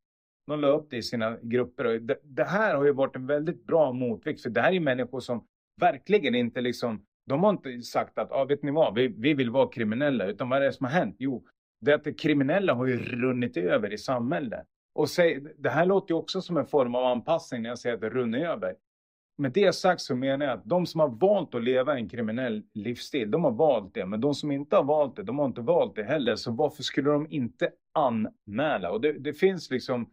De 0.49 0.61
la 0.61 0.69
upp 0.69 0.91
det 0.91 0.97
i 0.97 1.03
sina 1.03 1.37
grupper 1.43 1.85
och 1.85 2.03
det, 2.03 2.19
det, 2.23 2.45
här 2.45 2.75
har 2.75 2.85
ju 2.85 2.93
varit 2.93 3.17
en 3.17 3.27
väldigt 3.27 3.67
bra 3.67 3.93
motvikt, 3.93 4.43
för 4.43 4.51
det 4.51 4.61
här 4.61 4.73
är 4.73 4.81
människor 4.81 5.21
som 5.21 5.45
verkligen 5.81 6.35
inte 6.35 6.61
liksom, 6.61 7.05
de 7.27 7.43
har 7.43 7.51
inte 7.51 7.83
sagt 7.83 8.19
att, 8.19 8.33
ah, 8.33 8.45
vet 8.45 8.63
ni 8.63 8.71
vad, 8.71 8.95
vi, 8.95 9.09
vi 9.09 9.35
vill 9.35 9.51
vara 9.51 9.69
kriminella, 9.69 10.27
utan 10.27 10.49
vad 10.49 10.63
är 10.63 10.67
det 10.67 10.73
som 10.73 10.85
har 10.85 10.93
hänt? 10.93 11.17
Jo, 11.19 11.47
det 11.81 11.91
är 11.91 11.95
att 11.95 12.05
det 12.05 12.13
kriminella 12.13 12.75
har 12.75 12.87
ju 12.87 12.99
runnit 12.99 13.57
över 13.57 13.93
i 13.93 13.99
samhället. 13.99 14.67
Och 14.95 15.09
se, 15.09 15.41
det 15.59 15.71
här 15.71 15.87
låter 15.87 16.15
ju 16.15 16.19
också 16.19 16.41
som 16.41 16.57
en 16.57 16.67
form 16.67 16.95
av 16.95 17.05
anpassning 17.05 17.63
när 17.63 17.69
jag 17.69 17.79
säger 17.79 17.95
att 17.95 18.01
det 18.01 18.11
runnit 18.11 18.45
över. 18.45 18.75
Med 19.39 19.53
det 19.53 19.73
sagt 19.73 20.01
så 20.01 20.17
menar 20.17 20.47
jag 20.47 20.55
att 20.55 20.65
de 20.65 20.87
som 20.87 21.01
har 21.01 21.09
valt 21.09 21.55
att 21.55 21.65
leva 21.65 21.97
en 21.97 22.09
kriminell 22.09 22.63
livsstil, 22.75 23.31
de 23.31 23.45
har 23.45 23.51
valt 23.51 23.95
det. 23.95 24.07
Men 24.07 24.21
de 24.21 24.35
som 24.35 24.51
inte 24.51 24.77
har 24.77 24.85
valt 24.85 25.17
det, 25.17 25.23
de 25.23 25.39
har 25.39 25.47
inte 25.47 25.61
valt 25.61 25.97
det 25.97 26.03
heller. 26.03 26.37
Så 26.37 26.53
varför 26.53 26.83
skulle 26.83 27.11
de 27.11 27.27
inte 27.31 27.71
anmäla? 27.95 28.91
Och 28.91 29.01
det, 29.01 29.13
det 29.13 29.33
finns 29.33 29.71
liksom 29.71 30.11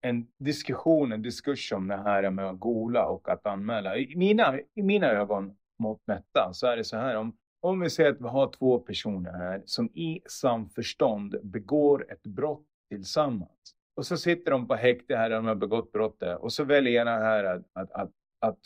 en 0.00 0.26
diskussion, 0.38 1.12
en 1.12 1.22
diskurs 1.22 1.72
om 1.72 1.88
det 1.88 1.96
här 1.96 2.30
med 2.30 2.44
att 2.44 2.60
gola 2.60 3.06
och 3.06 3.28
att 3.28 3.46
anmäla. 3.46 3.96
I 3.96 4.16
mina, 4.16 4.58
i 4.74 4.82
mina 4.82 5.06
ögon 5.06 5.56
mot 5.78 6.06
mätta 6.06 6.50
så 6.52 6.66
är 6.66 6.76
det 6.76 6.84
så 6.84 6.96
här 6.96 7.16
om 7.16 7.36
om 7.60 7.80
vi 7.80 7.90
säger 7.90 8.10
att 8.10 8.20
vi 8.20 8.28
har 8.28 8.52
två 8.52 8.78
personer 8.78 9.32
här 9.32 9.62
som 9.66 9.86
i 9.86 10.20
samförstånd 10.28 11.36
begår 11.42 12.12
ett 12.12 12.22
brott 12.22 12.66
tillsammans. 12.88 13.74
Och 13.96 14.06
så 14.06 14.16
sitter 14.16 14.50
de 14.50 14.68
på 14.68 14.74
häkte 14.74 15.16
här 15.16 15.30
där 15.30 15.36
de 15.36 15.46
har 15.46 15.54
begått 15.54 15.92
brottet 15.92 16.38
och 16.38 16.52
så 16.52 16.64
väljer 16.64 17.00
ena 17.00 17.10
här 17.10 17.44
att, 17.44 17.62
att, 17.72 17.92
att, 17.92 18.10
att 18.40 18.58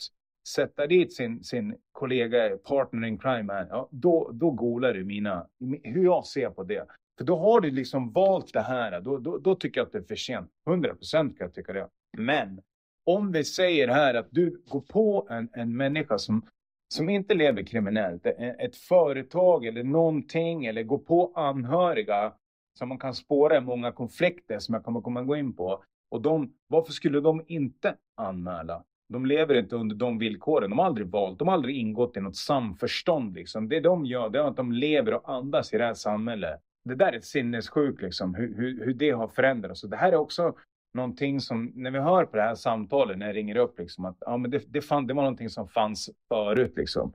sätta 0.47 0.87
dit 0.87 1.13
sin, 1.13 1.43
sin 1.43 1.75
kollega, 1.91 2.57
partner 2.57 3.07
in 3.07 3.17
crime 3.17 3.53
här, 3.53 3.67
ja, 3.69 3.89
då, 3.91 4.31
då 4.33 4.51
golar 4.51 4.93
det 4.93 5.03
mina, 5.03 5.47
hur 5.83 6.03
jag 6.03 6.25
ser 6.25 6.49
på 6.49 6.63
det. 6.63 6.87
För 7.17 7.25
då 7.25 7.37
har 7.37 7.61
du 7.61 7.71
liksom 7.71 8.11
valt 8.11 8.53
det 8.53 8.61
här. 8.61 9.01
Då, 9.01 9.17
då, 9.17 9.37
då 9.37 9.55
tycker 9.55 9.79
jag 9.79 9.85
att 9.85 9.91
det 9.91 9.97
är 9.97 10.03
för 10.03 10.15
sent. 10.15 10.49
100 10.67 10.95
procent 10.95 11.37
kan 11.37 11.45
jag 11.45 11.53
tycka 11.53 11.73
det. 11.73 11.89
Men 12.17 12.61
om 13.05 13.31
vi 13.31 13.43
säger 13.43 13.87
här 13.87 14.13
att 14.13 14.27
du 14.31 14.63
går 14.67 14.81
på 14.81 15.27
en, 15.29 15.49
en 15.53 15.77
människa 15.77 16.17
som, 16.17 16.45
som 16.93 17.09
inte 17.09 17.33
lever 17.33 17.63
kriminellt, 17.63 18.25
eh, 18.25 18.49
ett 18.49 18.75
företag 18.75 19.65
eller 19.65 19.83
någonting, 19.83 20.65
eller 20.65 20.83
går 20.83 20.97
på 20.97 21.31
anhöriga 21.35 22.33
som 22.79 22.89
man 22.89 22.99
kan 22.99 23.15
spåra 23.15 23.57
i 23.57 23.61
många 23.61 23.91
konflikter 23.91 24.59
som 24.59 24.73
jag 24.73 24.83
kommer 24.83 25.01
komma 25.01 25.23
gå 25.23 25.35
in 25.35 25.55
på. 25.55 25.83
Och 26.11 26.21
de, 26.21 26.53
varför 26.67 26.91
skulle 26.91 27.19
de 27.19 27.43
inte 27.47 27.95
anmäla? 28.17 28.83
De 29.09 29.25
lever 29.25 29.55
inte 29.55 29.75
under 29.75 29.95
de 29.95 30.17
villkoren. 30.17 30.69
De 30.69 30.79
har 30.79 30.85
aldrig 30.85 31.07
valt, 31.07 31.39
de 31.39 31.47
har 31.47 31.55
aldrig 31.55 31.77
ingått 31.77 32.17
i 32.17 32.21
något 32.21 32.35
samförstånd. 32.35 33.33
Liksom. 33.35 33.69
Det 33.69 33.79
de 33.79 34.05
gör 34.05 34.29
det 34.29 34.39
är 34.39 34.43
att 34.43 34.55
de 34.55 34.71
lever 34.71 35.13
och 35.13 35.29
andas 35.29 35.73
i 35.73 35.77
det 35.77 35.83
här 35.83 35.93
samhället. 35.93 36.61
Det 36.83 36.95
där 36.95 37.13
är 37.13 37.21
sinnessjukt, 37.21 38.01
liksom, 38.01 38.35
hur, 38.35 38.55
hur, 38.55 38.85
hur 38.85 38.93
det 38.93 39.11
har 39.11 39.27
förändrats. 39.27 39.81
Så 39.81 39.87
det 39.87 39.97
här 39.97 40.11
är 40.11 40.15
också 40.15 40.55
någonting 40.93 41.39
som, 41.39 41.71
när 41.75 41.91
vi 41.91 41.99
hör 41.99 42.25
på 42.25 42.37
det 42.37 42.43
här 42.43 42.55
samtalet, 42.55 43.17
när 43.17 43.25
jag 43.25 43.35
ringer 43.35 43.55
upp, 43.55 43.79
liksom, 43.79 44.05
att 44.05 44.17
ja, 44.19 44.37
men 44.37 44.51
det, 44.51 44.63
det, 44.67 44.81
fann, 44.81 45.07
det 45.07 45.13
var 45.13 45.23
någonting 45.23 45.49
som 45.49 45.67
fanns 45.67 46.09
förut. 46.29 46.73
Liksom. 46.75 47.13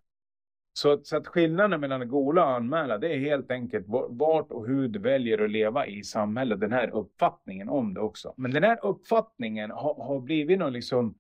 Så, 0.79 1.01
så 1.03 1.16
att 1.16 1.27
skillnaden 1.27 1.81
mellan 1.81 2.03
att 2.03 2.09
gola 2.09 2.45
och 2.45 2.51
anmäla, 2.51 2.99
det 2.99 3.14
är 3.14 3.19
helt 3.19 3.51
enkelt 3.51 3.87
vart 4.09 4.53
och 4.53 4.66
hur 4.66 4.89
du 4.89 4.99
väljer 4.99 5.45
att 5.45 5.51
leva 5.51 5.87
i 5.87 6.05
samhället. 6.05 6.61
Den 6.61 6.73
här 6.73 6.91
uppfattningen 6.91 7.69
om 7.69 7.95
det 7.95 8.01
också. 8.01 8.35
Men 8.37 8.51
den 8.51 8.62
här 8.62 8.79
uppfattningen 8.87 9.71
har, 9.71 9.95
har 9.95 10.21
blivit 10.21 10.59
någon 10.59 10.73
liksom 10.73 11.14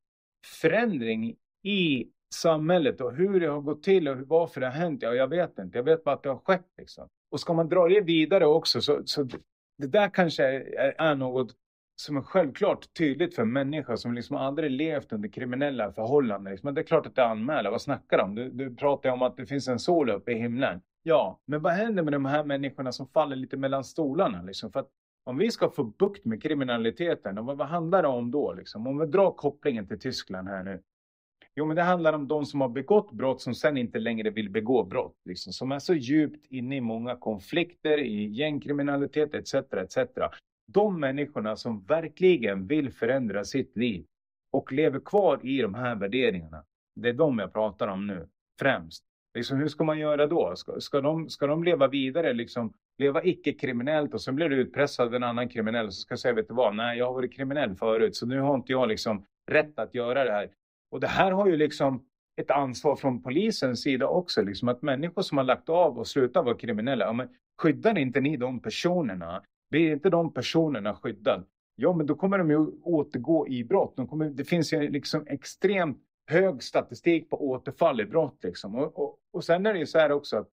förändring 0.60 1.36
i 1.62 2.08
samhället 2.34 3.00
och 3.00 3.14
hur 3.14 3.40
det 3.40 3.46
har 3.46 3.60
gått 3.60 3.82
till 3.82 4.08
och 4.08 4.18
varför 4.18 4.60
det 4.60 4.66
har 4.66 4.74
hänt. 4.74 5.02
Ja, 5.02 5.14
jag 5.14 5.28
vet 5.28 5.58
inte. 5.58 5.78
Jag 5.78 5.84
vet 5.84 6.04
bara 6.04 6.14
att 6.14 6.22
det 6.22 6.28
har 6.28 6.38
skett. 6.44 6.68
Liksom. 6.78 7.08
Och 7.30 7.40
ska 7.40 7.52
man 7.52 7.68
dra 7.68 7.88
det 7.88 8.00
vidare 8.00 8.46
också 8.46 8.80
så, 8.80 9.02
så 9.04 9.28
det 9.78 9.86
där 9.86 10.08
kanske 10.08 10.44
är, 10.44 10.94
är 10.98 11.14
något 11.14 11.54
som 12.00 12.16
är 12.16 12.22
självklart 12.22 12.94
tydligt 12.98 13.34
för 13.34 13.42
en 13.42 13.52
människa 13.52 13.96
som 13.96 14.14
liksom 14.14 14.36
aldrig 14.36 14.70
levt 14.70 15.12
under 15.12 15.28
kriminella 15.28 15.92
förhållanden. 15.92 16.50
Liksom. 16.50 16.66
Men 16.66 16.74
det 16.74 16.80
är 16.80 16.84
klart 16.84 17.06
att 17.06 17.14
det 17.14 17.22
är. 17.22 17.70
Vad 17.70 17.82
snackar 17.82 18.16
du 18.16 18.22
om? 18.24 18.34
Du, 18.34 18.50
du 18.50 18.76
pratar 18.76 19.10
om 19.10 19.22
att 19.22 19.36
det 19.36 19.46
finns 19.46 19.68
en 19.68 19.78
sol 19.78 20.10
uppe 20.10 20.32
i 20.32 20.34
himlen. 20.34 20.80
Ja, 21.02 21.40
men 21.46 21.62
vad 21.62 21.72
händer 21.72 22.02
med 22.02 22.12
de 22.12 22.24
här 22.24 22.44
människorna 22.44 22.92
som 22.92 23.08
faller 23.08 23.36
lite 23.36 23.56
mellan 23.56 23.84
stolarna? 23.84 24.42
Liksom? 24.42 24.72
För 24.72 24.80
att 24.80 24.88
om 25.24 25.38
vi 25.38 25.50
ska 25.50 25.70
få 25.70 25.84
bukt 25.84 26.24
med 26.24 26.42
kriminaliteten, 26.42 27.46
vad, 27.46 27.56
vad 27.56 27.66
handlar 27.66 28.02
det 28.02 28.08
om 28.08 28.30
då? 28.30 28.52
Liksom? 28.52 28.86
Om 28.86 28.98
vi 28.98 29.06
drar 29.06 29.30
kopplingen 29.30 29.88
till 29.88 30.00
Tyskland 30.00 30.48
här 30.48 30.62
nu. 30.62 30.82
Jo, 31.58 31.66
men 31.66 31.76
det 31.76 31.82
handlar 31.82 32.12
om 32.12 32.28
de 32.28 32.46
som 32.46 32.60
har 32.60 32.68
begått 32.68 33.12
brott 33.12 33.40
som 33.40 33.54
sen 33.54 33.76
inte 33.76 33.98
längre 33.98 34.30
vill 34.30 34.50
begå 34.50 34.84
brott. 34.84 35.16
Liksom, 35.24 35.52
som 35.52 35.72
är 35.72 35.78
så 35.78 35.94
djupt 35.94 36.46
inne 36.46 36.76
i 36.76 36.80
många 36.80 37.16
konflikter, 37.16 37.98
i 37.98 38.26
gängkriminalitet 38.26 39.34
etc. 39.34 39.54
etc. 39.54 39.98
De 40.72 41.00
människorna 41.00 41.56
som 41.56 41.84
verkligen 41.84 42.66
vill 42.66 42.92
förändra 42.92 43.44
sitt 43.44 43.76
liv 43.76 44.04
och 44.52 44.72
lever 44.72 45.00
kvar 45.00 45.40
i 45.42 45.62
de 45.62 45.74
här 45.74 45.96
värderingarna. 45.96 46.64
Det 47.00 47.08
är 47.08 47.12
de 47.12 47.38
jag 47.38 47.52
pratar 47.52 47.88
om 47.88 48.06
nu, 48.06 48.28
främst. 48.60 49.04
Liksom, 49.34 49.58
hur 49.58 49.68
ska 49.68 49.84
man 49.84 49.98
göra 49.98 50.26
då? 50.26 50.56
Ska, 50.56 50.80
ska, 50.80 51.00
de, 51.00 51.28
ska 51.28 51.46
de 51.46 51.64
leva 51.64 51.88
vidare, 51.88 52.32
liksom, 52.32 52.72
leva 52.98 53.24
icke-kriminellt 53.24 54.14
och 54.14 54.20
sen 54.20 54.36
blir 54.36 54.48
du 54.48 54.56
utpressad 54.56 55.06
av 55.06 55.14
en 55.14 55.22
annan 55.22 55.48
kriminell 55.48 55.86
och 55.86 55.94
så 55.94 56.00
ska 56.00 56.16
säga, 56.16 56.34
vet 56.34 56.48
du 56.48 56.54
vad, 56.54 56.76
nej 56.76 56.98
jag 56.98 57.06
har 57.06 57.14
varit 57.14 57.32
kriminell 57.32 57.74
förut 57.74 58.16
så 58.16 58.26
nu 58.26 58.40
har 58.40 58.54
inte 58.54 58.72
jag 58.72 58.88
liksom 58.88 59.24
rätt 59.50 59.78
att 59.78 59.94
göra 59.94 60.24
det 60.24 60.32
här. 60.32 60.50
Och 60.90 61.00
det 61.00 61.06
här 61.06 61.32
har 61.32 61.46
ju 61.46 61.56
liksom 61.56 62.04
ett 62.40 62.50
ansvar 62.50 62.96
från 62.96 63.22
polisens 63.22 63.82
sida 63.82 64.08
också, 64.08 64.42
liksom 64.42 64.68
att 64.68 64.82
människor 64.82 65.22
som 65.22 65.38
har 65.38 65.44
lagt 65.44 65.68
av 65.68 65.98
och 65.98 66.06
slutat 66.06 66.44
vara 66.44 66.56
kriminella, 66.56 67.04
ja, 67.04 67.12
men 67.12 67.28
skyddar 67.58 67.98
inte 67.98 68.20
ni 68.20 68.36
de 68.36 68.60
personerna? 68.60 69.42
Blir 69.70 69.92
inte 69.92 70.10
de 70.10 70.32
personerna 70.32 70.94
skyddade? 70.94 71.44
Ja, 71.76 71.92
men 71.92 72.06
då 72.06 72.14
kommer 72.14 72.38
de 72.38 72.50
ju 72.50 72.66
återgå 72.82 73.48
i 73.48 73.64
brott. 73.64 73.96
De 73.96 74.06
kommer, 74.06 74.30
det 74.30 74.44
finns 74.44 74.72
ju 74.72 74.90
liksom 74.90 75.24
extremt 75.26 75.98
hög 76.30 76.62
statistik 76.62 77.30
på 77.30 77.48
återfall 77.48 78.00
i 78.00 78.04
brott. 78.04 78.38
Liksom. 78.42 78.74
Och, 78.74 78.98
och, 78.98 79.18
och 79.32 79.44
sen 79.44 79.66
är 79.66 79.72
det 79.72 79.78
ju 79.78 79.86
så 79.86 79.98
här 79.98 80.12
också 80.12 80.36
att 80.36 80.48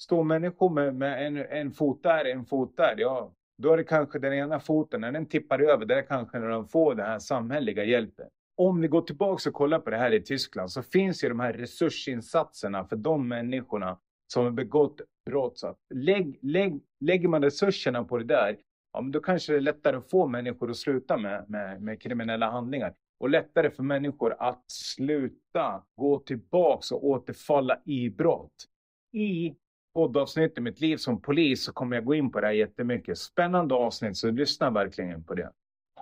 står 0.00 0.24
människor 0.24 0.70
med, 0.70 0.94
med 0.94 1.26
en, 1.26 1.36
en 1.36 1.72
fot 1.72 2.02
där, 2.02 2.24
en 2.24 2.44
fot 2.44 2.76
där, 2.76 2.94
ja, 2.98 3.34
då 3.58 3.72
är 3.72 3.76
det 3.76 3.84
kanske 3.84 4.18
den 4.18 4.34
ena 4.34 4.60
foten, 4.60 5.00
när 5.00 5.12
den 5.12 5.26
tippar 5.26 5.58
över, 5.58 5.86
det 5.86 5.94
är 5.94 6.02
kanske 6.02 6.38
när 6.38 6.48
de 6.48 6.68
får 6.68 6.94
den 6.94 7.06
här 7.06 7.18
samhälleliga 7.18 7.84
hjälpen 7.84 8.28
om 8.60 8.80
vi 8.80 8.88
går 8.88 9.02
tillbaka 9.02 9.48
och 9.48 9.54
kollar 9.54 9.78
på 9.78 9.90
det 9.90 9.96
här 9.96 10.12
i 10.12 10.22
Tyskland 10.22 10.70
så 10.70 10.82
finns 10.82 11.24
ju 11.24 11.28
de 11.28 11.40
här 11.40 11.52
resursinsatserna 11.52 12.84
för 12.84 12.96
de 12.96 13.28
människorna 13.28 13.98
som 14.32 14.44
har 14.44 14.50
begått 14.50 15.00
brott. 15.26 15.58
Så 15.58 15.74
lägg, 15.94 16.38
lägg, 16.42 16.80
lägger 17.00 17.28
man 17.28 17.42
resurserna 17.42 18.04
på 18.04 18.18
det 18.18 18.24
där, 18.24 18.56
ja, 18.92 19.00
men 19.00 19.12
då 19.12 19.20
kanske 19.20 19.52
det 19.52 19.58
är 19.58 19.60
lättare 19.60 19.96
att 19.96 20.10
få 20.10 20.26
människor 20.26 20.70
att 20.70 20.76
sluta 20.76 21.16
med, 21.16 21.50
med, 21.50 21.82
med 21.82 22.02
kriminella 22.02 22.50
handlingar. 22.50 22.94
Och 23.20 23.30
lättare 23.30 23.70
för 23.70 23.82
människor 23.82 24.36
att 24.38 24.64
sluta 24.70 25.82
gå 25.96 26.18
tillbaka 26.18 26.94
och 26.94 27.04
återfalla 27.04 27.80
i 27.84 28.10
brott. 28.10 28.66
I 29.12 29.54
poddavsnittet 29.94 30.62
Mitt 30.62 30.80
liv 30.80 30.96
som 30.96 31.22
polis 31.22 31.64
så 31.64 31.72
kommer 31.72 31.96
jag 31.96 32.04
gå 32.04 32.14
in 32.14 32.30
på 32.32 32.40
det 32.40 32.46
här 32.46 32.54
jättemycket. 32.54 33.18
Spännande 33.18 33.74
avsnitt, 33.74 34.16
så 34.16 34.30
lyssna 34.30 34.70
verkligen 34.70 35.24
på 35.24 35.34
det. 35.34 35.52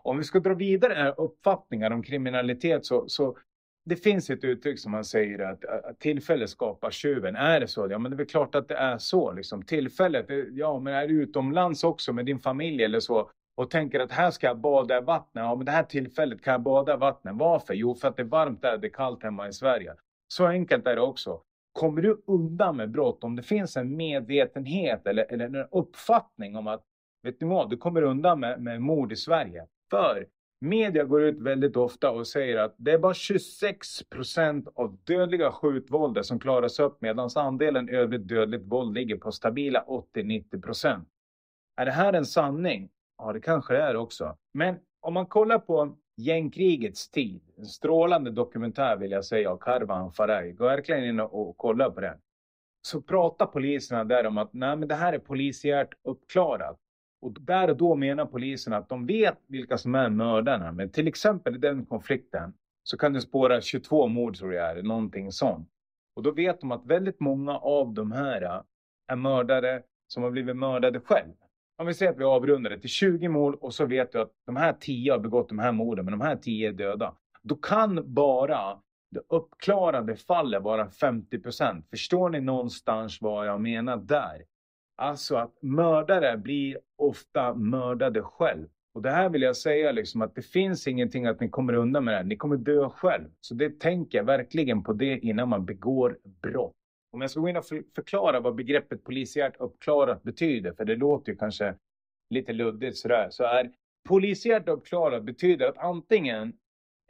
Om 0.04 0.18
vi 0.18 0.24
ska 0.24 0.40
dra 0.40 0.54
vidare 0.54 1.12
uppfattningar 1.12 1.90
om 1.90 2.02
kriminalitet 2.02 2.86
så, 2.86 3.08
så 3.08 3.36
det 3.84 3.96
finns 3.96 4.30
ett 4.30 4.44
uttryck 4.44 4.78
som 4.78 4.92
man 4.92 5.04
säger 5.04 5.38
att, 5.38 5.64
att 5.64 5.98
tillfället 5.98 6.50
skapar 6.50 6.90
tjuven. 6.90 7.36
Är 7.36 7.60
det 7.60 7.68
så? 7.68 7.88
Ja, 7.90 7.98
men 7.98 8.10
det 8.10 8.14
är 8.14 8.18
väl 8.18 8.26
klart 8.26 8.54
att 8.54 8.68
det 8.68 8.76
är 8.76 8.98
så. 8.98 9.32
Liksom. 9.32 9.62
Tillfället, 9.62 10.26
ja, 10.52 10.78
men 10.78 10.94
är 10.94 11.08
du 11.08 11.22
utomlands 11.22 11.84
också 11.84 12.12
med 12.12 12.26
din 12.26 12.38
familj 12.38 12.84
eller 12.84 13.00
så 13.00 13.30
och 13.58 13.70
tänker 13.70 14.00
att 14.00 14.12
här 14.12 14.30
ska 14.30 14.46
jag 14.46 14.58
bada 14.58 14.98
i 14.98 15.00
vattnet. 15.00 15.44
Ja, 15.44 15.56
men 15.56 15.66
det 15.66 15.72
här 15.72 15.82
tillfället 15.82 16.42
kan 16.42 16.52
jag 16.52 16.62
bada 16.62 16.94
i 16.94 16.96
vattnet. 16.96 17.34
Varför? 17.36 17.74
Jo, 17.74 17.94
för 17.94 18.08
att 18.08 18.16
det 18.16 18.22
är 18.22 18.26
varmt 18.26 18.62
där, 18.62 18.78
det 18.78 18.86
är 18.86 18.92
kallt 18.92 19.22
hemma 19.22 19.48
i 19.48 19.52
Sverige. 19.52 19.94
Så 20.28 20.46
enkelt 20.46 20.86
är 20.86 20.94
det 20.94 21.02
också. 21.02 21.40
Kommer 21.72 22.02
du 22.02 22.22
undan 22.26 22.76
med 22.76 22.90
brott 22.90 23.24
om 23.24 23.36
det 23.36 23.42
finns 23.42 23.76
en 23.76 23.96
medvetenhet 23.96 25.06
eller, 25.06 25.32
eller 25.32 25.44
en 25.44 25.68
uppfattning 25.70 26.56
om 26.56 26.66
att 26.66 26.82
vet 27.22 27.40
du 27.40 27.46
vad, 27.46 27.70
du 27.70 27.76
kommer 27.76 28.02
undan 28.02 28.40
med, 28.40 28.62
med 28.62 28.82
mord 28.82 29.12
i 29.12 29.16
Sverige. 29.16 29.66
För 29.90 30.26
media 30.60 31.04
går 31.04 31.22
ut 31.22 31.40
väldigt 31.40 31.76
ofta 31.76 32.10
och 32.10 32.26
säger 32.26 32.56
att 32.56 32.74
det 32.76 32.92
är 32.92 32.98
bara 32.98 33.14
26 33.14 34.02
procent 34.10 34.68
av 34.74 34.98
dödliga 35.04 35.52
skjutvåldet 35.52 36.26
som 36.26 36.38
klaras 36.38 36.80
upp 36.80 37.00
medan 37.00 37.30
andelen 37.34 37.88
övrigt 37.88 38.28
dödligt 38.28 38.64
våld 38.64 38.94
ligger 38.94 39.16
på 39.16 39.32
stabila 39.32 39.84
80-90 40.14 40.62
procent. 40.62 41.08
Är 41.76 41.84
det 41.84 41.92
här 41.92 42.12
en 42.12 42.26
sanning? 42.26 42.90
Ja, 43.18 43.32
det 43.32 43.40
kanske 43.40 43.74
det 43.74 43.82
är 43.82 43.96
också. 43.96 44.36
Men 44.54 44.76
om 45.00 45.14
man 45.14 45.26
kollar 45.26 45.58
på 45.58 45.96
gängkrigets 46.16 47.10
tid, 47.10 47.40
en 47.56 47.66
strålande 47.66 48.30
dokumentär 48.30 48.96
vill 48.96 49.10
jag 49.10 49.24
säga 49.24 49.50
av 49.50 49.56
Karvan 49.56 50.12
Faraj, 50.12 50.52
gå 50.52 50.64
verkligen 50.64 51.04
in 51.04 51.20
och 51.20 51.56
kolla 51.56 51.90
på 51.90 52.00
den. 52.00 52.18
Så 52.82 53.02
pratar 53.02 53.46
poliserna 53.46 54.04
där 54.04 54.26
om 54.26 54.38
att 54.38 54.52
nej, 54.52 54.76
men 54.76 54.88
det 54.88 54.94
här 54.94 55.12
är 55.12 55.18
polisiärt 55.18 55.94
uppklarat. 56.04 56.78
Och 57.20 57.32
där 57.40 57.70
och 57.70 57.76
då 57.76 57.94
menar 57.94 58.26
polisen 58.26 58.72
att 58.72 58.88
de 58.88 59.06
vet 59.06 59.38
vilka 59.46 59.78
som 59.78 59.94
är 59.94 60.08
mördarna. 60.08 60.72
Men 60.72 60.90
till 60.90 61.08
exempel 61.08 61.54
i 61.54 61.58
den 61.58 61.86
konflikten 61.86 62.54
så 62.82 62.96
kan 62.96 63.12
du 63.12 63.20
spåra 63.20 63.60
22 63.60 64.06
mord 64.06 64.36
tror 64.36 64.54
jag 64.54 64.78
är, 64.78 64.82
någonting 64.82 65.32
sånt. 65.32 65.68
Och 66.16 66.22
då 66.22 66.30
vet 66.32 66.60
de 66.60 66.72
att 66.72 66.86
väldigt 66.86 67.20
många 67.20 67.58
av 67.58 67.94
de 67.94 68.12
här 68.12 68.62
är 69.08 69.16
mördare 69.16 69.82
som 70.06 70.22
har 70.22 70.30
blivit 70.30 70.56
mördade 70.56 71.00
själv. 71.00 71.32
Om 71.76 71.86
vi 71.86 71.94
säger 71.94 72.12
att 72.12 72.18
vi 72.18 72.24
avrundar 72.24 72.70
det 72.70 72.78
till 72.78 72.90
20 72.90 73.28
mord 73.28 73.54
och 73.54 73.74
så 73.74 73.86
vet 73.86 74.12
du 74.12 74.20
att 74.20 74.32
de 74.46 74.56
här 74.56 74.72
10 74.72 75.12
har 75.12 75.18
begått 75.18 75.48
de 75.48 75.58
här 75.58 75.72
morden, 75.72 76.04
men 76.04 76.18
de 76.18 76.20
här 76.20 76.36
10 76.36 76.68
är 76.68 76.72
döda. 76.72 77.14
Då 77.42 77.54
kan 77.54 78.14
bara 78.14 78.80
det 79.10 79.20
uppklarade 79.28 80.16
fallet 80.16 80.62
vara 80.62 80.90
50 80.90 81.38
procent. 81.38 81.86
Förstår 81.90 82.30
ni 82.30 82.40
någonstans 82.40 83.20
vad 83.20 83.46
jag 83.46 83.60
menar 83.60 83.96
där? 83.96 84.44
Alltså 85.00 85.36
att 85.36 85.62
mördare 85.62 86.36
blir 86.36 86.78
ofta 86.96 87.54
mördade 87.54 88.22
själv. 88.22 88.66
Och 88.94 89.02
det 89.02 89.10
här 89.10 89.28
vill 89.28 89.42
jag 89.42 89.56
säga 89.56 89.92
liksom 89.92 90.22
att 90.22 90.34
det 90.34 90.42
finns 90.42 90.86
ingenting 90.86 91.26
att 91.26 91.40
ni 91.40 91.48
kommer 91.48 91.72
undan 91.72 92.04
med 92.04 92.14
det 92.14 92.18
här. 92.18 92.24
Ni 92.24 92.36
kommer 92.36 92.56
dö 92.56 92.88
själv. 92.88 93.28
Så 93.40 93.54
det 93.54 93.80
tänker 93.80 94.18
jag 94.18 94.24
verkligen 94.24 94.82
på 94.82 94.92
det 94.92 95.18
innan 95.18 95.48
man 95.48 95.64
begår 95.64 96.18
brott. 96.42 96.74
Om 97.12 97.20
jag 97.20 97.30
ska 97.30 97.40
gå 97.40 97.48
in 97.48 97.56
och 97.56 97.64
förklara 97.94 98.40
vad 98.40 98.54
begreppet 98.54 99.04
polisiärt 99.04 99.56
uppklarat 99.58 100.22
betyder, 100.22 100.72
för 100.72 100.84
det 100.84 100.96
låter 100.96 101.32
ju 101.32 101.38
kanske 101.38 101.74
lite 102.30 102.52
luddigt 102.52 102.96
sådär, 102.96 103.28
så 103.30 103.44
är 103.44 103.70
polisiärt 104.08 104.68
uppklarat 104.68 105.24
betyder 105.24 105.68
att 105.68 105.78
antingen 105.78 106.52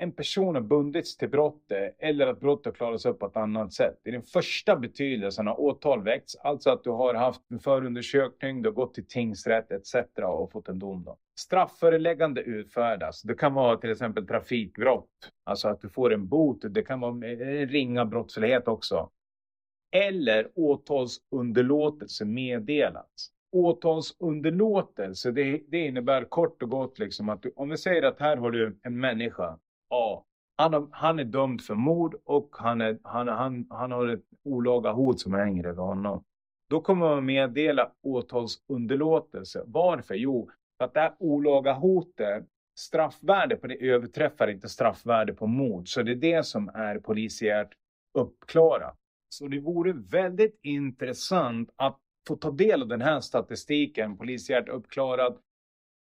en 0.01 0.13
person 0.13 0.55
har 0.55 0.63
bundits 0.63 1.17
till 1.17 1.29
brottet 1.29 1.97
eller 1.99 2.27
att 2.27 2.41
brottet 2.41 2.75
klaras 2.75 3.07
upp 3.07 3.19
på 3.19 3.27
ett 3.27 3.37
annat 3.37 3.73
sätt. 3.73 4.01
I 4.05 4.11
den 4.11 4.23
första 4.23 4.77
betydelsen 4.77 5.47
har 5.47 5.61
åtal 5.61 6.03
väckts, 6.03 6.37
alltså 6.37 6.71
att 6.71 6.85
du 6.85 6.91
har 6.91 7.15
haft 7.15 7.51
en 7.51 7.59
förundersökning, 7.59 8.63
du 8.63 8.69
har 8.69 8.75
gått 8.75 8.95
till 8.95 9.07
tingsrätt 9.07 9.73
etc. 9.73 9.95
och 10.23 10.53
fått 10.53 10.69
en 10.69 10.79
dom. 10.79 11.05
Då. 11.05 11.19
Strafföreläggande 11.39 12.41
utfärdas. 12.41 13.23
Det 13.23 13.35
kan 13.35 13.55
vara 13.55 13.77
till 13.77 13.91
exempel 13.91 14.27
trafikbrott, 14.27 15.33
alltså 15.45 15.69
att 15.69 15.81
du 15.81 15.89
får 15.89 16.13
en 16.13 16.29
bot. 16.29 16.59
Det 16.71 16.83
kan 16.83 17.01
vara 17.01 17.27
eh, 17.27 17.67
ringa 17.67 18.05
brottslighet 18.05 18.69
också. 18.69 19.11
Eller 19.93 20.49
åtalsunderlåtelse 20.55 22.25
meddelats. 22.25 23.31
åtalsunderlåtelse, 23.53 25.31
det, 25.31 25.61
det 25.69 25.79
innebär 25.79 26.25
kort 26.25 26.63
och 26.63 26.71
gott 26.71 26.99
liksom 26.99 27.29
att 27.29 27.43
du, 27.43 27.53
om 27.57 27.69
vi 27.69 27.77
säger 27.77 28.03
att 28.03 28.21
här 28.21 28.37
har 28.37 28.51
du 28.51 28.79
en 28.83 29.01
människa, 29.01 29.59
A. 29.91 30.25
Han, 30.57 30.89
han 30.93 31.19
är 31.19 31.25
dömd 31.25 31.63
för 31.63 31.75
mord 31.75 32.15
och 32.25 32.49
han, 32.59 32.81
är, 32.81 32.99
han, 33.03 33.29
han, 33.29 33.67
han 33.71 33.93
har 33.93 34.09
ett 34.09 34.25
olaga 34.45 34.93
hot 34.93 35.21
som 35.21 35.35
hänger 35.35 35.67
över 35.67 35.83
honom. 35.83 36.25
Då 36.71 36.81
kommer 36.81 37.09
man 37.09 37.27
meddela 37.27 37.93
åtalsunderlåtelse. 38.03 39.63
Varför? 39.67 40.15
Jo, 40.15 40.51
för 40.79 40.85
att 40.85 40.95
det 40.95 41.01
här 41.01 41.15
olaga 41.19 41.73
hotet, 41.73 42.47
straffvärde 42.79 43.57
på 43.57 43.67
det 43.67 43.89
överträffar 43.89 44.49
inte 44.49 44.69
straffvärde 44.69 45.33
på 45.33 45.47
mord. 45.47 45.89
Så 45.89 46.03
det 46.03 46.13
är 46.13 46.17
det 46.17 46.43
som 46.47 46.69
är 46.69 46.99
polisiärt 46.99 47.71
uppklarat. 48.19 48.97
Så 49.29 49.49
det 49.49 49.61
vore 49.61 49.93
väldigt 49.93 50.59
intressant 50.63 51.71
att 51.77 51.99
få 52.29 52.37
ta 52.37 52.51
del 52.51 52.83
av 52.83 52.89
den 52.89 53.03
här 53.03 53.21
statistiken, 53.21 54.17
polisiärt 54.17 54.69
uppklarad, 54.69 55.39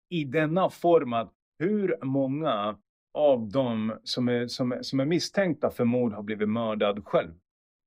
i 0.09 0.24
denna 0.24 0.69
form 0.69 1.13
att 1.13 1.34
hur 1.59 2.05
många 2.05 2.78
av 3.14 3.49
dem 3.49 3.93
som 4.03 4.30
är, 4.30 4.47
som, 4.47 4.72
är, 4.72 4.82
som 4.82 4.99
är 4.99 5.05
misstänkta 5.05 5.70
för 5.70 5.86
mord 5.86 6.14
har 6.14 6.24
blivit 6.24 6.49
mördad 6.49 7.05
själv. 7.05 7.32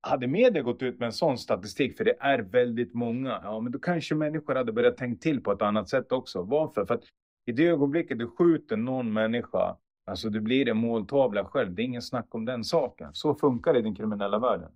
Hade 0.01 0.27
media 0.27 0.61
gått 0.61 0.81
ut 0.81 0.99
med 0.99 1.05
en 1.05 1.13
sån 1.13 1.37
statistik, 1.37 1.97
för 1.97 2.05
det 2.05 2.15
är 2.19 2.39
väldigt 2.39 2.93
många, 2.93 3.39
ja 3.43 3.59
men 3.59 3.71
då 3.71 3.79
kanske 3.79 4.15
människor 4.15 4.55
hade 4.55 4.71
börjat 4.71 4.97
tänka 4.97 5.21
till 5.21 5.43
på 5.43 5.51
ett 5.51 5.61
annat 5.61 5.89
sätt 5.89 6.11
också. 6.11 6.41
Varför? 6.41 6.85
För 6.85 6.93
att 6.93 7.03
i 7.45 7.51
det 7.51 7.67
ögonblicket 7.67 8.19
du 8.19 8.27
skjuter 8.27 8.77
någon 8.77 9.13
människa, 9.13 9.77
alltså 10.05 10.29
du 10.29 10.41
blir 10.41 10.69
en 10.69 10.77
måltavla 10.77 11.45
själv, 11.45 11.75
det 11.75 11.81
är 11.81 11.85
ingen 11.85 12.01
snack 12.01 12.35
om 12.35 12.45
den 12.45 12.63
saken. 12.63 13.09
Så 13.13 13.35
funkar 13.35 13.73
det 13.73 13.79
i 13.79 13.81
den 13.81 13.95
kriminella 13.95 14.39
världen. 14.39 14.71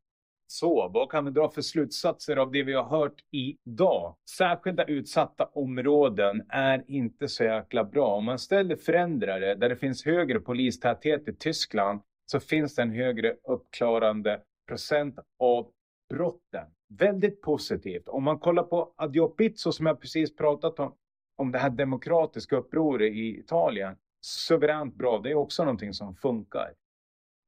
Så 0.53 0.87
vad 0.87 1.09
kan 1.09 1.25
vi 1.25 1.31
dra 1.31 1.49
för 1.49 1.61
slutsatser 1.61 2.37
av 2.37 2.51
det 2.51 2.63
vi 2.63 2.73
har 2.73 2.83
hört 2.83 3.21
idag? 3.31 4.15
Särskilda 4.37 4.85
utsatta 4.85 5.45
områden 5.45 6.41
är 6.49 6.83
inte 6.87 7.27
så 7.27 7.43
jäkla 7.43 7.83
bra. 7.83 8.15
Om 8.15 8.25
man 8.25 8.39
ställer 8.39 8.75
förändrare 8.75 9.55
där 9.55 9.69
det 9.69 9.75
finns 9.75 10.05
högre 10.05 10.39
polistäthet 10.39 11.27
i 11.27 11.33
Tyskland 11.33 12.01
så 12.25 12.39
finns 12.39 12.75
det 12.75 12.81
en 12.81 12.91
högre 12.91 13.35
uppklarande 13.43 14.41
procent 14.67 15.19
av 15.39 15.71
brotten. 16.09 16.65
Väldigt 16.99 17.41
positivt. 17.41 18.07
Om 18.07 18.23
man 18.23 18.39
kollar 18.39 18.63
på 18.63 18.93
Adiopizzo 18.95 19.71
som 19.71 19.85
jag 19.85 20.01
precis 20.01 20.35
pratat 20.35 20.79
om, 20.79 20.95
om 21.37 21.51
det 21.51 21.59
här 21.59 21.69
demokratiska 21.69 22.55
upproret 22.55 23.11
i 23.11 23.39
Italien. 23.39 23.95
Suveränt 24.21 24.95
bra, 24.95 25.19
det 25.23 25.31
är 25.31 25.35
också 25.35 25.63
någonting 25.63 25.93
som 25.93 26.15
funkar. 26.15 26.73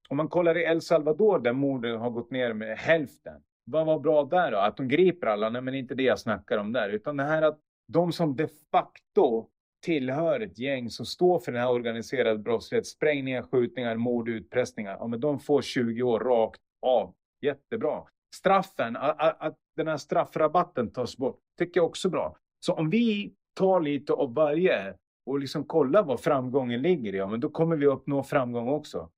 Om 0.10 0.18
man 0.18 0.28
kollar 0.28 0.58
i 0.58 0.64
El 0.64 0.82
Salvador 0.82 1.40
där 1.40 1.54
morden 1.54 2.00
har 2.00 2.10
gått 2.10 2.32
ner 2.32 2.54
med 2.54 2.78
hälften. 2.78 3.42
Vad 3.66 3.86
var 3.86 4.00
bra 4.00 4.24
där 4.24 4.52
då? 4.52 4.58
Att 4.58 4.78
de 4.78 4.88
griper 4.88 5.28
alla? 5.28 5.50
Nej, 5.50 5.62
men 5.62 5.76
inte 5.76 5.96
det 5.96 6.04
jag 6.04 6.20
snackar 6.20 6.58
om 6.58 6.72
där. 6.74 6.90
Utan 6.90 7.18
det 7.18 7.24
här 7.24 7.42
att 7.42 7.60
de 7.88 8.12
som 8.12 8.36
de 8.36 8.48
facto 8.72 9.48
tillhör 9.84 10.40
ett 10.40 10.60
gäng 10.60 10.90
som 10.90 11.06
står 11.06 11.40
för 11.40 11.52
den 11.52 11.62
här 11.62 11.72
organiserade 11.72 12.40
brottsligheten. 12.40 12.86
sprängningar, 12.86 13.42
skjutningar, 13.42 13.96
mord, 13.96 14.30
utpressningar. 14.30 14.98
Ja, 15.00 15.08
men 15.08 15.20
de 15.20 15.40
får 15.40 15.62
20 15.62 16.04
år 16.04 16.20
rakt 16.20 16.62
av. 16.82 17.14
Jättebra. 17.42 18.04
Straffen, 18.36 18.96
att, 18.98 19.58
den 19.76 19.88
här 19.88 19.98
straffrabatten 19.98 20.92
tas 20.92 21.18
bort, 21.18 21.40
tycker 21.58 21.80
jag 21.80 21.86
också 21.86 22.08
är 22.08 22.12
bra. 22.12 22.38
Så 22.60 22.74
om 22.74 22.90
vi 22.90 23.34
tar 23.54 23.82
lite 23.82 24.14
av 24.14 24.34
varje 24.34 24.96
och 25.26 25.40
liksom 25.40 25.64
kollar 25.64 26.04
var 26.04 26.18
framgången 26.18 26.82
ligger, 26.82 27.14
ja, 27.14 27.28
men 27.28 27.40
då 27.40 27.50
kommer 27.50 27.76
vi 27.76 27.86
uppnå 27.86 28.24
framgång 28.24 28.70
också. 28.70 29.10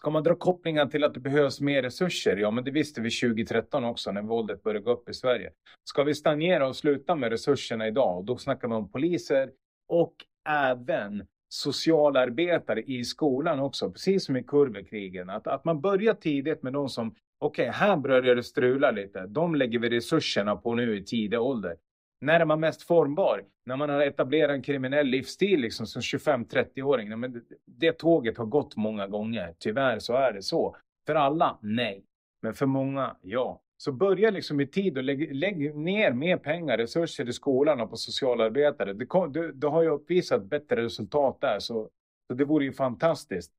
Ska 0.00 0.10
man 0.10 0.22
dra 0.22 0.34
kopplingar 0.34 0.86
till 0.86 1.04
att 1.04 1.14
det 1.14 1.20
behövs 1.20 1.60
mer 1.60 1.82
resurser? 1.82 2.36
Ja, 2.36 2.50
men 2.50 2.64
det 2.64 2.70
visste 2.70 3.00
vi 3.00 3.10
2013 3.10 3.84
också 3.84 4.12
när 4.12 4.22
våldet 4.22 4.62
började 4.62 4.84
gå 4.84 4.92
upp 4.92 5.08
i 5.08 5.14
Sverige. 5.14 5.50
Ska 5.84 6.02
vi 6.02 6.14
stagnera 6.14 6.68
och 6.68 6.76
sluta 6.76 7.14
med 7.14 7.30
resurserna 7.30 7.88
idag? 7.88 8.18
Och 8.18 8.24
då 8.24 8.36
snackar 8.36 8.68
vi 8.68 8.74
om 8.74 8.90
poliser 8.90 9.50
och 9.88 10.14
även 10.48 11.26
socialarbetare 11.48 12.82
i 12.82 13.04
skolan 13.04 13.60
också, 13.60 13.90
precis 13.90 14.24
som 14.24 14.36
i 14.36 14.42
kurvekrigen. 14.42 15.30
Att, 15.30 15.46
att 15.46 15.64
man 15.64 15.80
börjar 15.80 16.14
tidigt 16.14 16.62
med 16.62 16.72
de 16.72 16.88
som, 16.88 17.14
okej, 17.38 17.68
okay, 17.68 17.88
här 17.88 17.96
börjar 17.96 18.34
det 18.34 18.42
strula 18.42 18.90
lite. 18.90 19.26
De 19.26 19.54
lägger 19.54 19.78
vi 19.78 19.90
resurserna 19.90 20.56
på 20.56 20.74
nu 20.74 20.96
i 20.96 21.04
tidig 21.04 21.40
ålder. 21.40 21.76
När 22.20 22.40
är 22.40 22.44
man 22.44 22.60
mest 22.60 22.82
formbar? 22.82 23.44
När 23.66 23.76
man 23.76 23.90
har 23.90 24.00
etablerat 24.00 24.50
en 24.50 24.62
kriminell 24.62 25.06
livsstil 25.06 25.60
liksom 25.60 25.86
som 25.86 26.02
25-30-åring. 26.02 27.20
Men 27.20 27.44
det 27.66 27.92
tåget 27.92 28.38
har 28.38 28.46
gått 28.46 28.76
många 28.76 29.06
gånger. 29.06 29.54
Tyvärr 29.58 29.98
så 29.98 30.14
är 30.14 30.32
det 30.32 30.42
så. 30.42 30.76
För 31.06 31.14
alla, 31.14 31.58
nej. 31.62 32.04
Men 32.42 32.54
för 32.54 32.66
många, 32.66 33.16
ja. 33.22 33.62
Så 33.76 33.92
börja 33.92 34.30
liksom 34.30 34.60
i 34.60 34.66
tid 34.66 34.98
och 34.98 35.04
lägg, 35.04 35.34
lägg 35.34 35.74
ner 35.76 36.12
mer 36.12 36.36
pengar, 36.36 36.78
resurser 36.78 37.28
i 37.28 37.32
skolan 37.32 37.80
och 37.80 37.90
på 37.90 37.96
socialarbetare. 37.96 38.92
Det, 38.92 39.06
du, 39.30 39.52
du 39.52 39.66
har 39.66 39.82
ju 39.82 39.88
uppvisat 39.88 40.44
bättre 40.44 40.84
resultat 40.84 41.40
där, 41.40 41.58
så, 41.58 41.90
så 42.26 42.34
det 42.34 42.44
vore 42.44 42.64
ju 42.64 42.72
fantastiskt. 42.72 43.52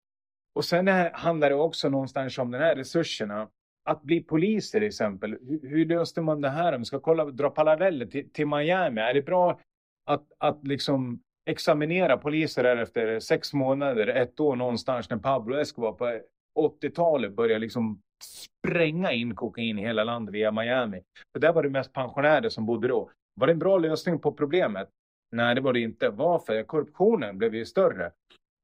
Och 0.55 0.65
sen 0.65 0.87
är, 0.87 1.11
handlar 1.11 1.49
det 1.49 1.55
också 1.55 1.89
någonstans 1.89 2.37
om 2.37 2.51
de 2.51 2.57
här 2.57 2.75
resurserna 2.75 3.47
att 3.83 4.03
bli 4.03 4.23
polis 4.23 4.71
till 4.71 4.83
exempel. 4.83 5.37
Hur, 5.47 5.69
hur 5.69 5.85
löste 5.85 6.21
man 6.21 6.41
det 6.41 6.49
här? 6.49 6.73
Om 6.73 6.81
vi 6.81 6.85
ska 6.85 6.99
kolla, 6.99 7.25
dra 7.25 7.49
paralleller 7.49 8.05
till, 8.05 8.31
till 8.31 8.47
Miami. 8.47 9.01
Är 9.01 9.13
det 9.13 9.21
bra 9.21 9.59
att, 10.05 10.25
att 10.37 10.67
liksom 10.67 11.19
examinera 11.45 12.17
poliser 12.17 12.63
här 12.63 12.77
efter 12.77 13.19
sex 13.19 13.53
månader, 13.53 14.07
ett 14.07 14.39
år 14.39 14.55
någonstans 14.55 15.09
när 15.09 15.17
Pablo 15.17 15.55
Escobar 15.55 15.91
på 15.91 16.19
80-talet 16.59 17.35
började 17.35 17.59
liksom 17.59 18.01
spränga 18.23 19.11
in 19.11 19.35
kokain 19.35 19.79
i 19.79 19.81
hela 19.81 20.03
landet 20.03 20.35
via 20.35 20.51
Miami. 20.51 21.01
För 21.33 21.39
där 21.39 21.53
var 21.53 21.63
det 21.63 21.69
mest 21.69 21.93
pensionärer 21.93 22.49
som 22.49 22.65
bodde 22.65 22.87
då. 22.87 23.11
Var 23.35 23.47
det 23.47 23.53
en 23.53 23.59
bra 23.59 23.77
lösning 23.77 24.19
på 24.19 24.31
problemet? 24.31 24.89
Nej, 25.31 25.55
det 25.55 25.61
var 25.61 25.73
det 25.73 25.79
inte. 25.79 26.09
Varför? 26.09 26.63
Korruptionen 26.63 27.37
blev 27.37 27.55
ju 27.55 27.65
större. 27.65 28.11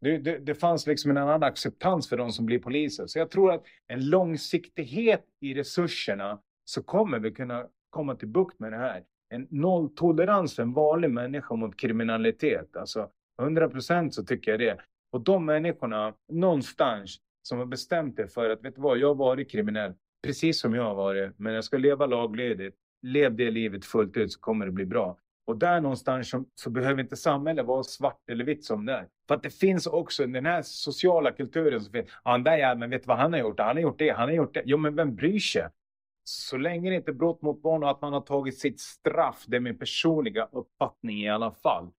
Det, 0.01 0.17
det, 0.17 0.37
det, 0.37 0.55
fanns 0.55 0.87
liksom 0.87 1.11
en 1.11 1.17
annan 1.17 1.43
acceptans 1.43 2.09
för 2.09 2.17
de 2.17 2.31
som 2.31 2.45
blir 2.45 2.59
poliser. 2.59 3.07
Så 3.07 3.19
jag 3.19 3.31
tror 3.31 3.53
att 3.53 3.63
en 3.87 4.09
långsiktighet 4.09 5.25
i 5.41 5.53
resurserna 5.53 6.39
så 6.65 6.83
kommer 6.83 7.19
vi 7.19 7.31
kunna 7.31 7.67
komma 7.89 8.15
till 8.15 8.27
bukt 8.27 8.59
med 8.59 8.71
det 8.71 8.77
här. 8.77 9.03
En 9.29 9.47
nolltolerans 9.49 10.55
för 10.55 10.63
en 10.63 10.73
vanlig 10.73 11.11
människa 11.11 11.55
mot 11.55 11.77
kriminalitet. 11.77 12.75
Alltså 12.75 13.09
100 13.41 13.69
procent 13.69 14.13
så 14.13 14.23
tycker 14.23 14.51
jag 14.51 14.59
det. 14.59 14.77
Och 15.11 15.21
de 15.21 15.45
människorna 15.45 16.13
någonstans 16.31 17.17
som 17.41 17.57
har 17.57 17.65
bestämt 17.65 18.15
sig 18.15 18.27
för 18.27 18.49
att 18.49 18.65
vet 18.65 18.75
du 18.75 18.81
vad, 18.81 18.97
jag 18.97 19.07
har 19.07 19.15
varit 19.15 19.51
kriminell. 19.51 19.93
Precis 20.23 20.59
som 20.59 20.75
jag 20.75 20.83
har 20.83 20.95
varit. 20.95 21.39
Men 21.39 21.53
jag 21.53 21.63
ska 21.63 21.77
leva 21.77 22.05
laglydigt. 22.05 22.75
Lev 23.01 23.35
det 23.35 23.51
livet 23.51 23.85
fullt 23.85 24.17
ut 24.17 24.31
så 24.31 24.39
kommer 24.39 24.65
det 24.65 24.71
bli 24.71 24.85
bra. 24.85 25.17
Och 25.47 25.57
där 25.57 25.81
någonstans 25.81 26.29
så, 26.29 26.45
så, 26.55 26.69
behöver 26.69 27.01
inte 27.01 27.15
samhället 27.15 27.65
vara 27.65 27.83
svart 27.83 28.29
eller 28.29 28.45
vitt 28.45 28.65
som 28.65 28.85
det 28.85 28.93
är. 28.93 29.07
För 29.27 29.35
att 29.35 29.43
det 29.43 29.49
finns 29.49 29.87
också 29.87 30.27
den 30.27 30.45
här 30.45 30.61
sociala 30.61 31.31
kulturen 31.31 31.81
som 31.81 31.91
finns. 31.91 32.09
Ja, 32.23 32.31
den 32.31 32.43
där 32.43 32.57
jäveln, 32.57 32.89
vet 32.89 33.03
du 33.03 33.07
vad 33.07 33.17
han 33.17 33.33
har 33.33 33.39
gjort? 33.39 33.59
Han 33.59 33.75
har 33.75 33.81
gjort 33.81 33.99
det, 33.99 34.09
han 34.09 34.29
har 34.29 34.35
gjort 34.35 34.53
det. 34.53 34.61
Jo, 34.65 34.77
men 34.77 34.95
vem 34.95 35.15
bryr 35.15 35.39
sig? 35.39 35.69
Så 36.23 36.57
länge 36.57 36.89
det 36.89 36.95
inte 36.95 37.11
är 37.11 37.13
brott 37.13 37.41
mot 37.41 37.61
barn 37.61 37.83
och 37.83 37.89
att 37.89 38.01
man 38.01 38.13
har 38.13 38.21
tagit 38.21 38.59
sitt 38.59 38.79
straff, 38.79 39.43
det 39.47 39.55
är 39.55 39.59
min 39.61 39.77
personliga 39.77 40.49
uppfattning 40.51 41.23
i 41.23 41.29
alla 41.29 41.51
fall. 41.51 41.91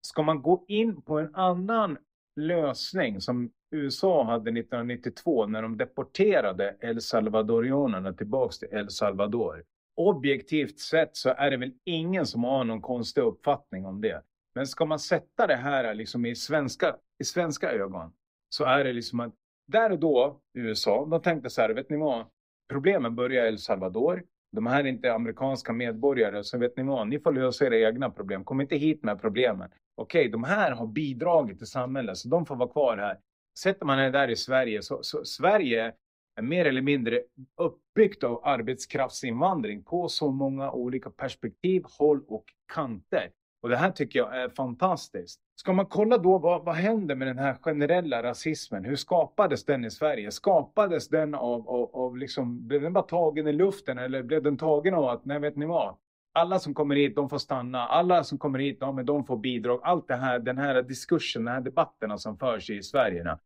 Ska 0.00 0.22
man 0.22 0.42
gå 0.42 0.64
in 0.68 1.02
på 1.02 1.18
en 1.18 1.34
annan 1.34 1.98
lösning 2.36 3.20
som 3.20 3.50
USA 3.70 4.24
hade 4.24 4.50
1992 4.50 5.46
när 5.46 5.62
de 5.62 5.76
deporterade 5.76 6.76
El 6.80 7.00
Salvadorianerna 7.00 8.12
tillbaks 8.12 8.58
till 8.58 8.68
El 8.72 8.90
Salvador 8.90 9.64
objektivt 9.98 10.78
sett 10.78 11.16
så 11.16 11.28
är 11.30 11.50
det 11.50 11.56
väl 11.56 11.72
ingen 11.84 12.26
som 12.26 12.44
har 12.44 12.64
någon 12.64 12.82
konstig 12.82 13.22
uppfattning 13.22 13.86
om 13.86 14.00
det. 14.00 14.22
Men 14.54 14.66
ska 14.66 14.84
man 14.84 14.98
sätta 14.98 15.46
det 15.46 15.56
här 15.56 15.94
liksom 15.94 16.26
i, 16.26 16.34
svenska, 16.34 16.96
i 17.18 17.24
svenska 17.24 17.72
ögon 17.72 18.12
så 18.48 18.64
är 18.64 18.84
det 18.84 18.92
liksom 18.92 19.20
att 19.20 19.34
där 19.66 19.92
och 19.92 19.98
då 19.98 20.40
USA, 20.54 21.06
de 21.10 21.22
tänkte 21.22 21.50
så 21.50 21.60
här, 21.60 21.70
vet 21.70 21.90
ni 21.90 21.96
vad? 21.96 22.26
Problemen 22.68 23.14
börjar 23.14 23.44
i 23.44 23.48
El 23.48 23.58
Salvador. 23.58 24.24
De 24.52 24.66
här 24.66 24.80
är 24.80 24.86
inte 24.86 25.12
amerikanska 25.12 25.72
medborgare, 25.72 26.44
så 26.44 26.58
vet 26.58 26.76
ni 26.76 26.82
vad? 26.82 27.08
Ni 27.08 27.20
får 27.20 27.32
lösa 27.32 27.66
era 27.66 27.88
egna 27.88 28.10
problem. 28.10 28.44
Kom 28.44 28.60
inte 28.60 28.76
hit 28.76 29.04
med 29.04 29.20
problemen. 29.20 29.70
Okej, 29.94 30.20
okay, 30.20 30.32
de 30.32 30.44
här 30.44 30.70
har 30.70 30.86
bidragit 30.86 31.58
till 31.58 31.66
samhället, 31.66 32.16
så 32.16 32.28
de 32.28 32.46
får 32.46 32.56
vara 32.56 32.68
kvar 32.68 32.96
här. 32.96 33.18
Sätter 33.58 33.86
man 33.86 33.98
det 33.98 34.10
där 34.10 34.28
i 34.28 34.36
Sverige, 34.36 34.82
så, 34.82 34.98
så 35.02 35.24
Sverige 35.24 35.92
är 36.38 36.42
mer 36.42 36.64
eller 36.64 36.82
mindre 36.82 37.22
uppbyggt 37.56 38.24
av 38.24 38.40
arbetskraftsinvandring 38.44 39.82
på 39.82 40.08
så 40.08 40.30
många 40.30 40.70
olika 40.70 41.10
perspektiv, 41.10 41.82
håll 41.98 42.24
och 42.28 42.44
kanter. 42.74 43.30
Och 43.62 43.68
det 43.68 43.76
här 43.76 43.90
tycker 43.90 44.18
jag 44.18 44.42
är 44.42 44.48
fantastiskt. 44.48 45.40
Ska 45.56 45.72
man 45.72 45.86
kolla 45.86 46.18
då 46.18 46.38
vad, 46.38 46.64
vad 46.64 46.74
händer 46.74 47.14
med 47.14 47.28
den 47.28 47.38
här 47.38 47.54
generella 47.54 48.22
rasismen? 48.22 48.84
Hur 48.84 48.96
skapades 48.96 49.64
den 49.64 49.84
i 49.84 49.90
Sverige? 49.90 50.30
Skapades 50.30 51.08
den 51.08 51.34
av, 51.34 51.68
av, 51.68 51.90
av 51.96 52.16
liksom, 52.16 52.68
blev 52.68 52.82
den 52.82 52.92
bara 52.92 53.04
tagen 53.04 53.46
i 53.46 53.52
luften 53.52 53.98
eller 53.98 54.22
blev 54.22 54.42
den 54.42 54.56
tagen 54.56 54.94
av 54.94 55.04
att, 55.04 55.24
nej 55.24 55.38
vet 55.38 55.56
ni 55.56 55.66
vad? 55.66 55.96
Alla 56.32 56.58
som 56.58 56.74
kommer 56.74 56.96
hit, 56.96 57.16
de 57.16 57.28
får 57.28 57.38
stanna. 57.38 57.86
Alla 57.86 58.24
som 58.24 58.38
kommer 58.38 58.58
hit, 58.58 58.78
ja, 58.80 58.92
men 58.92 59.06
de 59.06 59.24
får 59.24 59.36
bidrag. 59.36 59.80
Allt 59.82 60.08
det 60.08 60.16
här, 60.16 60.38
den 60.38 60.58
här 60.58 60.82
diskursen, 60.82 61.44
de 61.44 61.50
här 61.50 61.60
debatterna 61.60 62.18
som 62.18 62.38
förs 62.38 62.70
i 62.70 62.82
Sverige. 62.82 63.38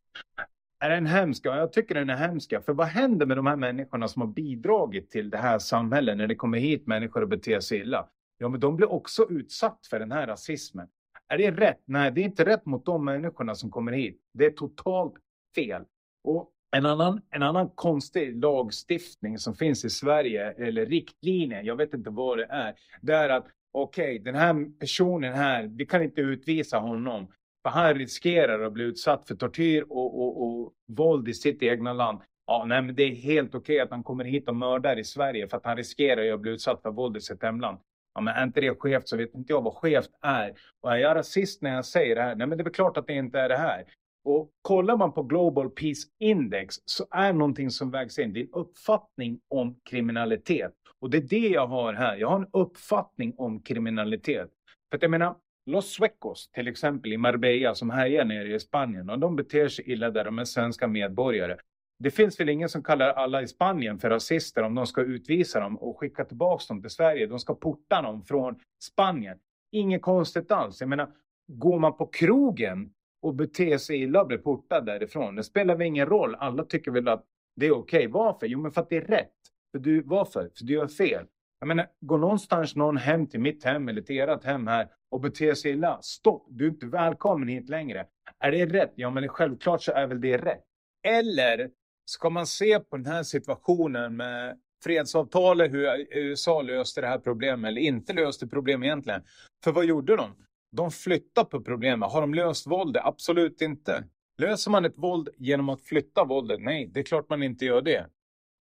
Är 0.83 0.91
den 0.91 1.07
hemsk? 1.07 1.47
Ja, 1.47 1.57
jag 1.57 1.73
tycker 1.73 1.95
den 1.95 2.11
är 2.11 2.17
hemsk. 2.17 2.65
För 2.65 2.73
vad 2.73 2.87
händer 2.87 3.27
med 3.27 3.37
de 3.37 3.47
här 3.47 3.57
människorna 3.57 4.09
som 4.09 4.23
har 4.23 4.29
bidragit 4.29 5.11
till 5.11 5.31
det 5.31 5.39
här 5.39 5.59
samhället 5.59 6.17
när 6.17 6.27
det 6.27 6.35
kommer 6.35 6.59
hit 6.59 6.87
människor 6.87 7.23
och 7.23 7.29
beter 7.29 7.61
sig 7.61 7.79
illa? 7.79 8.09
Ja, 8.39 8.49
men 8.49 8.61
de 8.61 8.77
blir 8.77 8.93
också 8.93 9.27
utsatt 9.31 9.87
för 9.91 9.99
den 9.99 10.13
här 10.13 10.27
rasismen. 10.27 10.89
Är 11.29 11.39
det 11.39 11.51
rätt? 11.51 11.81
Nej, 11.85 12.11
det 12.13 12.21
är 12.21 12.25
inte 12.25 12.45
rätt 12.45 12.67
mot 12.67 12.85
de 12.87 13.05
människorna 13.05 13.55
som 13.55 13.71
kommer 13.71 13.93
hit. 13.93 14.21
Det 14.35 14.47
är 14.47 14.51
totalt 14.51 15.15
fel. 15.55 15.83
Och 16.25 16.51
en 16.77 16.87
annan, 16.87 17.21
en 17.31 17.43
annan 17.43 17.69
konstig 17.75 18.43
lagstiftning 18.43 19.39
som 19.39 19.55
finns 19.55 19.85
i 19.85 19.91
Sverige, 19.91 20.53
eller 20.53 20.87
riktlinje, 20.87 21.63
jag 21.63 21.77
vet 21.77 21.95
inte 21.95 22.11
vad 22.11 22.39
det 22.39 22.47
är, 22.51 22.75
det 23.01 23.15
är 23.15 23.29
att 23.29 23.47
okej, 23.73 24.05
okay, 24.05 24.19
den 24.19 24.35
här 24.35 24.79
personen 24.79 25.35
här, 25.35 25.63
vi 25.63 25.87
kan 25.87 26.03
inte 26.03 26.21
utvisa 26.21 26.79
honom. 26.79 27.29
För 27.63 27.71
han 27.71 27.95
riskerar 27.95 28.63
att 28.63 28.73
bli 28.73 28.85
utsatt 28.85 29.29
för 29.29 29.35
tortyr 29.35 29.83
och, 29.89 30.23
och, 30.23 30.43
och 30.43 30.73
våld 30.89 31.29
i 31.29 31.35
sitt 31.35 31.63
egna 31.63 31.93
land. 31.93 32.21
Ja, 32.47 32.65
nej, 32.67 32.83
men 32.83 32.95
det 32.95 33.03
är 33.03 33.15
helt 33.15 33.55
okej 33.55 33.75
okay 33.75 33.79
att 33.79 33.91
han 33.91 34.03
kommer 34.03 34.25
hit 34.25 34.49
och 34.49 34.57
mördar 34.57 34.99
i 34.99 35.05
Sverige 35.05 35.49
för 35.49 35.57
att 35.57 35.65
han 35.65 35.77
riskerar 35.77 36.33
att 36.35 36.41
bli 36.41 36.51
utsatt 36.51 36.83
för 36.83 36.91
våld 36.91 37.17
i 37.17 37.21
sitt 37.21 37.43
hemland. 37.43 37.79
Ja, 38.15 38.21
men 38.21 38.35
är 38.35 38.45
inte 38.45 38.61
det 38.61 38.75
skevt 38.75 39.09
så 39.09 39.17
vet 39.17 39.35
inte 39.35 39.53
jag 39.53 39.63
vad 39.63 39.75
skevt 39.75 40.11
är. 40.23 40.53
Och 40.81 40.93
är 40.93 40.97
jag 40.97 41.17
rasist 41.17 41.63
när 41.63 41.75
jag 41.75 41.85
säger 41.85 42.17
det 42.17 42.23
här? 42.23 42.35
Nej, 42.35 42.47
men 42.47 42.59
det 42.59 42.63
är 42.63 42.65
väl 42.65 42.73
klart 42.73 42.97
att 42.97 43.07
det 43.07 43.13
inte 43.13 43.41
är 43.41 43.49
det 43.49 43.57
här. 43.57 43.85
Och 44.25 44.51
kollar 44.63 44.97
man 44.97 45.13
på 45.13 45.23
Global 45.23 45.71
Peace 45.71 46.09
Index 46.19 46.75
så 46.85 47.07
är 47.11 47.33
någonting 47.33 47.71
som 47.71 47.91
vägs 47.91 48.19
in 48.19 48.33
din 48.33 48.49
uppfattning 48.53 49.41
om 49.49 49.81
kriminalitet. 49.91 50.73
Och 51.01 51.11
det 51.11 51.17
är 51.19 51.29
det 51.29 51.49
jag 51.49 51.67
har 51.67 51.93
här. 51.93 52.17
Jag 52.17 52.29
har 52.29 52.37
en 52.37 52.49
uppfattning 52.53 53.35
om 53.37 53.63
kriminalitet. 53.63 54.51
För 54.91 54.97
att 54.97 55.03
jag 55.03 55.11
menar, 55.11 55.37
Los 55.67 55.93
Suecos 55.93 56.51
till 56.51 56.69
exempel 56.69 57.13
i 57.13 57.17
Marbella 57.17 57.75
som 57.75 57.91
härjar 57.91 58.25
nere 58.25 58.55
i 58.55 58.61
Spanien 58.61 59.11
och 59.11 59.19
de 59.19 59.37
beter 59.37 59.69
sig 59.69 59.93
illa 59.93 60.11
där 60.11 60.25
de 60.25 60.39
är 60.39 60.45
svenska 60.45 60.89
medborgare. 60.89 61.57
Det 61.99 62.11
finns 62.11 62.41
väl 62.41 62.49
ingen 62.49 62.69
som 62.69 62.83
kallar 62.83 63.09
alla 63.09 63.43
i 63.43 63.49
Spanien 63.49 63.99
för 63.99 64.11
rasister 64.11 64.63
om 64.63 64.75
de 64.75 64.87
ska 64.87 65.01
utvisa 65.01 65.61
dem 65.61 65.77
och 65.77 65.99
skicka 65.99 66.25
tillbaka 66.25 66.65
dem 66.69 66.81
till 66.81 66.91
Sverige. 66.91 67.27
De 67.27 67.39
ska 67.39 67.55
porta 67.55 68.03
dem 68.03 68.23
från 68.23 68.59
Spanien. 68.83 69.39
Inget 69.73 70.03
konstigt 70.03 70.51
alls. 70.51 70.81
Jag 70.81 70.89
menar, 70.89 71.11
går 71.49 71.79
man 71.79 71.97
på 71.97 72.07
krogen 72.07 72.93
och 73.23 73.35
beter 73.35 73.79
sig 73.79 74.03
illa 74.03 74.21
och 74.21 74.27
blir 74.27 74.39
portad 74.39 74.87
därifrån. 74.87 75.35
Det 75.35 75.45
spelar 75.45 75.77
väl 75.77 75.87
ingen 75.87 76.07
roll. 76.07 76.35
Alla 76.35 76.65
tycker 76.65 76.91
väl 76.91 77.09
att 77.09 77.25
det 77.57 77.67
är 77.67 77.73
okej. 77.73 77.99
Okay. 77.99 78.13
Varför? 78.13 78.47
Jo, 78.47 78.61
men 78.61 78.73
för 78.73 78.81
att 78.81 78.89
det 78.89 78.97
är 78.97 79.07
rätt. 79.07 79.33
För 79.73 79.79
du, 79.79 80.03
varför? 80.03 80.51
För 80.59 80.65
du 80.65 80.73
gör 80.73 80.89
fel. 80.89 81.27
Jag 81.63 81.67
menar, 81.67 81.87
går 82.01 82.19
någonstans 82.19 82.77
någon 82.77 82.97
hem 82.97 83.27
till 83.27 83.41
mitt 83.41 83.65
hem 83.65 83.89
eller 83.89 84.03
till 84.03 84.21
ert 84.21 84.45
hem 84.45 84.67
här 84.67 84.89
och 85.11 85.21
beter 85.21 85.55
sig 85.55 85.71
illa. 85.71 85.99
Stopp, 86.03 86.47
du 86.51 86.67
är 86.67 86.71
inte 86.71 86.87
välkommen 86.87 87.49
hit 87.49 87.69
längre. 87.69 88.07
Är 88.39 88.53
det 88.53 88.67
rätt? 88.67 88.93
Ja, 88.95 89.11
men 89.11 89.29
självklart 89.29 89.83
så 89.83 89.93
är 89.93 90.07
väl 90.07 90.21
det 90.21 90.39
rätt. 90.39 90.65
Eller 91.07 91.71
ska 92.05 92.31
man 92.31 92.47
se 92.47 92.81
på 92.81 92.97
den 92.97 93.07
här 93.07 93.23
situationen 93.23 94.17
med 94.17 94.59
fredsavtalet, 94.85 95.73
hur 95.73 96.07
USA 96.11 96.63
löste 96.63 97.01
det 97.01 97.07
här 97.07 97.19
problemet 97.19 97.69
eller 97.69 97.81
inte 97.81 98.13
löste 98.13 98.47
problemet 98.47 98.87
egentligen. 98.87 99.23
För 99.65 99.73
vad 99.73 99.85
gjorde 99.85 100.17
de? 100.17 100.37
De 100.77 100.91
flyttade 100.91 101.51
på 101.51 101.61
problemet. 101.61 102.13
Har 102.13 102.21
de 102.21 102.35
löst 102.35 102.67
våldet? 102.67 103.03
Absolut 103.05 103.63
inte. 103.63 104.05
Löser 104.39 104.71
man 104.71 104.85
ett 104.85 104.99
våld 104.99 105.29
genom 105.37 105.69
att 105.69 105.83
flytta 105.83 106.25
våldet? 106.25 106.61
Nej, 106.61 106.91
det 106.95 107.01
är 107.01 107.05
klart 107.05 107.29
man 107.29 107.43
inte 107.43 107.65
gör 107.65 107.83
det. 107.83 108.07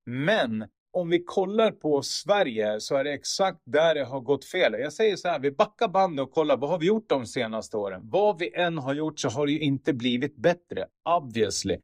Men 0.05 0.65
om 0.93 1.09
vi 1.09 1.23
kollar 1.23 1.71
på 1.71 2.01
Sverige 2.01 2.79
så 2.79 2.95
är 2.95 3.03
det 3.03 3.13
exakt 3.13 3.61
där 3.65 3.95
det 3.95 4.03
har 4.03 4.19
gått 4.19 4.45
fel. 4.45 4.73
Jag 4.73 4.93
säger 4.93 5.15
så 5.15 5.27
här, 5.27 5.39
vi 5.39 5.51
backar 5.51 5.87
bandet 5.87 6.23
och 6.23 6.31
kollar 6.31 6.57
vad 6.57 6.69
har 6.69 6.79
vi 6.79 6.85
gjort 6.85 7.09
de 7.09 7.25
senaste 7.25 7.77
åren? 7.77 8.01
Vad 8.03 8.39
vi 8.39 8.55
än 8.55 8.77
har 8.77 8.93
gjort 8.93 9.19
så 9.19 9.29
har 9.29 9.45
det 9.45 9.51
ju 9.51 9.59
inte 9.59 9.93
blivit 9.93 10.35
bättre, 10.35 10.85
obviously. 11.09 11.79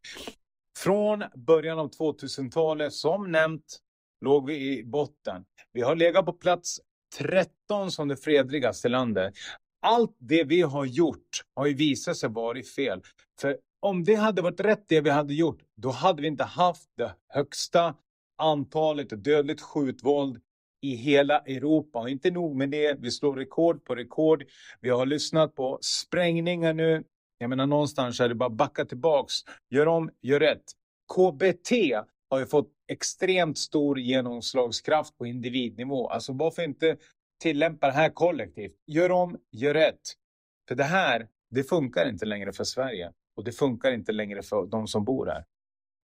Från 0.77 1.23
början 1.35 1.79
av 1.79 1.91
2000-talet, 1.91 2.93
som 2.93 3.31
nämnt, 3.31 3.77
låg 4.21 4.47
vi 4.47 4.79
i 4.79 4.83
botten. 4.83 5.45
Vi 5.73 5.81
har 5.81 5.95
legat 5.95 6.25
på 6.25 6.33
plats 6.33 6.79
13 7.17 7.91
som 7.91 8.07
det 8.07 8.17
fredligaste 8.17 8.89
landet 8.89 9.33
allt 9.81 10.15
det 10.19 10.43
vi 10.43 10.61
har 10.61 10.85
gjort 10.85 11.43
har 11.55 11.65
ju 11.65 11.73
visat 11.73 12.17
sig 12.17 12.29
vara 12.29 12.63
fel. 12.63 13.01
För 13.41 13.57
om 13.79 14.03
det 14.03 14.15
hade 14.15 14.41
varit 14.41 14.59
rätt 14.59 14.85
det 14.87 15.01
vi 15.01 15.09
hade 15.09 15.33
gjort, 15.33 15.59
då 15.75 15.89
hade 15.89 16.21
vi 16.21 16.27
inte 16.27 16.43
haft 16.43 16.89
det 16.97 17.15
högsta 17.27 17.95
antalet 18.37 19.23
dödligt 19.23 19.61
skjutvåld 19.61 20.41
i 20.81 20.95
hela 20.95 21.39
Europa. 21.39 21.99
Och 21.99 22.09
inte 22.09 22.31
nog 22.31 22.55
med 22.55 22.69
det, 22.69 22.97
vi 22.99 23.11
slår 23.11 23.35
rekord 23.35 23.85
på 23.85 23.95
rekord. 23.95 24.43
Vi 24.81 24.89
har 24.89 25.05
lyssnat 25.05 25.55
på 25.55 25.79
sprängningar 25.81 26.73
nu. 26.73 27.03
Jag 27.37 27.49
menar 27.49 27.67
någonstans 27.67 28.19
är 28.19 28.29
det 28.29 28.35
bara 28.35 28.49
backa 28.49 28.85
tillbaks. 28.85 29.33
Gör 29.69 29.87
om, 29.87 30.09
gör 30.21 30.39
rätt. 30.39 30.63
KBT 31.15 31.71
har 32.29 32.39
ju 32.39 32.45
fått 32.45 32.71
extremt 32.87 33.57
stor 33.57 33.99
genomslagskraft 33.99 35.17
på 35.17 35.25
individnivå. 35.25 36.09
Alltså 36.09 36.33
varför 36.33 36.63
inte 36.63 36.97
tillämpa 37.41 37.87
det 37.87 37.93
här 37.93 38.09
kollektivt. 38.09 38.73
Gör 38.87 39.11
om, 39.11 39.37
gör 39.51 39.73
rätt. 39.73 40.01
För 40.67 40.75
det 40.75 40.83
här, 40.83 41.27
det 41.49 41.63
funkar 41.63 42.09
inte 42.09 42.25
längre 42.25 42.53
för 42.53 42.63
Sverige. 42.63 43.11
Och 43.35 43.43
det 43.43 43.51
funkar 43.51 43.91
inte 43.91 44.11
längre 44.11 44.43
för 44.43 44.65
de 44.65 44.87
som 44.87 45.05
bor 45.05 45.25
här. 45.25 45.45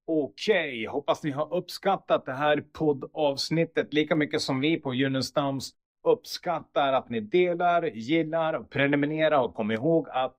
Okej, 0.07 0.53
okay. 0.53 0.87
hoppas 0.87 1.23
ni 1.23 1.31
har 1.31 1.53
uppskattat 1.53 2.25
det 2.25 2.33
här 2.33 2.63
poddavsnittet 2.73 3.93
lika 3.93 4.15
mycket 4.15 4.41
som 4.41 4.59
vi 4.59 4.77
på 4.77 4.93
Junestams 4.93 5.71
uppskattar 6.07 6.93
att 6.93 7.09
ni 7.09 7.19
delar, 7.19 7.83
gillar 7.83 8.53
och 8.53 8.69
prenumererar 8.69 9.39
och 9.39 9.55
kom 9.55 9.71
ihåg 9.71 10.09
att 10.09 10.35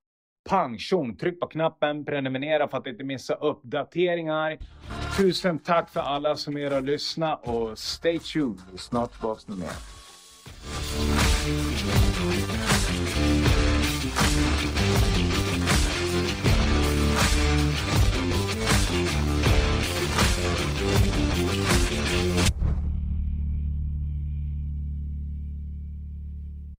pang 0.49 0.77
tjong, 0.77 1.17
tryck 1.17 1.39
på 1.39 1.47
knappen, 1.47 2.05
prenumerera 2.05 2.67
för 2.67 2.77
att 2.77 2.87
inte 2.87 3.03
missa 3.03 3.33
uppdateringar. 3.33 4.57
Tusen 5.17 5.59
tack 5.59 5.89
för 5.89 5.99
alla 5.99 6.35
som 6.35 6.57
är 6.57 6.75
och 6.75 6.83
lyssna 6.83 7.35
och 7.35 7.79
stay 7.79 8.19
tuned, 8.19 8.79
snart 8.79 9.11
tillbaka 9.11 9.41
med 9.47 9.57
mer. 9.57 9.69